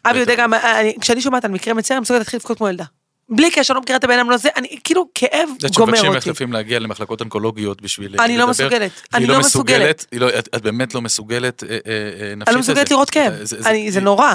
אבי 0.06 0.20
יודע. 0.20 0.36
גם, 0.36 0.54
אני- 0.54 0.96
כשאני 1.02 1.22
שומעת 1.22 1.46
על 1.46 1.52
מקרה 1.52 1.74
מצער, 1.74 1.98
אני 1.98 2.02
מסוגלת 2.02 2.20
להתחיל 2.20 2.38
לבכות 2.38 2.58
כמו 2.58 2.70
ילדה. 2.70 2.84
בלי 3.30 3.52
קשר, 3.52 3.74
לא 3.74 3.82
מכירה 3.82 3.98
את 3.98 4.04
הבן 4.04 4.14
אדם, 4.20 4.30
לא 4.30 4.38
זה, 4.38 4.50
אני 4.56 4.68
כאילו, 4.84 5.08
כאב 5.16 5.50
את 5.66 5.72
גומר 5.72 5.86
שמבקשים 5.96 6.06
אותי. 6.08 6.18
ממך 6.18 6.28
לפעמים 6.28 6.54
להגיע 6.54 6.80
למחלקות 6.80 7.22
אונקולוגיות 7.22 7.82
בשביל 7.82 8.16
אני 8.20 8.38
לא 8.38 8.44
לדבר, 8.44 8.50
מסוגלת, 8.50 8.92
אני 9.14 9.28
לא 9.28 9.40
מסוגלת. 9.40 10.06
היא 10.12 10.20
לא- 10.20 10.30
את 10.40 10.50
את 10.56 10.62
באמת 10.62 10.94
לא 10.96 11.02
מסוגלת 11.02 11.64
אה, 11.64 11.70
אה, 11.70 11.78
אה, 12.30 12.36
נפשית 12.36 12.48
אני 12.48 12.56
לא 12.56 12.60
מסוגלת. 12.60 12.92
לראות 12.92 13.10
כאב. 13.10 13.34
זה- 13.44 14.02
נורא. 14.02 14.34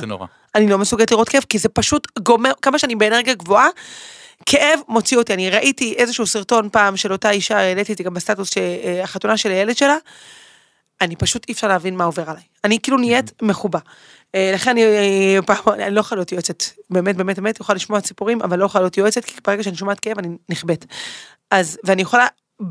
אני 0.54 0.68
לא 0.68 0.78
מסוגלת 0.78 1.10
לראות 1.10 1.28
כאב, 1.28 1.44
כי 1.48 1.58
זה 1.58 1.68
פשוט 1.68 2.06
גומר, 2.18 2.52
כמה 2.62 2.78
שאני 2.78 2.94
באנרגיה 2.96 3.34
גבוהה, 3.34 3.68
כאב 4.46 4.80
מוציא 4.88 5.16
אותי. 5.18 5.34
אני 5.34 5.50
ראיתי 5.50 5.94
איזשהו 5.98 6.26
סרטון 6.26 6.68
פעם 6.72 6.96
של 6.96 7.12
אותה 7.12 7.30
אישה, 7.30 7.58
העליתי 7.58 7.92
את 7.92 7.98
זה 7.98 8.04
גם 8.04 8.14
בסטטוס, 8.14 8.50
שהחתונה 8.54 9.36
של 9.36 9.50
הילד 9.50 9.76
שלה, 9.76 9.96
אני 11.00 11.16
פשוט 11.16 11.48
אי 11.48 11.52
אפשר 11.52 11.68
להבין 11.68 11.96
מה 11.96 12.04
עובר 12.04 12.30
עליי. 12.30 12.42
אני 12.64 12.78
כאילו 12.82 12.98
נהיית 12.98 13.42
מחובה. 13.42 13.78
אה, 14.34 14.50
לכן 14.54 14.70
אני 14.70 14.82
אה, 14.84 15.42
פעם, 15.46 15.74
אני 15.74 15.94
לא 15.94 16.00
יכולה 16.00 16.18
להיות 16.18 16.32
יועצת, 16.32 16.62
באמת 16.90 17.16
באמת 17.16 17.36
באמת, 17.36 17.60
יכולה 17.60 17.76
לשמוע 17.76 18.00
סיפורים, 18.00 18.42
אבל 18.42 18.58
לא 18.58 18.64
יכולה 18.64 18.82
להיות 18.82 18.96
יועצת, 18.96 19.24
כי 19.24 19.34
ברגע 19.46 19.62
שאני 19.62 19.76
שומעת 19.76 20.00
כאב 20.00 20.18
אני 20.18 20.28
נכבאת. 20.48 20.84
אז, 21.50 21.78
ואני 21.84 22.02
יכולה 22.02 22.26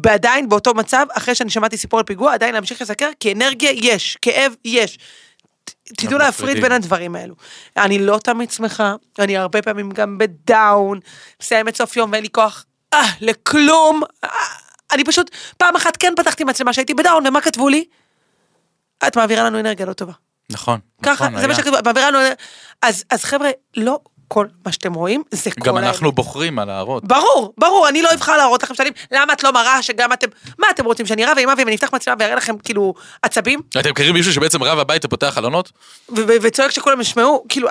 עדיין 0.09 0.49
באותו 0.49 0.73
מצב, 0.73 1.05
אחרי 1.11 1.35
שאני 1.35 1.49
שמעתי 1.49 1.77
סיפור 1.77 1.99
על 1.99 2.05
פיגוע, 2.05 2.33
עדיין 2.33 2.53
להמשיך 2.53 2.81
לסקר, 2.81 3.09
כי 3.19 3.33
אנרגיה 3.33 3.71
יש, 3.73 4.17
כאב 4.21 4.53
יש. 4.65 4.99
תדעו 5.97 6.19
להפריד. 6.19 6.61
בין 6.61 6.71
הדברים 6.71 7.15
האלו. 7.15 7.35
אני 7.77 7.99
לא 7.99 8.19
תמיד 8.23 8.51
שמחה, 8.51 8.95
אני 9.19 9.37
הרבה 9.37 9.61
פעמים 9.61 9.89
גם 9.91 10.17
בדאון, 10.17 10.99
מסיימת 11.41 11.75
סוף 11.75 11.97
יום 11.97 12.11
ואין 12.11 12.23
לי 12.23 12.29
כוח 12.29 12.65
אה, 12.93 13.03
לכלום. 13.21 14.01
אה, 14.23 14.29
אני 14.91 15.03
פשוט, 15.03 15.31
פעם 15.57 15.75
אחת 15.75 15.97
כן 15.97 16.13
פתחתי 16.17 16.43
מצלמה 16.43 16.73
שהייתי 16.73 16.93
בדאון, 16.93 17.27
ומה 17.27 17.41
כתבו 17.41 17.69
לי? 17.69 17.85
את 19.07 19.17
מעבירה 19.17 19.43
לנו 19.43 19.59
אנרגיה 19.59 19.85
לא 19.85 19.93
טובה. 19.93 20.13
נכון. 20.49 20.79
ככה, 21.03 21.27
נכון, 21.27 21.41
זה 21.41 21.47
מה 21.47 21.53
היה. 21.53 21.61
שכתוב, 21.63 21.75
את 21.75 21.85
מעבירה 21.85 22.11
לנו... 22.11 22.19
אז, 22.81 23.03
אז 23.09 23.23
חבר'ה, 23.23 23.49
לא 23.77 23.99
כל 24.31 24.45
מה 24.65 24.71
שאתם 24.71 24.93
רואים, 24.93 25.23
זה 25.31 25.51
כל 25.51 25.61
גם 25.65 25.77
האמת. 25.77 25.87
אנחנו 25.87 26.11
בוחרים 26.11 26.55
מה 26.55 26.65
להראות. 26.65 27.03
ברור, 27.05 27.53
ברור, 27.57 27.87
אני 27.89 28.01
לא 28.01 28.09
אבחר 28.13 28.37
להראות 28.37 28.63
לכם 28.63 28.73
שנים, 28.75 28.93
למה 29.11 29.33
את 29.33 29.43
לא 29.43 29.53
מראה 29.53 29.81
שגם 29.81 30.13
אתם, 30.13 30.27
מה 30.59 30.67
אתם 30.69 30.85
רוצים, 30.85 31.05
שאני 31.05 31.25
רב 31.25 31.37
עם 31.39 31.49
אבי 31.49 31.63
ואני 31.63 31.75
אפתח 31.75 31.93
מצלמה 31.93 32.15
ואראה 32.19 32.35
לכם 32.35 32.57
כאילו 32.57 32.93
עצבים, 33.21 33.59
אתם 33.79 33.89
מכירים 33.89 34.13
מישהו 34.13 34.33
שבעצם 34.33 34.63
רב 34.63 34.79
הביתה 34.79 35.07
פותח 35.07 35.27
חלונות? 35.35 35.71
וצועק 36.15 36.71
שכולם 36.71 37.01
ישמעו, 37.01 37.45
כאילו, 37.49 37.69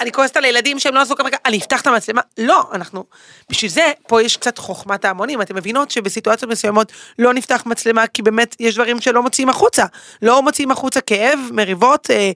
אני- 0.00 0.12
כועסת 0.12 0.36
על 0.36 0.44
הילדים 0.44 0.78
שהם 0.78 0.94
לא 0.94 1.00
עשו 1.00 1.16
כמה, 1.16 1.28
אני 1.46 1.58
אפתח 1.58 1.80
את 1.80 1.86
המצלמה, 1.86 2.20
לא, 2.38 2.64
אנחנו, 2.72 3.04
בשביל 3.50 3.70
זה, 3.70 3.92
פה 4.08 4.22
יש 4.22 4.36
קצת 4.36 4.58
חוכמת 4.58 5.04
ההמונים, 5.04 5.42
אתם 5.42 5.56
מבינות 5.56 5.90
שבסיטואציות 5.90 6.50
מסוימות 6.50 6.92
לא 7.18 7.34
נפתח 7.34 7.62
מצלמה, 7.66 8.06
כי 8.06 8.22
באמת 8.22 8.56
יש 8.60 8.74
דברים 8.74 9.00
שלא 9.00 9.22
מוציאים 9.22 9.48
החוצה, 9.48 9.84
לא 10.22 10.42
מוציאים 10.42 10.70
החוצה 10.70 11.00
כאב, 11.00 11.38
מריבות, 11.52 12.10
אה, 12.10 12.30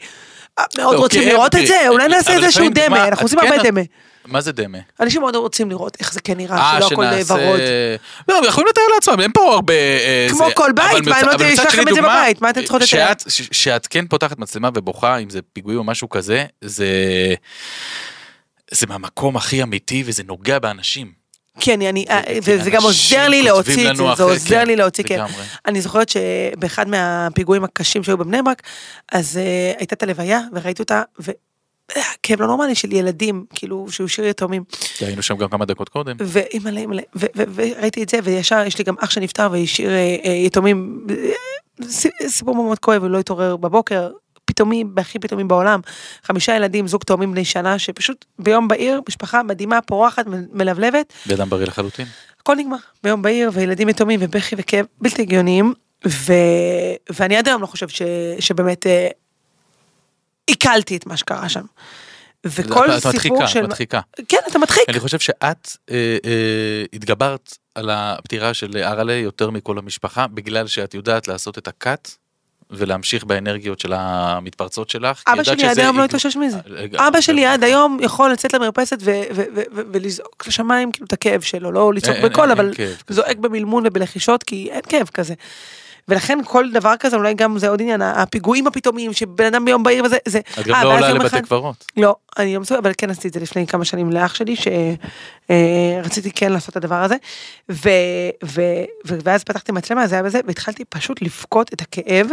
מאוד 0.78 0.96
רוצים 0.96 1.22
כאב, 1.22 1.32
לראות 1.32 1.54
את 1.54 1.66
זה, 1.66 1.88
אולי 1.88 2.08
נעשה 2.08 2.32
איזשהו 2.32 2.68
דמה, 2.74 2.88
מה, 2.88 3.08
אנחנו 3.08 3.24
עושים 3.24 3.40
כן- 3.40 3.46
הרבה 3.46 3.62
דמה. 3.62 3.80
מה 4.24 4.40
זה 4.40 4.52
דמה? 4.52 4.78
אנשים 5.00 5.20
מאוד 5.20 5.36
רוצים 5.36 5.70
לראות 5.70 5.96
איך 6.00 6.12
זה 6.12 6.20
כן 6.20 6.36
נראה, 6.36 6.56
אה, 6.56 6.76
שלא 6.78 6.86
הכל 6.86 7.04
שנעשה... 7.04 7.34
ורוד. 7.34 7.60
לא, 8.28 8.38
הם 8.38 8.44
יכולים 8.44 8.68
לתאר 8.68 8.82
לעצמם, 8.94 9.20
אין 9.20 9.30
פה 9.34 9.54
הרבה... 9.54 9.74
אה, 9.74 10.26
כמו 10.30 10.46
כל 10.54 10.72
בית, 10.72 11.06
מה, 11.08 11.20
אם 11.20 11.26
לא 11.26 11.44
יש 11.44 11.58
לכם 11.58 11.88
את 11.88 11.94
זה 11.94 12.02
בבית, 12.02 12.42
מה 12.42 12.50
אתם 12.50 12.62
צריכות 12.62 12.82
לתאר? 12.82 13.12
שאת 13.28 13.86
כן 13.86 14.06
פותחת 14.06 14.38
מצלמה 14.38 14.68
ובוכה, 14.74 15.16
אם 15.16 15.30
זה 15.30 15.40
פיגועים 15.52 15.78
או 15.78 15.84
משהו 15.84 16.08
כזה, 16.08 16.44
זה... 16.60 16.86
זה 18.70 18.86
מהמקום 18.86 19.36
הכי 19.36 19.62
אמיתי 19.62 20.02
וזה 20.06 20.22
נוגע 20.22 20.58
באנשים. 20.58 21.23
כן, 21.60 21.82
אני, 21.82 22.04
ו- 22.44 22.52
וזה 22.60 22.70
גם 22.70 22.82
עוזר 22.82 23.28
לי 23.28 23.42
להוציא 23.42 23.90
את 23.90 23.96
זה, 23.96 24.04
זה 24.16 24.22
עוזר 24.22 24.48
כן, 24.48 24.66
לי 24.66 24.76
להוציא, 24.76 25.04
כן. 25.04 25.24
אני 25.66 25.80
זוכרת 25.80 26.08
שבאחד 26.08 26.88
מהפיגועים 26.88 27.64
הקשים 27.64 28.02
שהיו 28.02 28.18
בבני 28.18 28.42
ברק, 28.42 28.62
אז 29.12 29.36
uh, 29.36 29.78
הייתה 29.78 29.94
את 29.94 30.02
הלוויה 30.02 30.40
וראיתי 30.52 30.82
אותה, 30.82 31.02
היה 31.94 32.04
כאב 32.22 32.40
לא 32.40 32.46
נורמלי 32.46 32.74
של 32.74 32.92
ילדים, 32.92 33.44
כאילו, 33.54 33.86
שהוא 33.90 34.04
השאיר 34.04 34.26
יתומים. 34.26 34.64
היינו 35.00 35.22
שם 35.22 35.36
גם 35.36 35.48
כמה 35.48 35.64
דקות 35.64 35.88
קודם. 35.88 36.16
ואימא'לה, 36.20 36.80
אימא'לה, 36.80 37.02
ו- 37.16 37.26
ו- 37.36 37.42
וראיתי 37.54 38.02
את 38.02 38.08
זה, 38.08 38.18
וישר 38.24 38.62
יש 38.66 38.78
לי 38.78 38.84
גם 38.84 38.94
אח 38.98 39.10
שנפטר 39.10 39.48
והשאיר 39.52 39.90
אה, 39.90 40.16
אה, 40.24 40.30
יתומים, 40.30 41.06
אה, 41.10 41.88
סיפור 42.28 42.54
מאוד 42.54 42.78
כואב, 42.78 43.02
הוא 43.02 43.10
לא 43.10 43.18
התעורר 43.18 43.56
בבוקר, 43.56 44.10
פתאומי, 44.54 44.84
בהכי 44.84 45.18
פתאומי 45.18 45.44
בעולם, 45.44 45.80
חמישה 46.22 46.56
ילדים, 46.56 46.86
זוג 46.86 47.02
תאומים 47.04 47.32
בני 47.32 47.44
שנה, 47.44 47.78
שפשוט 47.78 48.24
ביום 48.38 48.68
בהיר, 48.68 49.00
משפחה 49.08 49.42
מדהימה, 49.42 49.80
פורחת, 49.82 50.24
מלבלבת, 50.52 51.12
באדם 51.26 51.50
בריא 51.50 51.66
לחלוטין. 51.66 52.06
הכל 52.40 52.54
נגמר, 52.56 52.76
ביום 53.02 53.22
בהיר, 53.22 53.50
וילדים 53.54 53.88
יתומים, 53.88 54.20
ובכי 54.22 54.54
וכאב 54.58 54.86
בלתי 55.00 55.22
הגיוניים, 55.22 55.74
ו... 56.08 56.32
ואני 57.12 57.36
עד 57.36 57.48
היום 57.48 57.62
לא 57.62 57.66
חושבת 57.66 57.90
ש... 57.90 58.02
שבאמת 58.40 58.86
אה, 58.86 59.08
עיכלתי 60.46 60.96
את 60.96 61.06
מה 61.06 61.16
שקרה 61.16 61.48
שם. 61.48 61.64
וכל 62.46 62.90
את- 62.90 63.06
את 63.06 63.20
סיפור 63.20 63.36
מדחיקה, 63.38 63.46
של... 63.46 63.62
מדחיקה. 63.62 64.00
כן, 64.28 64.36
אתה 64.50 64.58
מדחיק. 64.58 64.82
אני 64.88 65.00
חושב 65.00 65.18
שאת 65.18 65.68
אה, 65.90 66.16
אה, 66.24 66.84
התגברת 66.92 67.56
על 67.74 67.90
הפטירה 67.90 68.54
של 68.54 68.76
ארלה 68.76 69.12
יותר 69.14 69.50
מכל 69.50 69.78
המשפחה, 69.78 70.26
בגלל 70.26 70.66
שאת 70.66 70.94
יודעת 70.94 71.28
לעשות 71.28 71.58
את 71.58 71.68
הקאט. 71.68 72.10
ולהמשיך 72.70 73.24
באנרגיות 73.24 73.81
של 73.81 73.92
המתפרצות 73.96 74.90
שלך. 74.90 75.22
אבא 75.27 75.42
שלי 75.44 75.66
עד 75.66 75.79
היום 75.79 75.98
לא 75.98 76.05
התאושש 76.05 76.37
מזה. 76.37 76.59
אה, 76.98 77.09
אבא 77.09 77.20
שלי 77.20 77.46
אה, 77.46 77.53
עד 77.53 77.64
היום 77.64 77.98
יכול 78.00 78.33
לצאת 78.33 78.53
למרפסת 78.53 78.98
ולזעוק 79.92 80.44
לשמיים 80.48 80.92
כאילו 80.92 81.07
את 81.07 81.12
הכאב 81.12 81.40
שלו, 81.40 81.72
לא 81.72 81.94
לצעוק 81.94 82.16
אין- 82.16 82.24
אין- 82.24 82.33
בקול, 82.33 82.50
אבל. 82.50 82.70
זועק 83.09 83.37
במלמול 83.37 83.83
ובלחישות, 83.87 84.42
כי 84.42 84.68
אין 84.70 84.81
כאב 84.88 85.07
כזה. 85.14 85.35
ולכן 86.08 86.38
כל 86.44 86.70
דבר 86.72 86.94
כזה, 87.00 87.16
אולי 87.16 87.34
גם 87.34 87.58
זה 87.58 87.68
עוד 87.68 87.82
עניין, 87.82 88.02
הפיגועים 88.02 88.66
הפתאומיים, 88.66 89.12
שבן 89.12 89.44
אדם 89.44 89.64
ביום 89.64 89.82
בהיר 89.82 90.04
וזה, 90.04 90.16
זה... 90.28 90.38
את 90.38 90.66
גם 90.66 90.74
אה, 90.74 90.84
לא 90.84 90.94
עולה 90.96 91.12
לבתי 91.12 91.26
אחד- 91.26 91.40
קברות. 91.40 91.84
לא, 91.96 92.16
אני 92.38 92.54
לא 92.54 92.60
מסוגלת, 92.60 92.84
אבל 92.84 92.92
כן 92.98 93.10
עשיתי 93.10 93.28
את 93.28 93.32
זה 93.32 93.40
לפני 93.40 93.66
כמה 93.66 93.84
שנים 93.84 94.10
לאח 94.10 94.34
שלי, 94.34 94.54
שרציתי 94.56 96.30
כן 96.30 96.52
לעשות 96.52 96.68
את 96.70 96.76
הדבר 96.76 97.02
הזה, 97.02 97.16
ו, 97.70 97.90
ו, 98.44 98.62
ואז 99.06 99.44
פתחתי 99.44 99.72
מצלמה, 99.72 100.06
זה 100.06 100.14
היה 100.14 100.22
בזה, 100.22 100.40
והתחלתי 100.46 100.84
פשוט 100.84 101.22
לבכות 101.22 101.72
את 101.72 101.80
הכאב, 101.80 102.26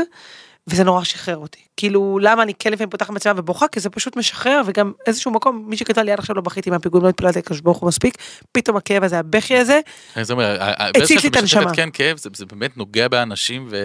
וזה 0.67 0.83
נורא 0.83 1.03
שחרר 1.03 1.37
אותי. 1.37 1.59
כאילו, 1.77 2.19
למה 2.21 2.43
אני 2.43 2.53
כן 2.59 2.73
לפעמים 2.73 2.89
פותחת 2.89 3.09
מצלמה 3.09 3.39
ובוכה? 3.39 3.67
כי 3.67 3.79
זה 3.79 3.89
פשוט 3.89 4.15
משחרר, 4.15 4.61
וגם 4.65 4.91
איזשהו 5.07 5.31
מקום, 5.31 5.63
מי 5.67 5.77
שכתב 5.77 6.01
לי 6.01 6.11
עד 6.11 6.19
עכשיו 6.19 6.35
לא 6.35 6.41
בכיתי 6.41 6.69
מהפיגועים, 6.69 7.03
לא 7.05 7.09
התפללתי 7.09 7.39
לקדוש 7.39 7.61
ברוך 7.61 7.77
הוא 7.77 7.87
מספיק, 7.87 8.17
פתאום 8.51 8.77
הכאב 8.77 9.03
הזה, 9.03 9.19
הבכי 9.19 9.57
הזה, 9.57 9.79
אני 10.15 10.23
אומר, 10.31 10.61
ה- 10.61 10.65
ה- 10.65 10.87
הציל 10.87 11.17
ברגע 11.17 11.19
לי 11.23 11.29
את 11.29 11.35
הנשמה. 11.35 11.73
כן 11.73 11.89
כאב, 11.93 12.17
זה 12.17 12.29
זה 12.35 12.45
באמת 12.45 12.77
נוגע 12.77 13.07
באנשים, 13.07 13.67
ו... 13.71 13.77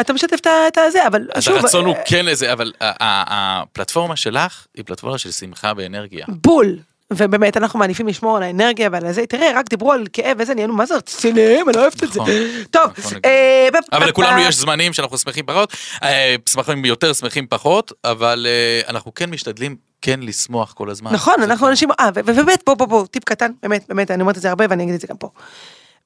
אתה 0.00 0.12
משתף 0.12 0.38
את 0.68 0.78
הזה, 0.78 1.06
אבל 1.06 1.28
אז 1.34 1.44
שוב, 1.44 1.56
הרצון 1.56 1.84
הוא 1.84 1.94
אה, 1.94 2.02
כן 2.06 2.26
לזה, 2.26 2.52
אבל 2.52 2.72
הפלטפורמה 2.80 4.16
שלך 4.16 4.66
היא 4.76 4.84
פלטפורמה 4.84 5.18
של 5.18 5.30
שמחה 5.30 5.72
ואנרגיה. 5.76 6.26
בול. 6.28 6.78
ובאמת 7.16 7.56
אנחנו 7.56 7.78
מעדיפים 7.78 8.08
לשמור 8.08 8.36
על 8.36 8.42
האנרגיה 8.42 8.88
ועל 8.92 9.06
הזה, 9.06 9.26
תראה 9.26 9.52
רק 9.54 9.70
דיברו 9.70 9.92
על 9.92 10.04
כאב 10.12 10.40
איזה 10.40 10.54
נהיינו 10.54 10.74
מה 10.74 10.86
זה 10.86 10.96
רציניים 10.96 11.68
אני 11.68 11.76
לא 11.76 11.82
אוהבת 11.82 12.02
את 12.02 12.12
זה. 12.12 12.20
נכון, 12.20 12.34
טוב, 12.70 12.90
נכון 12.98 13.18
אה, 13.24 13.68
אבל 13.92 14.08
לכולנו 14.08 14.40
יש 14.40 14.56
זמנים 14.56 14.92
שאנחנו 14.92 15.18
שמחים 15.18 15.46
פחות, 15.46 15.72
אה, 16.02 16.34
שמחים 16.48 16.84
יותר, 16.84 17.12
שמחים 17.12 17.46
פחות, 17.46 17.92
אבל 18.04 18.46
אה, 18.48 18.80
אנחנו 18.88 19.14
כן 19.14 19.30
משתדלים 19.30 19.76
כן 20.02 20.20
לשמוח 20.20 20.72
כל 20.72 20.90
הזמן. 20.90 21.12
נכון 21.12 21.34
זה 21.38 21.44
אנחנו 21.44 21.66
כן. 21.66 21.70
אנשים, 21.70 21.88
אה 22.00 22.08
ובאמת 22.14 22.62
בוא 22.66 22.74
בוא 22.74 22.86
בוא 22.86 23.06
טיפ 23.06 23.24
קטן 23.24 23.52
באמת 23.62 23.84
באמת 23.88 24.10
אני 24.10 24.22
אומרת 24.22 24.36
את 24.36 24.42
זה 24.42 24.48
הרבה 24.48 24.64
ואני 24.70 24.82
אגיד 24.82 24.94
את 24.94 25.00
זה 25.00 25.06
גם 25.06 25.16
פה. 25.16 25.28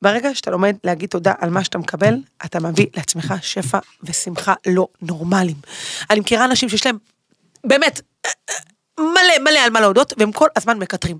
ברגע 0.02 0.34
שאתה 0.34 0.50
לומד 0.50 0.76
להגיד 0.84 1.08
תודה 1.08 1.32
על 1.38 1.50
מה 1.50 1.64
שאתה 1.64 1.78
מקבל, 1.78 2.14
אתה 2.44 2.60
מביא 2.60 2.86
לעצמך 2.96 3.34
שפע 3.42 3.78
ושמחה 4.02 4.54
לא 4.66 4.88
נורמליים. 5.02 5.56
אני 6.10 6.20
מכירה 6.20 6.44
אנשים 6.44 6.68
שיש 6.68 6.86
להם 6.86 6.98
באמת 7.64 8.00
מלא 9.00 9.38
מלא 9.40 9.58
על 9.58 9.70
מה 9.70 9.80
להודות 9.80 10.12
והם 10.16 10.32
כל 10.32 10.48
הזמן 10.56 10.78
מקטרים. 10.78 11.18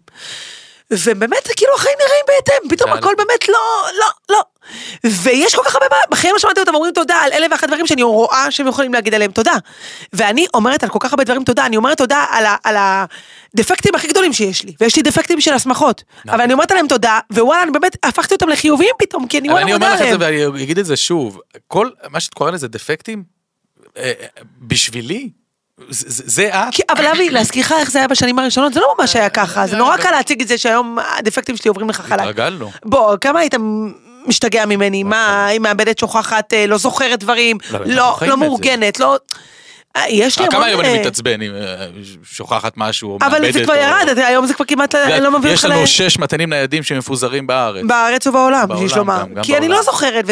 ובאמת 0.91 1.49
כאילו 1.57 1.75
החיים 1.75 1.99
נראים 1.99 2.25
בהתאם, 2.27 2.69
פתאום 2.71 2.93
הכל 2.93 3.15
באמת 3.17 3.49
לא, 3.49 3.59
לא, 3.99 4.07
לא. 4.31 4.43
ויש 5.05 5.55
כל 5.55 5.63
כך 5.65 5.75
הרבה, 5.75 5.97
בחיים 6.11 6.33
לא 6.33 6.39
שמעתי 6.39 6.61
אותם 6.61 6.75
אומרים 6.75 6.93
תודה 6.93 7.15
על 7.15 7.33
אלף 7.33 7.53
ואחת 7.53 7.67
דברים 7.67 7.87
שאני 7.87 8.03
רואה 8.03 8.51
שהם 8.51 8.67
יכולים 8.67 8.95
להגיד 8.95 9.15
עליהם 9.15 9.31
תודה. 9.31 9.53
ואני 10.13 10.47
אומרת 10.55 10.83
על 10.83 10.89
כל 10.89 10.99
כך 11.03 11.13
הרבה 11.13 11.25
דברים 11.25 11.45
תודה, 11.45 11.67
אני 11.67 11.77
אומרת 11.77 11.99
תודה 11.99 12.25
על, 12.31 12.47
ה, 12.47 12.57
על 12.65 12.77
הדפקטים 12.79 13.95
הכי 13.95 14.09
גדולים 14.09 14.33
שיש 14.33 14.65
לי, 14.65 14.75
ויש 14.81 14.97
לי 14.97 15.03
דפקטים 15.03 15.41
של 15.41 15.55
הסמכות, 15.55 16.03
אבל 16.29 16.41
אני 16.41 16.53
אומרת 16.53 16.71
עליהם 16.71 16.89
תודה, 16.89 17.19
ווואלה, 17.33 17.63
אני 17.63 17.71
באמת 17.71 17.97
הפכתי 18.03 18.35
אותם 18.35 18.49
לחיוביים 18.49 18.95
פתאום, 18.99 19.27
כי 19.27 19.39
אני 19.39 19.49
וואלה 19.49 19.63
אני 19.63 19.73
מודה 19.73 19.87
אומר 19.87 19.97
לך 19.97 20.01
את 20.01 20.07
עליהם. 20.07 20.21
זה 20.41 20.49
ואני 20.49 20.63
אגיד 20.63 20.79
את 20.79 20.87
זה 20.87 20.97
שוב, 20.97 21.41
כל 21.69 21.91
מה 22.11 22.21
שאת 22.21 22.35
קורא 22.35 22.51
לזה 22.51 22.69
דפקטים, 22.69 23.25
אה, 23.97 24.13
אה, 24.21 24.27
בשבילי, 24.61 25.31
זה- 25.89 26.49
את. 26.49 26.69
כי- 26.73 26.83
אבל 26.89 27.07
אבי, 27.07 27.31
להזכירך 27.31 27.73
איך 27.73 27.91
זה 27.91 27.99
היה 27.99 28.09
בשנים 28.09 28.39
הראשונות, 28.39 28.73
זה 28.75 28.81
לא 28.81 28.95
ממש 28.99 29.17
היה 29.17 29.29
ככה, 29.29 29.67
זה 29.67 29.77
נורא 29.77 29.97
קל 29.97 30.11
להציג 30.11 30.41
את 30.43 30.49
זה 30.49 30.59
שהיום 30.59 30.99
הדפקטים 31.19 31.57
שלי 31.57 31.69
עוברים 31.69 31.89
לך 31.91 32.01
חלק. 32.01 32.21
התרגלנו. 32.21 32.71
בוא, 32.85 33.17
כמה 33.21 33.41
היית 33.41 33.55
משתגע 34.27 34.67
ממני? 34.67 35.03
מה, 35.03 35.47
היא 35.47 35.61
מאבדת, 35.61 35.99
שוכחת, 35.99 36.53
אה, 36.55 36.67
לא 36.67 36.79
זוכרת 36.79 37.19
דברים, 37.21 37.59
לא, 37.71 37.79
לא 37.87 38.17
לא. 38.27 38.37
מאורגנת, 38.37 39.01
לא... 39.01 39.17
אה, 39.97 40.05
יש 40.09 40.39
לי 40.39 40.45
המון... 40.45 40.57
כמה 40.57 40.67
היום 40.67 40.81
אני 40.81 40.89
אה, 40.89 41.01
מתעצבן 41.01 41.43
אם 41.43 41.55
אה, 41.55 41.87
שוכחת 42.25 42.73
משהו, 42.77 43.11
או 43.11 43.19
אבל 43.21 43.31
זה 43.31 43.41
מאבדת, 43.41 43.65
כבר 43.65 43.75
או- 43.75 43.81
ירד, 43.81 44.19
היום 44.19 44.47
זה 44.47 44.55
כבר 44.55 44.65
כמעט 44.65 44.95
לא 44.95 45.39
מביא 45.39 45.51
יש 45.51 45.65
אותך 45.65 45.75
ל... 45.75 45.79
לנו 45.79 45.87
שש 45.87 46.19
מתנים 46.19 46.51
ניידים 46.51 46.83
שמפוזרים 46.83 47.47
בארץ. 47.47 47.85
בארץ 47.87 48.27
ובעולם, 48.27 48.69
בעולם 48.69 48.87
יש 48.87 48.97
לומר. 48.97 49.25
כי 49.43 49.57
אני. 49.57 49.69
לא 49.69 49.83
זוכרת, 49.83 50.25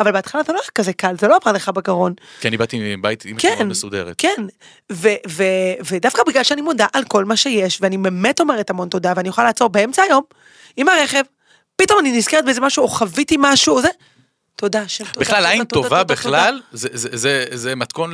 אבל 0.00 0.12
בהתחלה 0.12 0.42
זה 0.46 0.52
לא 0.52 0.58
היה 0.58 0.68
כזה 0.74 0.92
קל, 0.92 1.14
זה 1.20 1.28
לא 1.28 1.36
עבר 1.42 1.52
לך 1.52 1.68
בגרון. 1.68 2.12
כי 2.40 2.48
אני 2.48 2.56
באתי 2.56 2.96
מבית 2.96 3.24
עם 3.24 3.36
כן. 3.36 3.54
כן, 3.58 3.68
מסודרת. 3.68 4.14
כן, 4.18 4.44
ודווקא 5.84 6.22
בגלל 6.26 6.42
שאני 6.42 6.62
מודה 6.62 6.86
על 6.92 7.04
כל 7.04 7.24
מה 7.24 7.36
שיש, 7.36 7.78
ואני 7.80 7.98
באמת 7.98 8.40
אומרת 8.40 8.70
המון 8.70 8.88
תודה, 8.88 9.12
ואני 9.16 9.28
יכולה 9.28 9.46
לעצור 9.46 9.68
באמצע 9.68 10.02
היום, 10.02 10.22
עם 10.76 10.88
הרכב, 10.88 11.22
פתאום 11.76 11.98
אני 11.98 12.12
נזכרת 12.12 12.44
באיזה 12.44 12.60
משהו, 12.60 12.82
או 12.82 12.88
חוויתי 12.88 13.36
משהו, 13.38 13.74
או 13.74 13.82
זה, 13.82 13.88
תודה, 14.60 14.88
שם 14.88 15.04
תודה. 15.04 15.20
בכלל, 15.20 15.46
עין 15.46 15.64
טובה 15.64 16.04
בכלל, 16.04 16.60
זה- 16.72 17.74
מתכון 17.76 18.12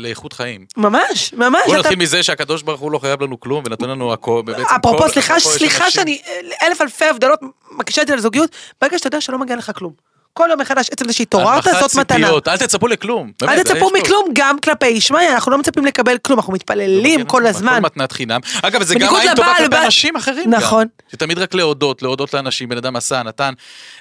לאיכות 0.00 0.32
חיים. 0.32 0.66
ממש, 0.76 1.32
ממש. 1.32 1.62
בוא 1.66 1.76
נתחיל 1.76 1.98
מזה 1.98 2.22
שהקדוש 2.22 2.62
ברוך 2.62 2.80
הוא 2.80 2.92
לא 2.92 2.98
חייב 2.98 3.22
לנו 3.22 3.40
כלום 3.40 3.62
ונתן 3.66 3.88
לנו 3.88 4.12
הכל. 4.12 4.42
בעצם 4.44 4.62
אפרופו, 4.62 5.08
סליחה, 5.40 5.90
שאני 5.90 6.22
אלף 6.62 6.80
אלפי 6.80 7.04
הבדלות 7.04 7.40
מקשה 7.70 8.02
אותי 8.02 8.12
על 8.12 8.20
זוגיות, 8.20 8.50
ברגע 8.80 8.98
שאתה 8.98 9.06
יודע 9.06 9.20
שלא 9.20 9.38
מגיע 9.38 9.56
לך 9.56 9.70
כלום. 9.76 10.09
כל 10.32 10.46
יום 10.50 10.60
מחדש, 10.60 10.88
עצם 10.92 11.06
זה 11.06 11.12
שהתעוררת, 11.12 11.64
זאת 11.80 11.94
מתנה. 11.94 12.28
אל 12.48 12.56
תצפו 12.56 12.86
לכלום. 12.86 13.32
אל 13.42 13.62
תצפו 13.62 13.90
פה- 13.90 13.98
מכלום 13.98 14.24
גם 14.32 14.58
כלפי 14.58 14.86
ישמעאל, 14.88 15.28
אנחנו 15.32 15.52
לא 15.52 15.58
מצפים 15.58 15.84
לקבל 15.84 16.18
כלום, 16.18 16.38
אנחנו 16.38 16.52
מתפללים 16.52 17.24
כל 17.24 17.46
הזמן. 17.46 17.74
כל 17.74 17.80
מתנת 17.80 18.12
חינם. 18.12 18.40
אגב, 18.62 18.82
זה 18.82 18.94
גם 18.94 19.16
עין 19.16 19.34
טובה 19.34 19.54
כלפי 19.56 19.76
אנשים 19.84 20.16
אחרים. 20.16 20.50
נכון. 20.50 20.86
שתמיד 21.12 21.38
רק 21.38 21.54
להודות, 21.54 22.02
להודות 22.02 22.34
לאנשים, 22.34 22.68
בן 22.68 22.76
אדם 22.76 22.96
עשה, 22.96 23.22
נתן. 23.22 23.52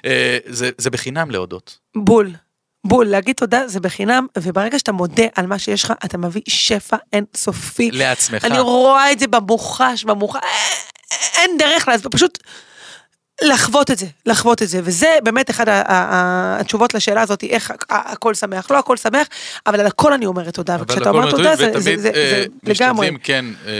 אה, 0.06 0.38
זה 0.78 0.90
בחינם 0.90 1.32
להודות. 1.32 1.78
בול. 1.96 2.32
בול, 2.84 3.06
להגיד 3.08 3.36
תודה 3.36 3.68
זה 3.68 3.80
בחינם, 3.80 4.28
וברגע 4.38 4.80
שאתה 4.80 4.92
מודה 4.92 5.24
על 5.36 5.48
מה 5.48 5.60
שיש 5.60 5.84
לך, 5.84 5.94
אתה 6.06 6.18
מביא 6.18 6.42
שפע 6.50 6.98
אינסופי. 7.14 7.92
לעצמך. 7.92 8.46
אני 8.46 8.60
רואה 8.60 9.12
את 9.12 9.20
זה 9.20 9.28
במוחש, 9.28 10.04
במוחש, 10.04 10.40
אין 11.38 11.58
דרך 11.58 11.90
פשוט 12.12 12.38
לחוות 13.42 13.92
את 13.92 13.98
זה, 13.98 14.06
לחוות 14.26 14.62
את 14.62 14.70
זה, 14.70 14.80
וזה 14.84 15.08
באמת 15.24 15.50
אחד 15.50 15.66
התשובות 15.88 16.94
לשאלה 16.94 17.22
הזאת, 17.22 17.44
איך 17.44 17.72
הכל 17.90 18.34
שמח, 18.34 18.72
לא 18.72 18.80
הכל 18.80 18.98
שמח, 18.98 19.28
אבל 19.68 19.80
על 19.80 19.86
הכל 19.88 20.14
אני 20.14 20.26
אומרת 20.26 20.54
תודה, 20.54 20.78
וכשאתה 20.80 21.10
אומר 21.10 21.32
תודה 21.32 21.56
זה- 21.56 22.12
אה, 22.16 22.44
לגמרי. 22.64 22.92
משתדלים, 23.12 23.18
כן, 23.24 23.46
אה, 23.68 23.72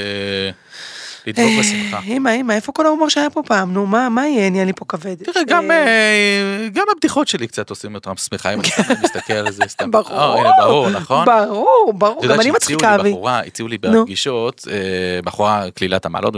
לדבוק 1.28 1.46
בשמחה. 1.60 2.00
אמא, 2.08 2.30
אמא, 2.30 2.54
איפה 2.54 2.72
כל 2.72 2.86
ההומור 2.86 3.10
שהיה 3.10 3.30
פה 3.30 3.42
פעם? 3.46 3.74
נו, 3.74 3.86
מה 3.86 4.10
מה 4.10 4.28
יהיה? 4.28 4.50
נהיה 4.50 4.66
לי 4.66 4.74
פה 4.76 4.86
כבד. 4.88 5.16
תראה, 5.24 5.44
גם, 5.48 5.72
אה, 5.72 5.78
אה, 5.78 6.68
גם 6.74 6.84
הבדיחות 6.96 7.28
שלי 7.28 7.48
קצת 7.48 7.70
עושים 7.70 7.96
אותם 7.96 8.18
שמחה, 8.18 8.54
אם 8.54 8.60
אני 8.60 8.70
סתם 8.70 8.94
מסתכל 9.04 9.34
על 9.34 9.52
זה 9.52 9.64
סתם. 9.68 9.92
ברור. 10.02 10.12
אה, 10.20 10.40
הנה, 10.40 10.52
ברור, 10.60 10.90
נכון? 10.90 11.26
ברור, 11.26 11.94
ברור, 11.96 12.28
גם 12.28 12.40
אני 12.42 12.52
מצחיקה, 12.52 12.96
אבי. 12.96 13.12
בחורה, 13.12 13.40
הציעו 13.40 13.68
לי. 13.68 13.78
בפגישות, 13.78 14.68
אה, 14.72 14.76
בחורה 15.24 15.64
כלילת 15.78 16.06
המעלות, 16.06 16.34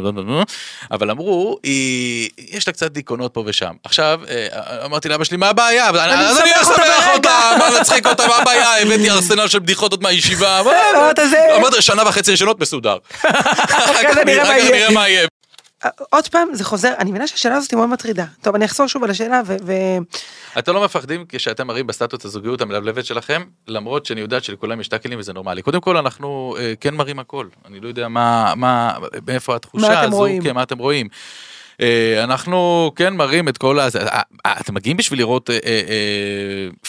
אבל 0.91 1.11
אמרו, 1.11 1.57
יש 2.51 2.67
לה 2.67 2.73
קצת 2.73 2.91
דיכאונות 2.91 3.33
פה 3.33 3.43
ושם. 3.45 3.71
עכשיו, 3.83 4.19
אה, 4.29 4.47
אמרתי 4.85 5.09
לאבא 5.09 5.23
שלי, 5.23 5.37
מה 5.37 5.49
הבעיה? 5.49 5.89
אז 5.89 5.95
אני 6.41 6.51
אשמח. 6.61 7.07
אותה, 7.15 7.51
מה 7.59 7.69
להצחיק 7.69 8.05
אותה, 8.07 8.27
מה 8.27 8.35
הבעיה? 8.35 8.81
הבאתי 8.81 9.09
ארסנל 9.11 9.47
של 9.47 9.59
בדיחות 9.59 9.91
עוד 9.91 10.03
מהישיבה. 10.03 10.61
מה- 10.65 10.71
אמרת 11.57 11.73
שנה 11.83 12.03
וחצי 12.07 12.31
ראשונות 12.31 12.59
מסודר. 12.59 12.97
אחרי 13.21 14.13
זה 14.13 14.23
נראה 14.25 14.43
מה 14.47 14.49
אחר 14.49 14.59
כך 14.59 14.65
יהיה. 14.65 14.70
נראה 14.71 14.91
מה 14.91 15.09
יהיה. 15.09 15.27
עוד 16.09 16.27
פעם, 16.27 16.49
זה 16.53 16.63
חוזר, 16.63 16.93
אני 16.99 17.09
מבינה 17.09 17.27
שהשאלה 17.27 17.55
הזאת 17.55 17.71
היא 17.71 17.77
מאוד 17.77 17.89
מטרידה. 17.89 18.25
טוב, 18.41 18.55
אני 18.55 18.65
אחזור 18.65 18.87
שוב 18.87 19.03
על 19.03 19.09
השאלה, 19.09 19.41
ו... 19.45 19.55
ו- 19.65 19.97
אתם 20.59 20.73
לא 20.73 20.83
מפחדים 20.85 21.25
כשאתם 21.29 21.67
מראים 21.67 21.87
בסטטוס 21.87 22.25
הזוגיות 22.25 22.61
המלבלבת 22.61 23.05
שלכם, 23.05 23.43
למרות 23.67 24.05
שאני 24.05 24.21
יודעת 24.21 24.43
שלכולם 24.43 24.81
יש 24.81 24.87
טאקלים 24.87 25.19
וזה 25.19 25.33
נורמלי. 25.33 25.61
קודם 25.61 25.81
כל 25.81 25.97
אנחנו 25.97 26.55
אה, 26.59 26.73
כן 26.79 26.93
מראים 26.95 27.19
הכל, 27.19 27.47
אני 27.65 27.79
לא 27.79 27.87
יודע 27.87 28.07
מה, 28.07 28.53
מה, 28.55 28.97
מאיפה 29.27 29.55
התחושה 29.55 29.87
מה 29.87 30.01
הזו? 30.01 30.25
כן, 30.43 30.55
מה 30.55 30.63
אתם 30.63 30.77
רואים. 30.77 31.07
אה, 31.81 32.23
אנחנו 32.23 32.91
כן 32.95 33.13
מראים 33.13 33.47
את 33.49 33.57
כל 33.57 33.79
ה... 33.79 33.83
אה, 33.95 34.21
אה, 34.45 34.53
אתם 34.61 34.73
מגיעים 34.73 34.97
בשביל 34.97 35.19
לראות 35.19 35.49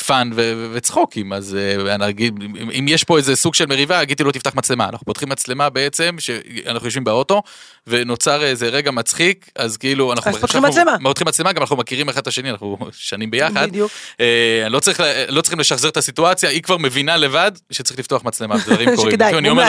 fun 0.06 0.30
וצחוקים, 0.72 1.32
אז 1.32 1.56
אגיד, 2.08 2.38
אם- 2.78 2.88
יש 2.88 3.04
פה 3.04 3.16
איזה 3.18 3.36
סוג 3.36 3.54
של 3.54 3.66
מריבה, 3.66 4.04
גיטי 4.04 4.24
לא 4.24 4.32
תפתח 4.32 4.54
מצלמה. 4.54 4.88
אנחנו 4.88 5.04
פותחים 5.06 5.28
מצלמה 5.28 5.70
בעצם, 5.70 6.16
שאנחנו 6.18 6.86
יושבים 6.86 7.04
באוטו, 7.04 7.42
ונוצר 7.86 8.42
איזה 8.44 8.68
רגע 8.68 8.90
מצחיק, 8.90 9.50
אז 9.56 9.76
כאילו 9.76 10.12
אנחנו... 10.12 10.30
אז 10.30 10.36
פותחים 10.36 10.62
מצלמה. 10.62 10.96
פותחים 11.02 11.28
מצלמה, 11.28 11.52
גם 11.52 11.62
אנחנו 11.62 11.76
מכירים 11.76 12.08
אחד 12.08 12.20
את 12.20 12.26
השני, 12.26 12.50
אנחנו 12.50 12.78
שנים 12.92 13.30
ביחד. 13.30 13.68
בדיוק. 13.68 13.92
לא 14.70 14.80
צריך, 14.80 15.00
לא 15.28 15.40
צריכים 15.42 15.60
לשחזר 15.60 15.88
את 15.88 15.96
הסיטואציה, 15.96 16.50
היא 16.50 16.62
כבר 16.62 16.76
מבינה 16.78 17.16
לבד 17.16 17.52
שצריך 17.70 17.98
לפתוח 17.98 18.24
מצלמה, 18.24 18.56
דברים 18.66 18.88
קורים. 18.96 19.20
אני 19.22 19.48
אומר 19.48 19.62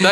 לה. 0.00 0.10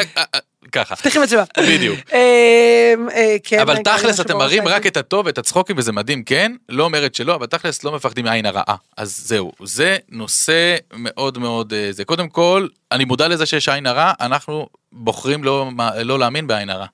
ככה. 0.74 0.96
פתחי 0.96 1.18
מצלמה. 1.18 1.44
בדיוק. 1.58 1.98
אה, 2.12 2.94
אה, 3.14 3.36
כן, 3.44 3.60
אבל 3.60 3.76
תכלס 3.82 4.20
אתם 4.20 4.36
מראים 4.36 4.68
רק. 4.68 4.86
את 4.86 4.96
הטוב 4.96 5.26
ואת 5.26 5.38
הצחוקים 5.38 5.78
וזה 5.78 5.92
מדהים, 5.92 6.24
כן? 6.24 6.52
לא 6.68 6.84
אומרת 6.84 7.14
שלא, 7.14 7.34
אבל 7.34 7.46
תכלס 7.46 7.84
לא 7.84 7.92
מפחדים 7.92 8.24
מעין 8.24 8.46
הרעה. 8.46 8.76
אז 8.96 9.22
זהו, 9.26 9.52
זה 9.64 9.96
נושא 10.08 10.76
מאוד 10.92 11.38
מאוד 11.38 11.72
אה, 11.72 11.88
זה. 11.90 12.04
קודם 12.04 12.28
כל, 12.28 12.68
אני 12.92 13.04
מודע 13.04 13.28
לזה 13.28 13.46
שיש 13.46 13.68
עין 13.68 13.86
הרע, 13.86 14.12
אנחנו 14.20 14.68
בוחרים 14.92 15.44
לא, 15.44 15.70
לא 16.04 16.18
להאמין 16.18 16.46
בעין 16.46 16.70
הרע. 16.70 16.86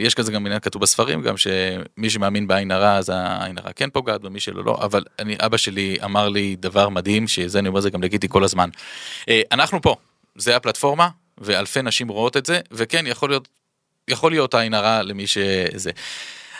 יש 0.00 0.14
כזה 0.14 0.32
גם 0.32 0.46
עניין 0.46 0.60
כתוב 0.60 0.82
בספרים, 0.82 1.22
גם 1.22 1.34
שמי 1.36 2.10
שמאמין 2.10 2.46
בעין 2.46 2.70
הרע, 2.70 2.96
אז 2.96 3.12
העין 3.14 3.58
הרע 3.58 3.72
כן 3.72 3.90
פוגעת, 3.90 4.20
ומי 4.24 4.40
שלא 4.40 4.64
לא, 4.64 4.78
אבל 4.82 5.04
אני, 5.18 5.36
אבא 5.40 5.56
שלי 5.56 5.96
אמר 6.04 6.28
לי 6.28 6.56
דבר 6.58 6.88
מדהים, 6.88 7.28
שזה 7.28 7.58
אני 7.58 7.68
אומר 7.68 7.80
זה 7.80 7.90
גם 7.90 8.02
לגיטי 8.02 8.28
כל 8.28 8.44
הזמן. 8.44 8.68
אנחנו 9.52 9.82
פה, 9.82 9.94
זה 10.36 10.56
הפלטפורמה, 10.56 11.08
ואלפי 11.40 11.82
נשים 11.82 12.08
רואות 12.08 12.36
את 12.36 12.46
זה, 12.46 12.60
וכן, 12.70 13.06
יכול 13.06 13.28
להיות 13.28 13.48
יכול 14.08 14.30
להיות 14.32 14.54
עין 14.54 14.74
הרע 14.74 15.02
למי 15.02 15.26
שזה. 15.26 15.90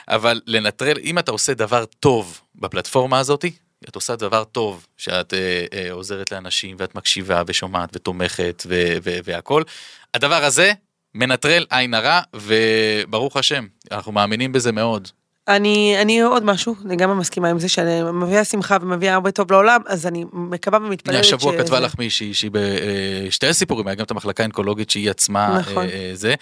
אבל 0.08 0.40
לנטרל, 0.46 0.96
אם 1.02 1.18
אתה 1.18 1.32
עושה 1.32 1.54
דבר 1.54 1.84
טוב 1.84 2.40
בפלטפורמה 2.54 3.18
הזאתי, 3.18 3.52
את 3.88 3.94
עושה 3.94 4.16
דבר 4.16 4.44
טוב, 4.44 4.86
שאת 4.96 5.34
אה, 5.34 5.66
אה, 5.72 5.92
עוזרת 5.92 6.32
לאנשים 6.32 6.76
ואת 6.78 6.94
מקשיבה 6.94 7.42
ושומעת 7.46 7.90
ותומכת 7.92 8.62
ו- 8.66 8.96
ו- 9.04 9.18
והכל, 9.24 9.62
הדבר 10.14 10.44
הזה 10.44 10.72
מנטרל 11.14 11.66
עין 11.70 11.94
הרע, 11.94 12.20
וברוך 12.34 13.36
השם, 13.36 13.66
אנחנו 13.92 14.12
מאמינים 14.12 14.52
בזה 14.52 14.72
מאוד. 14.72 15.08
אני, 15.48 15.96
אני 16.02 16.20
עוד 16.20 16.44
משהו, 16.44 16.74
אני 16.86 16.96
גם 16.96 17.18
מסכימה 17.18 17.48
עם 17.48 17.58
זה 17.58 17.68
שאני 17.68 18.02
מביאה 18.02 18.44
שמחה 18.44 18.76
ומביאה 18.80 19.14
הרבה 19.14 19.30
טוב 19.30 19.52
לעולם, 19.52 19.80
אז 19.86 20.06
אני 20.06 20.24
מקווה 20.32 20.78
ומתפללת 20.78 21.14
הנה, 21.14 21.20
השבוע 21.20 21.58
כתבה 21.58 21.80
לך 21.80 21.94
מישהי 21.98 22.34
שהיא 22.34 22.50
בשתי 22.52 23.52
סיפורים, 23.52 23.86
היה 23.86 23.94
גם 23.94 24.04
את 24.04 24.10
המחלקה 24.10 24.42
האונקולוגית 24.42 24.90
שהיא 24.90 25.10
עצמה 25.10 25.58
נכון. 25.58 25.86
אה, 25.86 25.90
אה, 25.90 26.10
זה, 26.14 26.34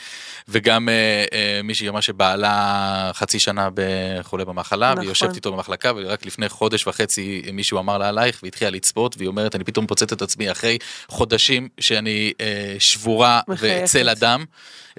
וגם 0.49 0.89
אה, 0.89 1.25
אה, 1.33 1.61
מישהי 1.65 1.89
אמרה 1.89 2.03
שבעלה 2.03 3.11
חצי 3.15 3.39
שנה 3.39 3.69
חולה 4.23 4.45
במחלה, 4.45 4.87
נכון. 4.87 4.99
והיא 4.99 5.09
יושבת 5.09 5.37
איתו 5.37 5.53
במחלקה, 5.53 5.93
ורק 5.97 6.27
לפני 6.27 6.49
חודש 6.49 6.87
וחצי 6.87 7.43
מישהו 7.53 7.79
אמר 7.79 7.99
לה 7.99 8.09
עלייך, 8.09 8.41
והתחילה 8.43 8.71
לצפות, 8.71 9.15
והיא 9.19 9.29
אומרת, 9.29 9.55
אני 9.55 9.65
פתאום 9.65 9.87
פוצצת 9.87 10.13
את 10.13 10.23
עצמי 10.23 10.51
אחרי 10.51 10.79
חודשים 11.09 11.69
שאני 11.81 12.33
אה, 12.41 12.77
שבורה. 12.79 13.41
וצל 13.61 14.09
אדם. 14.09 14.45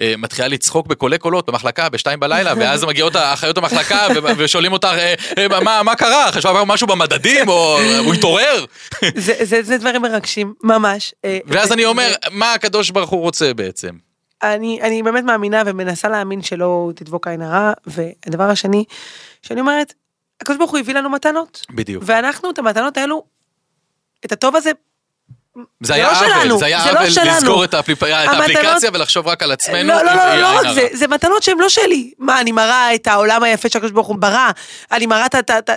אה, 0.00 0.14
מתחילה 0.18 0.48
לצחוק 0.48 0.86
בקולי 0.86 1.18
קולות 1.18 1.46
במחלקה 1.46 1.88
בשתיים 1.88 2.20
בלילה, 2.20 2.54
ואז 2.56 2.84
מגיעות 2.84 3.16
האחיות 3.16 3.58
המחלקה 3.58 3.97
ו- 4.14 4.28
ושואלים 4.36 4.72
אותה, 4.72 4.98
אה, 4.98 5.14
אה, 5.38 5.60
מה, 5.60 5.82
מה 5.82 5.94
קרה? 5.94 6.32
חשבה 6.32 6.64
משהו 6.64 6.86
במדדים, 6.86 7.48
או 7.48 7.78
הוא 8.04 8.14
התעורר? 8.14 8.64
זה, 9.16 9.34
זה, 9.42 9.62
זה 9.62 9.78
דברים 9.78 10.02
מרגשים, 10.02 10.54
ממש. 10.62 11.14
אה, 11.24 11.38
ואז 11.46 11.72
אני 11.72 11.84
אומר, 11.84 12.14
מה 12.30 12.52
הקדוש 12.52 12.90
ברוך 12.90 13.10
הוא 13.10 13.20
רוצה 13.20 13.54
בעצם? 13.54 13.90
אני, 14.42 14.78
אני 14.82 15.02
באמת 15.02 15.24
מאמינה 15.24 15.62
ומנסה 15.66 16.08
להאמין 16.08 16.42
שלא 16.42 16.90
תדבוק 16.94 17.26
עין 17.26 17.42
הרע, 17.42 17.72
והדבר 17.86 18.44
השני, 18.44 18.84
שאני 19.42 19.60
אומרת, 19.60 19.94
הקדוש 20.40 20.58
ברוך 20.58 20.70
הוא 20.70 20.78
הביא 20.78 20.94
לנו 20.94 21.10
מתנות, 21.10 21.66
בדיוק. 21.70 22.04
ואנחנו 22.06 22.50
את 22.50 22.58
המתנות 22.58 22.96
האלו, 22.96 23.24
את 24.24 24.32
הטוב 24.32 24.56
הזה, 24.56 24.70
זה 25.80 25.94
היה 25.94 26.12
לא 26.12 26.18
עוול, 26.18 26.58
זה 26.58 26.66
היה 26.66 26.80
זה 26.80 26.92
לא 26.92 26.98
עוול. 27.00 27.36
לסגור 27.36 27.64
את 27.64 27.74
האפליקציה 27.74 28.90
ולחשוב 28.94 29.26
רק 29.26 29.42
על 29.42 29.52
עצמנו. 29.52 29.88
לא, 29.88 30.02
לא, 30.02 30.14
לא, 30.14 30.62
לא, 30.62 30.74
זה. 30.74 30.88
זה 30.92 31.08
מתנות 31.08 31.42
שהן 31.42 31.58
לא 31.58 31.68
שלי. 31.68 32.12
מה, 32.18 32.40
אני 32.40 32.52
מראה 32.52 32.94
את 32.94 33.06
העולם 33.06 33.42
היפה 33.42 33.68
שהקדוש 33.68 33.90
ברוך 33.90 34.06
הוא 34.06 34.16
ברא, 34.18 34.50
אני 34.92 35.06
מראה 35.06 35.26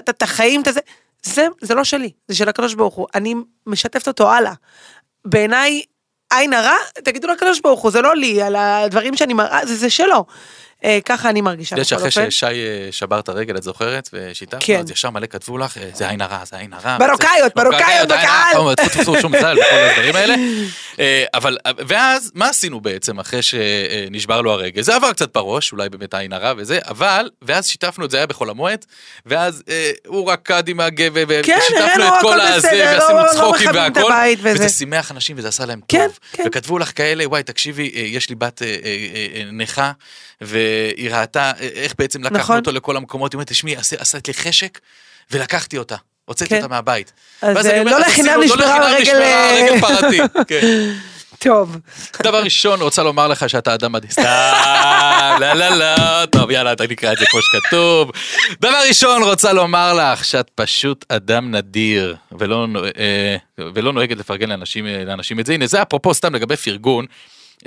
את 0.09 0.23
החיים, 0.23 0.61
את 0.61 0.67
הזה, 0.67 0.79
זה, 1.23 1.47
זה 1.61 1.75
לא 1.75 1.83
שלי, 1.83 2.11
זה 2.27 2.35
של 2.35 2.49
הקדוש 2.49 2.73
ברוך 2.73 2.95
הוא, 2.95 3.07
אני 3.15 3.35
משתפת 3.67 4.07
אותו 4.07 4.31
הלאה. 4.31 4.53
בעיניי, 5.25 5.81
עין 6.33 6.53
הרע, 6.53 6.75
תגידו 7.03 7.27
לקדוש 7.27 7.59
ברוך 7.59 7.81
הוא, 7.81 7.91
זה 7.91 8.01
לא 8.01 8.15
לי, 8.15 8.41
על 8.41 8.55
הדברים 8.55 9.17
שאני 9.17 9.33
מראה, 9.33 9.65
זה, 9.65 9.75
זה 9.75 9.89
שלו. 9.89 10.25
אה, 10.83 10.99
ככה 11.05 11.29
אני 11.29 11.41
מרגישה, 11.41 11.75
אתה 11.75 11.81
יודע 11.81 11.97
בכל 11.97 12.09
שאחרי. 12.09 12.31
ששי 12.31 12.45
אה, 12.45 12.87
שבר 12.91 13.19
את 13.19 13.29
הרגל, 13.29 13.57
את 13.57 13.63
זוכרת? 13.63 14.09
ושיתפנו, 14.13 14.59
כן. 14.61 14.79
אז 14.79 14.91
ישר 14.91 15.09
מלא 15.09 15.25
כתבו 15.25 15.57
לך, 15.57 15.77
אה, 15.77 15.89
זה 15.93 16.09
עין 16.09 16.21
הרע, 16.21 16.45
זה 16.45 16.57
עין 16.57 16.73
הרע. 16.73 16.97
עין 17.87 18.11
הרע, 18.11 18.17
בקהל. 18.21 18.75
טפו, 18.75 19.21
שום 19.21 19.35
מזל 19.35 19.57
וכל 19.59 19.75
הדברים 19.89 20.15
האלה. 20.15 20.35
אבל, 21.33 21.57
ואז, 21.87 22.31
מה 22.35 22.49
עשינו 22.49 22.81
בעצם 22.81 23.19
אחרי 23.19 23.39
שנשבר 23.41 24.41
לו 24.41 24.51
הרגל? 24.51 24.81
זה 24.81 24.95
עבר 24.95 25.11
קצת 25.13 25.33
בראש, 25.37 25.71
אולי 25.71 25.89
באמת 25.89 26.13
עין 26.13 26.33
הרע 26.33 26.53
וזה, 26.57 26.79
אבל, 26.89 27.29
ואז 27.41 27.67
שיתפנו 27.67 28.05
את 28.05 28.11
זה, 28.11 28.17
היה 28.17 28.25
בחול 28.27 28.49
המועד, 28.49 28.85
ואז 29.25 29.63
הוא 30.07 30.31
רקד 30.31 30.67
עם 30.67 30.79
הגבר, 30.79 31.43
כן, 31.43 31.59
ושיתפנו 31.61 32.07
את 32.07 32.13
כל 32.21 32.41
הזה, 32.41 32.67
ועשינו 32.71 33.17
לא- 33.19 33.25
לא 33.25 33.31
צחוקים 33.33 33.69
את 33.69 33.75
והכל, 33.75 34.11
וזה. 34.41 34.69
שימח 34.69 35.11
אנשים 35.11 35.35
וזה 35.39 35.47
עשה 35.47 35.65
להם 35.65 35.79
כן, 35.87 36.07
טוב. 36.07 36.19
כן. 36.33 36.43
וכתבו 36.47 36.79
לך 36.79 36.91
כאלה, 36.95 37.27
וואי, 37.29 37.43
תקשיבי, 37.43 37.91
יש 37.95 38.29
לי 38.29 38.35
בת 38.35 38.61
אה, 38.61 38.67
והיא 40.95 41.11
ראתה 41.11 41.51
אה, 41.59 41.67
איך 41.73 41.93
בעצם 41.99 42.23
לקחנו 42.23 42.39
נכון. 42.39 42.57
אותו 42.57 42.71
לכל 42.71 42.97
המקומות, 42.97 43.33
היא 43.33 43.37
אומרת, 43.37 43.47
תשמעי, 43.47 43.75
עשי- 43.75 43.95
עשית 43.99 44.27
לי 44.27 44.33
חשק, 44.33 44.79
ולקחתי 45.31 45.77
אותה. 45.77 45.95
הוצאתי 46.25 46.49
כן. 46.49 46.55
אותה 46.55 46.67
מהבית. 46.67 47.13
אז, 47.41 47.65
אני 47.65 47.73
אה, 47.73 47.79
אומר, 47.79 47.91
לא 47.91 47.97
אז 47.97 48.11
לחינם 48.11 48.39
נשברה 48.43 48.79
לא 48.79 48.99
נשברה 48.99 49.19
אה, 49.19 49.59
הרגל 49.59 49.81
פרתי. 49.81 50.17
כן. 50.47 50.91
טוב, 51.39 51.77
דבר 52.23 52.43
ראשון, 52.43 52.81
רוצה 52.81 53.03
לומר 53.03 53.27
לך 53.27 53.49
שאתה 53.49 53.73
אדם 53.73 53.91
מדהים. 53.91 54.11
סתם, 54.11 55.37
לא, 55.39 55.53
לא, 55.53 55.69
לא. 55.69 56.25
טוב, 56.25 56.51
יאללה, 56.51 56.71
אתה 56.73 56.83
נקרא 56.87 57.13
את 57.13 57.17
זה 57.17 57.25
כמו 57.31 57.39
שכתוב. 57.41 58.11
דבר 58.61 58.79
ראשון, 58.87 59.23
רוצה 59.23 59.53
לומר 59.53 59.93
לך 59.93 60.25
שאת 60.25 60.49
פשוט 60.55 61.05
אדם 61.09 61.55
נדיר, 61.55 62.15
ולא, 62.39 62.67
ולא 63.57 63.93
נוהגת 63.93 64.17
לפרגן 64.17 64.49
לאנשים, 64.49 64.85
לאנשים 64.85 65.39
את 65.39 65.45
זה. 65.45 65.53
הנה, 65.53 65.67
זה 65.67 65.81
אפרופו 65.81 66.13
סתם 66.13 66.35
לגבי 66.35 66.55
פרגון. 66.57 67.05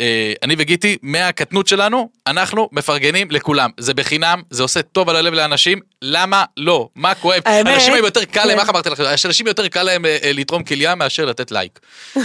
אה, 0.01 0.33
אני 0.43 0.55
וגיטי, 0.59 0.97
מהקטנות 1.03 1.67
שלנו, 1.67 2.09
אנחנו 2.27 2.69
מפרגנים 2.73 3.31
לכולם. 3.31 3.71
זה 3.81 3.95
בחינם, 3.95 4.43
זה 4.51 4.63
עושה 4.63 4.83
טוב 4.83 5.09
על 5.09 5.17
הלב 5.17 5.35
לאנשים, 5.35 5.79
למה 6.03 6.45
לא? 6.57 6.89
מה 6.97 7.15
כואב? 7.15 7.41
האמת, 7.45 7.75
אנשים 7.75 7.95
היום 7.95 8.05
יותר 8.07 8.25
קל 8.25 8.45
להם, 8.45 8.57
כן. 8.57 8.61
איך 8.61 8.69
אמרתי 8.69 8.91
לך? 8.91 9.01
אנשים 9.25 9.47
יותר 9.47 9.69
קל 9.69 9.83
להם 9.83 10.05
אה, 10.07 10.17
אה, 10.25 10.33
לתרום 10.33 10.65
כליה 10.65 10.95
מאשר 10.95 11.25
לתת 11.25 11.51
לייק. 11.53 11.81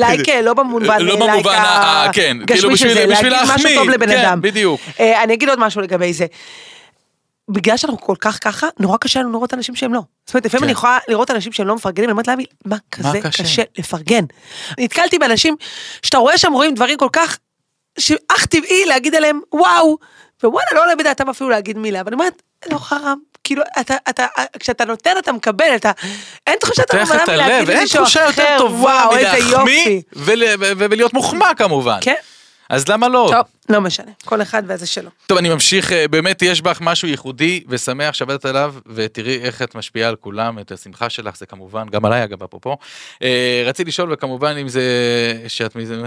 לייק 0.00 0.28
לא 0.42 0.54
במובן, 0.54 1.00
לא 1.00 1.16
במובן 1.16 1.62
כן, 2.12 2.36
כאילו 2.46 2.70
בשביל- 2.70 3.12
משהו 3.12 3.28
להחמיא, 3.28 3.76
טוב 3.76 3.90
לבן 3.90 4.06
כן, 4.06 4.18
אדם. 4.18 4.40
בדיוק. 4.42 4.80
אני 5.22 5.34
אגיד 5.34 5.48
עוד 5.48 5.58
משהו 5.58 5.80
לגבי 5.80 6.12
זה. 6.12 6.26
בגלל 7.52 7.76
שאנחנו 7.76 8.00
כל 8.00 8.16
כך 8.20 8.38
ככה, 8.44 8.68
נורא 8.78 8.96
קשה 8.96 9.20
לנו 9.20 9.32
לראות 9.32 9.54
אנשים 9.54 9.74
שהם 9.74 9.94
לא. 9.94 10.00
זאת 10.26 10.34
אומרת, 10.34 10.46
לפעמים 10.46 10.60
כן. 10.60 10.64
אני 10.64 10.72
יכולה 10.72 10.98
לראות 11.08 11.30
אנשים 11.30 11.52
שהם 11.52 11.66
לא 11.66 11.74
מפרגנים, 11.74 12.04
אני 12.04 12.12
אומרת 12.12 12.28
לעמי, 12.28 12.44
מה 12.64 12.76
כזה 12.92 13.20
קשה?" 13.22 13.42
קשה 13.42 13.62
לפרגן? 13.78 14.24
נתקלתי 14.80 15.18
באנשים 15.18 15.56
שאתה 16.02 16.18
רואה 16.18 16.38
שהם 16.38 16.52
רואים 16.52 16.74
דברים 16.74 16.98
כל 16.98 17.08
כך, 17.12 17.38
שאך 17.98 18.46
טבעי 18.46 18.84
להגיד 18.86 19.14
עליהם 19.14 19.40
וואו, 19.52 19.98
ווואלה, 20.42 20.66
לא 20.74 20.82
עולה 20.82 20.96
בדעתם 20.96 21.28
אפילו 21.28 21.50
להגיד 21.50 21.78
מילה, 21.78 22.02
ואני 22.04 22.14
אומרת, 22.14 22.42
לא 22.72 22.78
חרם. 22.78 23.18
כאילו, 23.44 23.62
אתה, 23.80 23.94
אתה, 24.08 24.26
כשאתה 24.58 24.84
נותן 24.84 25.18
אתה 25.18 25.32
מקבל, 25.32 25.74
אתה, 25.76 25.92
אין 26.46 26.58
תחושת 26.60 26.94
הרמנה 26.94 27.24
מלהגיד 27.28 27.28
הלב, 27.28 27.70
אין 27.70 27.78
למישהו 27.78 28.00
תחושה 28.00 28.24
יותר 28.24 28.42
אחר, 28.42 28.58
טובה 28.58 28.80
וואו, 28.80 29.16
איזה 29.16 29.46
מלהחמיא 29.46 30.00
ולהיות 30.76 31.12
מוחמא 31.12 31.54
כמובן. 31.56 31.98
כן, 32.00 32.14
אז 32.70 32.88
למה 32.88 33.08
לא? 33.08 33.30
טוב, 33.32 33.44
לא 33.70 33.80
משנה, 33.80 34.10
כל 34.24 34.42
אחד 34.42 34.62
וזה 34.66 34.86
שלו. 34.86 35.10
טוב, 35.26 35.38
אני 35.38 35.48
ממשיך, 35.48 35.92
אה, 35.92 36.08
באמת 36.08 36.42
יש 36.42 36.62
בך 36.62 36.78
משהו 36.80 37.08
ייחודי 37.08 37.64
ושמח 37.68 38.14
שעבדת 38.14 38.44
עליו, 38.44 38.74
ותראי 38.86 39.38
איך 39.40 39.62
את 39.62 39.74
משפיעה 39.74 40.08
על 40.08 40.16
כולם, 40.16 40.58
את 40.58 40.72
השמחה 40.72 41.10
שלך, 41.10 41.36
זה 41.36 41.46
כמובן, 41.46 41.88
גם 41.88 42.04
עליי 42.04 42.24
אגב, 42.24 42.42
אפרופו. 42.42 42.76
אה, 43.22 43.62
רציתי 43.66 43.88
לשאול, 43.88 44.12
וכמובן 44.12 44.56
אם 44.56 44.68
זה, 44.68 44.82
שאת 45.48 45.76
מזה, 45.76 46.02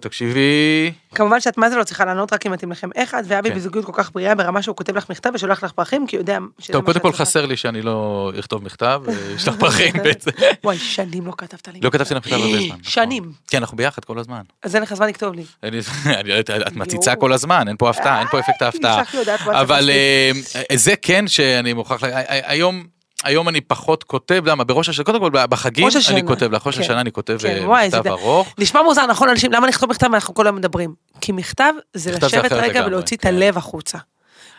תקשיבי, 0.00 0.92
כמובן 1.14 1.40
שאת 1.40 1.58
מה 1.58 1.70
זה 1.70 1.76
לא 1.76 1.84
צריכה 1.84 2.04
לענות 2.04 2.32
רק 2.32 2.46
אם 2.46 2.52
מתאים 2.52 2.72
לכם 2.72 2.88
את 3.02 3.14
ואבי 3.24 3.48
כן. 3.50 3.54
בזוגיות 3.56 3.84
כל 3.84 3.92
כך 3.94 4.12
בריאה 4.12 4.34
ברמה 4.34 4.62
שהוא 4.62 4.76
כותב 4.76 4.96
לך 4.96 5.10
מכתב 5.10 5.30
ושולח 5.34 5.64
לך 5.64 5.72
פרחים 5.72 6.06
כי 6.06 6.16
הוא 6.16 6.20
יודע 6.22 6.38
שזה 6.58 6.72
טוב, 6.72 6.84
קודם 6.84 7.00
כל. 7.00 7.12
חסר 7.12 7.46
לי 7.46 7.56
שאני 7.56 7.82
לא 7.82 8.32
אכתוב 8.38 8.64
מכתב, 8.64 9.02
וישלח 9.06 9.54
פרחים 9.60 9.92
בעצם. 10.04 10.30
וואי 10.64 10.78
שנים 10.78 11.26
לא 11.26 11.32
כתבת 11.38 11.68
לי. 11.68 11.80
לא 11.82 11.90
כתבתי 11.90 12.14
לך 12.14 12.26
מכתב 12.26 12.36
הרבה 12.36 12.58
זמן. 12.58 12.66
נכון. 12.66 12.78
שנים. 12.82 13.32
כן, 13.48 13.58
אנחנו 13.58 13.76
ביחד 13.76 14.04
כל 14.04 14.18
הזמן. 14.18 14.40
אז 14.62 14.74
אין 14.74 14.82
לך 14.82 14.94
זמן 14.94 15.08
לכתוב 15.08 15.34
לי. 15.34 15.44
אני- 15.62 15.78
אני- 16.06 16.40
את 16.40 16.50
את 16.50 16.76
מציצה 17.08 17.20
כל 17.20 17.32
הזמן, 17.32 17.68
אין 17.68 17.76
פה 17.76 17.90
הפתעה, 17.90 18.18
אין 18.18 18.28
פה 18.28 18.38
אפקט 18.40 18.62
ההפתעה. 18.62 19.02
אבל. 19.46 19.90
אה, 19.90 20.30
זה 20.76 20.94
כן 21.02 21.28
שאני 21.28 21.72
מוכרח, 21.72 22.02
לה- 22.02 22.10
היום, 22.26 22.84
היום 23.24 23.48
אני 23.48 23.60
פחות 23.60 24.04
כותב, 24.04 24.42
למה? 24.46 24.64
בראש 24.64 24.88
השנה, 24.88 25.04
קודם 25.04 25.20
כל 25.20 25.30
בחגים. 25.32 25.88
אני 26.10 26.26
כותב, 26.26 26.52
לך 26.52 26.66
ראש 26.66 26.74
כן. 26.74 26.80
השנה 26.80 27.00
אני 27.00 27.12
כותב 27.12 27.36
כן, 27.42 27.70
אה, 27.72 27.90
זה 27.90 27.98
מכתב 27.98 28.10
ארוך. 28.10 28.54
נשמע 28.58 28.82
מוזר 28.82 29.06
נכון 29.06 29.28
אנשים 29.28 29.52
למה 29.52 29.66
לכתוב 29.66 29.90
מכתב 29.90 30.08
ואנחנו 30.12 30.34
כל 30.34 30.46
היום 30.46 30.56
מדברים. 30.56 30.94
כי 31.20 31.32
מכתב 31.32 31.72
זה 31.94 32.12
לשבת 32.12 32.52
רגע 32.52 32.82
ולהוציא 32.86 33.16
את 33.16 33.22
כן. 33.22 33.28
הלב 33.28 33.58
החוצה. 33.58 33.98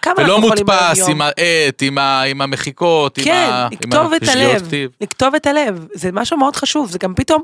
כמה 0.02 0.14
ולא 0.18 0.40
מודפס? 0.42 1.08
עם 1.10 1.22
העט, 1.22 1.82
עם 1.82 1.98
ה- 1.98 2.22
עם 2.24 2.42
המחיקות, 2.42 3.18
עם 3.18 3.24
כן, 3.24 3.50
ה- 3.52 3.68
עם 3.72 3.78
לכתוב 3.90 4.14
את 4.14 4.22
השגיאות 4.24 4.52
הלב, 4.52 4.66
כתיב. 4.68 4.92
לכתוב 5.02 5.36
את 5.36 5.48
הלב, 5.48 5.86
זה 5.94 6.12
משהו 6.12 6.38
מאוד 6.38 6.56
חשוב, 6.56 6.92
זה 6.92 6.98
גם 7.00 7.14
פתאום, 7.16 7.44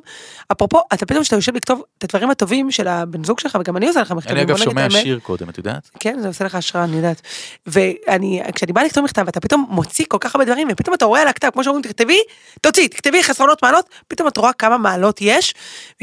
אפרופו, 0.52 0.82
אתה 0.94 1.06
פתאום 1.06 1.22
כשאתה 1.22 1.36
יושב 1.36 1.56
לכתוב 1.56 1.82
את 1.98 2.04
הדברים 2.04 2.30
הטובים 2.30 2.72
של 2.72 2.88
הבן 2.88 3.24
זוג 3.24 3.40
שלך, 3.40 3.58
וגם 3.62 3.78
אני 3.78 3.88
עושה 3.88 4.02
לך 4.02 4.12
מכתבים, 4.12 4.38
אני 4.38 4.44
אגב 4.46 4.58
שומע. 4.58 4.90
שיר 4.90 5.20
קודם, 5.24 5.50
את 5.50 5.58
יודעת? 5.58 5.90
כן, 6.00 6.18
זה 6.22 6.28
עושה 6.28 6.46
לך 6.46 6.56
השראה, 6.56 6.84
אני 6.84 6.96
יודעת. 6.96 7.22
ואני, 7.68 8.42
כשאני 8.56 8.74
באה 8.74 8.84
לכתוב 8.84 9.04
מכתב, 9.04 9.28
אתה 9.28 9.40
פתאום 9.40 9.66
מוציא 9.70 10.06
כל 10.08 10.18
כך 10.20 10.36
הרבה 10.36 10.46
דברים, 10.46 10.68
ופתאום 10.72 10.94
אתה 10.94 11.06
רואה 11.06 11.22
על 11.22 11.28
הכתב, 11.28 11.50
כמו 11.54 11.64
שאומרים, 11.64 11.84
תכתבי, 11.84 12.20
תוציא, 12.62 12.88
תכתבי 12.88 13.24
חסרונות 13.24 13.64
מעלות, 13.64 13.86
פתאום 14.08 14.28
את 14.28 14.38
רואה 14.38 14.54
כמה 14.54 14.78
מעלות 14.78 15.18
יש, 15.22 15.54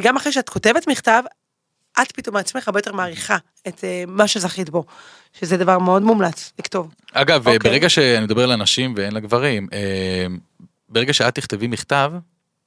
וגם 0.00 0.16
אחרי 0.16 0.32
שאת 0.32 0.48
כותבת 0.48 0.88
מכתב, 0.88 1.22
את 2.02 2.12
פתאום 2.12 2.34
מעצמך 2.34 2.68
הרבה 2.68 2.78
יותר 2.78 2.92
מעריכה 2.92 3.36
את 3.68 3.84
אה, 3.84 4.04
מה 4.06 4.28
שזכית 4.28 4.70
בו, 4.70 4.84
שזה 5.32 5.56
דבר 5.56 5.78
מאוד 5.78 6.02
מומלץ 6.02 6.52
לכתוב. 6.58 6.94
אגב, 7.12 7.46
אוקיי. 7.46 7.58
ברגע 7.58 7.88
שאני 7.88 8.24
מדבר 8.24 8.46
לנשים 8.46 8.94
ואין 8.96 9.12
לגברים, 9.12 9.68
אה, 9.72 10.26
ברגע 10.88 11.12
שאת 11.12 11.34
תכתבי 11.34 11.66
מכתב, 11.66 12.12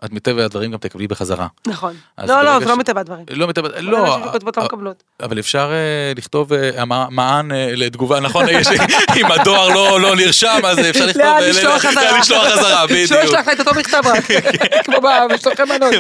את 0.06 0.12
מטבע 0.12 0.46
הדברים 0.46 0.72
גם 0.72 0.78
תקבלי 0.78 1.08
בחזרה. 1.08 1.48
נכון. 1.68 1.94
לא, 2.28 2.44
לא, 2.44 2.60
זה 2.60 2.66
ש- 2.66 2.68
לא 2.68 2.78
מטבע 2.78 3.00
הדברים. 3.02 3.26
לא 3.30 3.48
מטבע, 3.48 3.70
לא, 3.80 3.98
הנשים 4.08 4.30
שכותבות 4.30 4.58
לא 4.58 4.64
מקבלות. 4.64 5.04
אבל 5.24 5.40
אפשר 5.40 5.72
אה, 5.72 6.12
לכתוב 6.16 6.54
אה, 6.54 6.84
מען 7.10 7.52
אה, 7.52 7.68
לתגובה, 7.76 8.20
נכון? 8.20 8.46
יש- 8.50 8.68
אם 9.20 9.26
הדואר 9.26 9.70
לא 9.70 10.02
לא 10.02 10.16
נרשם, 10.16 10.60
אז 10.66 10.80
אפשר 10.80 11.06
לכתוב... 11.06 11.22
לאן 11.22 11.44
לשלוח 11.44 11.82
חזרה. 11.86 12.04
לאן 12.12 12.20
לשלוח 12.20 12.44
חזרה, 12.48 12.70
שלא 12.88 12.96
בדיוק. 12.96 13.24
ישלח 13.24 13.48
לה 13.48 13.54
את 13.54 13.60
אותו 13.60 13.72
מכתב 13.74 14.02
רק, 14.06 14.24
כמו 14.86 14.96
במשלוחי 15.02 15.64
מנות. 15.64 15.94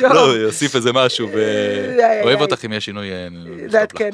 לא, 0.00 0.20
יוסיף 0.36 0.76
איזה 0.76 0.92
משהו, 0.92 1.28
ואוהב. 1.32 2.40
אותך 2.40 2.64
אם 2.64 2.72
יש 2.72 2.84
שינוי. 2.84 3.10
לעדכן. 3.72 4.10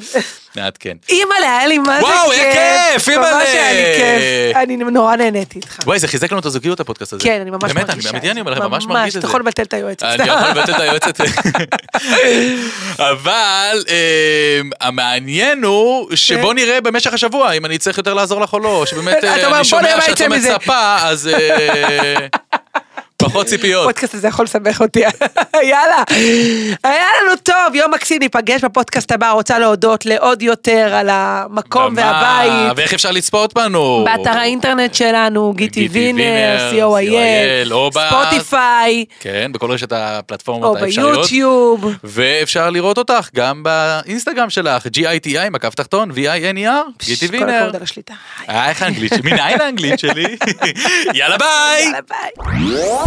נעדכן. 0.55 0.97
אימא'לה, 1.09 1.57
היה 1.57 1.67
לי 1.67 1.77
מה 1.77 1.85
זה 2.01 2.05
כיף. 2.05 2.15
וואו, 2.15 2.31
היה 2.31 2.53
כיף, 2.93 3.09
אימא'לה. 3.09 3.33
ממש 3.37 3.47
היה 3.47 3.73
לי 3.73 3.97
כיף. 3.97 4.57
אני 4.57 4.77
נורא 4.77 5.15
נהניתי 5.15 5.59
איתך. 5.59 5.79
וואי, 5.85 5.99
זה 5.99 6.07
חיזק 6.07 6.31
לנו 6.31 6.39
את 6.39 6.45
הזוגיות 6.45 6.79
הפודקאסט 6.79 7.13
הזה. 7.13 7.23
כן, 7.23 7.41
אני 7.41 7.49
ממש 7.51 7.63
מרגישה 7.73 8.11
אמיתי 8.31 8.31
אני 8.31 8.41
אומר. 8.41 8.51
לך, 8.51 8.71
ממש 8.73 8.85
מרגיש 8.85 9.13
את 9.15 9.19
אתה 9.19 9.27
זה. 9.27 9.27
יכול 9.27 9.39
לבטל 9.41 9.63
את 9.63 9.73
היועצת. 9.73 10.03
אני 10.03 10.29
יכול 10.29 10.47
לבטל 10.49 10.71
את 10.71 10.79
היועצת. 10.79 11.21
אבל 12.99 13.83
אה, 13.89 14.61
המעניין 14.81 15.63
הוא 15.63 16.15
שבוא 16.15 16.53
נראה 16.53 16.81
במשך 16.81 17.13
השבוע 17.13 17.51
אם 17.51 17.65
אני 17.65 17.77
צריך 17.77 17.97
יותר 17.97 18.13
לעזור 18.13 18.41
לך 18.41 18.53
או 18.53 18.59
לא, 18.59 18.85
שבאמת 18.85 19.17
אתה 19.19 19.27
אה, 19.27 19.55
אני 19.57 19.65
שומע 19.65 20.01
שאת 20.01 20.21
לא. 20.21 20.27
מצפה, 20.27 20.95
אז 21.01 21.27
אה, 21.27 22.27
פחות 23.17 23.47
ציפיות. 23.47 23.81
הפודקאסט 23.83 24.13
הזה 24.13 24.27
יכול 24.27 24.45
לסבך 24.45 24.81
אותי. 24.81 24.99
יאללה. 25.71 26.03
היה 26.83 27.05
לנו 27.21 27.35
טוב, 27.43 27.75
יום 27.75 27.93
מקסים, 27.93 28.19
ניפגש 28.19 28.63
בפודקאסט 28.63 29.11
הבא. 29.11 29.31
רוצה 29.31 29.59
להודות 29.59 30.05
לעוד 30.05 30.41
יותר 30.41 30.93
על 30.95 31.07
המקום 31.11 31.93
והבית. 31.97 32.77
ואיך 32.77 32.93
אפשר 32.93 33.11
לצפות 33.11 33.53
בנו? 33.53 34.05
באתר 34.05 34.37
האינטרנט 34.37 34.93
שלנו, 34.93 35.53
גיטי 35.55 35.87
וינר, 35.91 36.71
co.il, 36.71 37.71
או 37.71 37.89
ספוטיפיי, 38.09 39.05
כן, 39.19 39.51
בכל 39.53 39.71
רשת 39.71 39.93
או 39.93 39.97
הפלטפורמות 39.99 40.77
האפשריות. 40.81 41.17
ביוטיוב. 41.17 41.85
ואפשר 42.03 42.69
לראות 42.69 42.97
אותך 42.97 43.29
גם 43.35 43.63
באינסטגרם 43.63 44.49
שלך, 44.49 44.85
G-I-T-I, 44.85 45.49
מקף 45.51 45.75
תחתון, 45.75 46.11
V-I-N-E-R, 46.11 47.05
גיטי 47.05 47.27
כל 47.27 47.33
וינר. 47.33 47.53
הכבוד 47.53 47.75
על 47.75 47.83
השליטה. 47.83 48.13
אה, 48.49 48.69
איך 48.69 48.81
האנגלית 48.81 49.13
שלי? 49.13 49.31
מניין 49.31 49.61
האנגלית 49.61 49.99
שלי? 49.99 50.37
יאללה 51.13 51.37
ביי! 51.37 51.83
יאללה 51.83 51.99
ביי. 52.09 53.06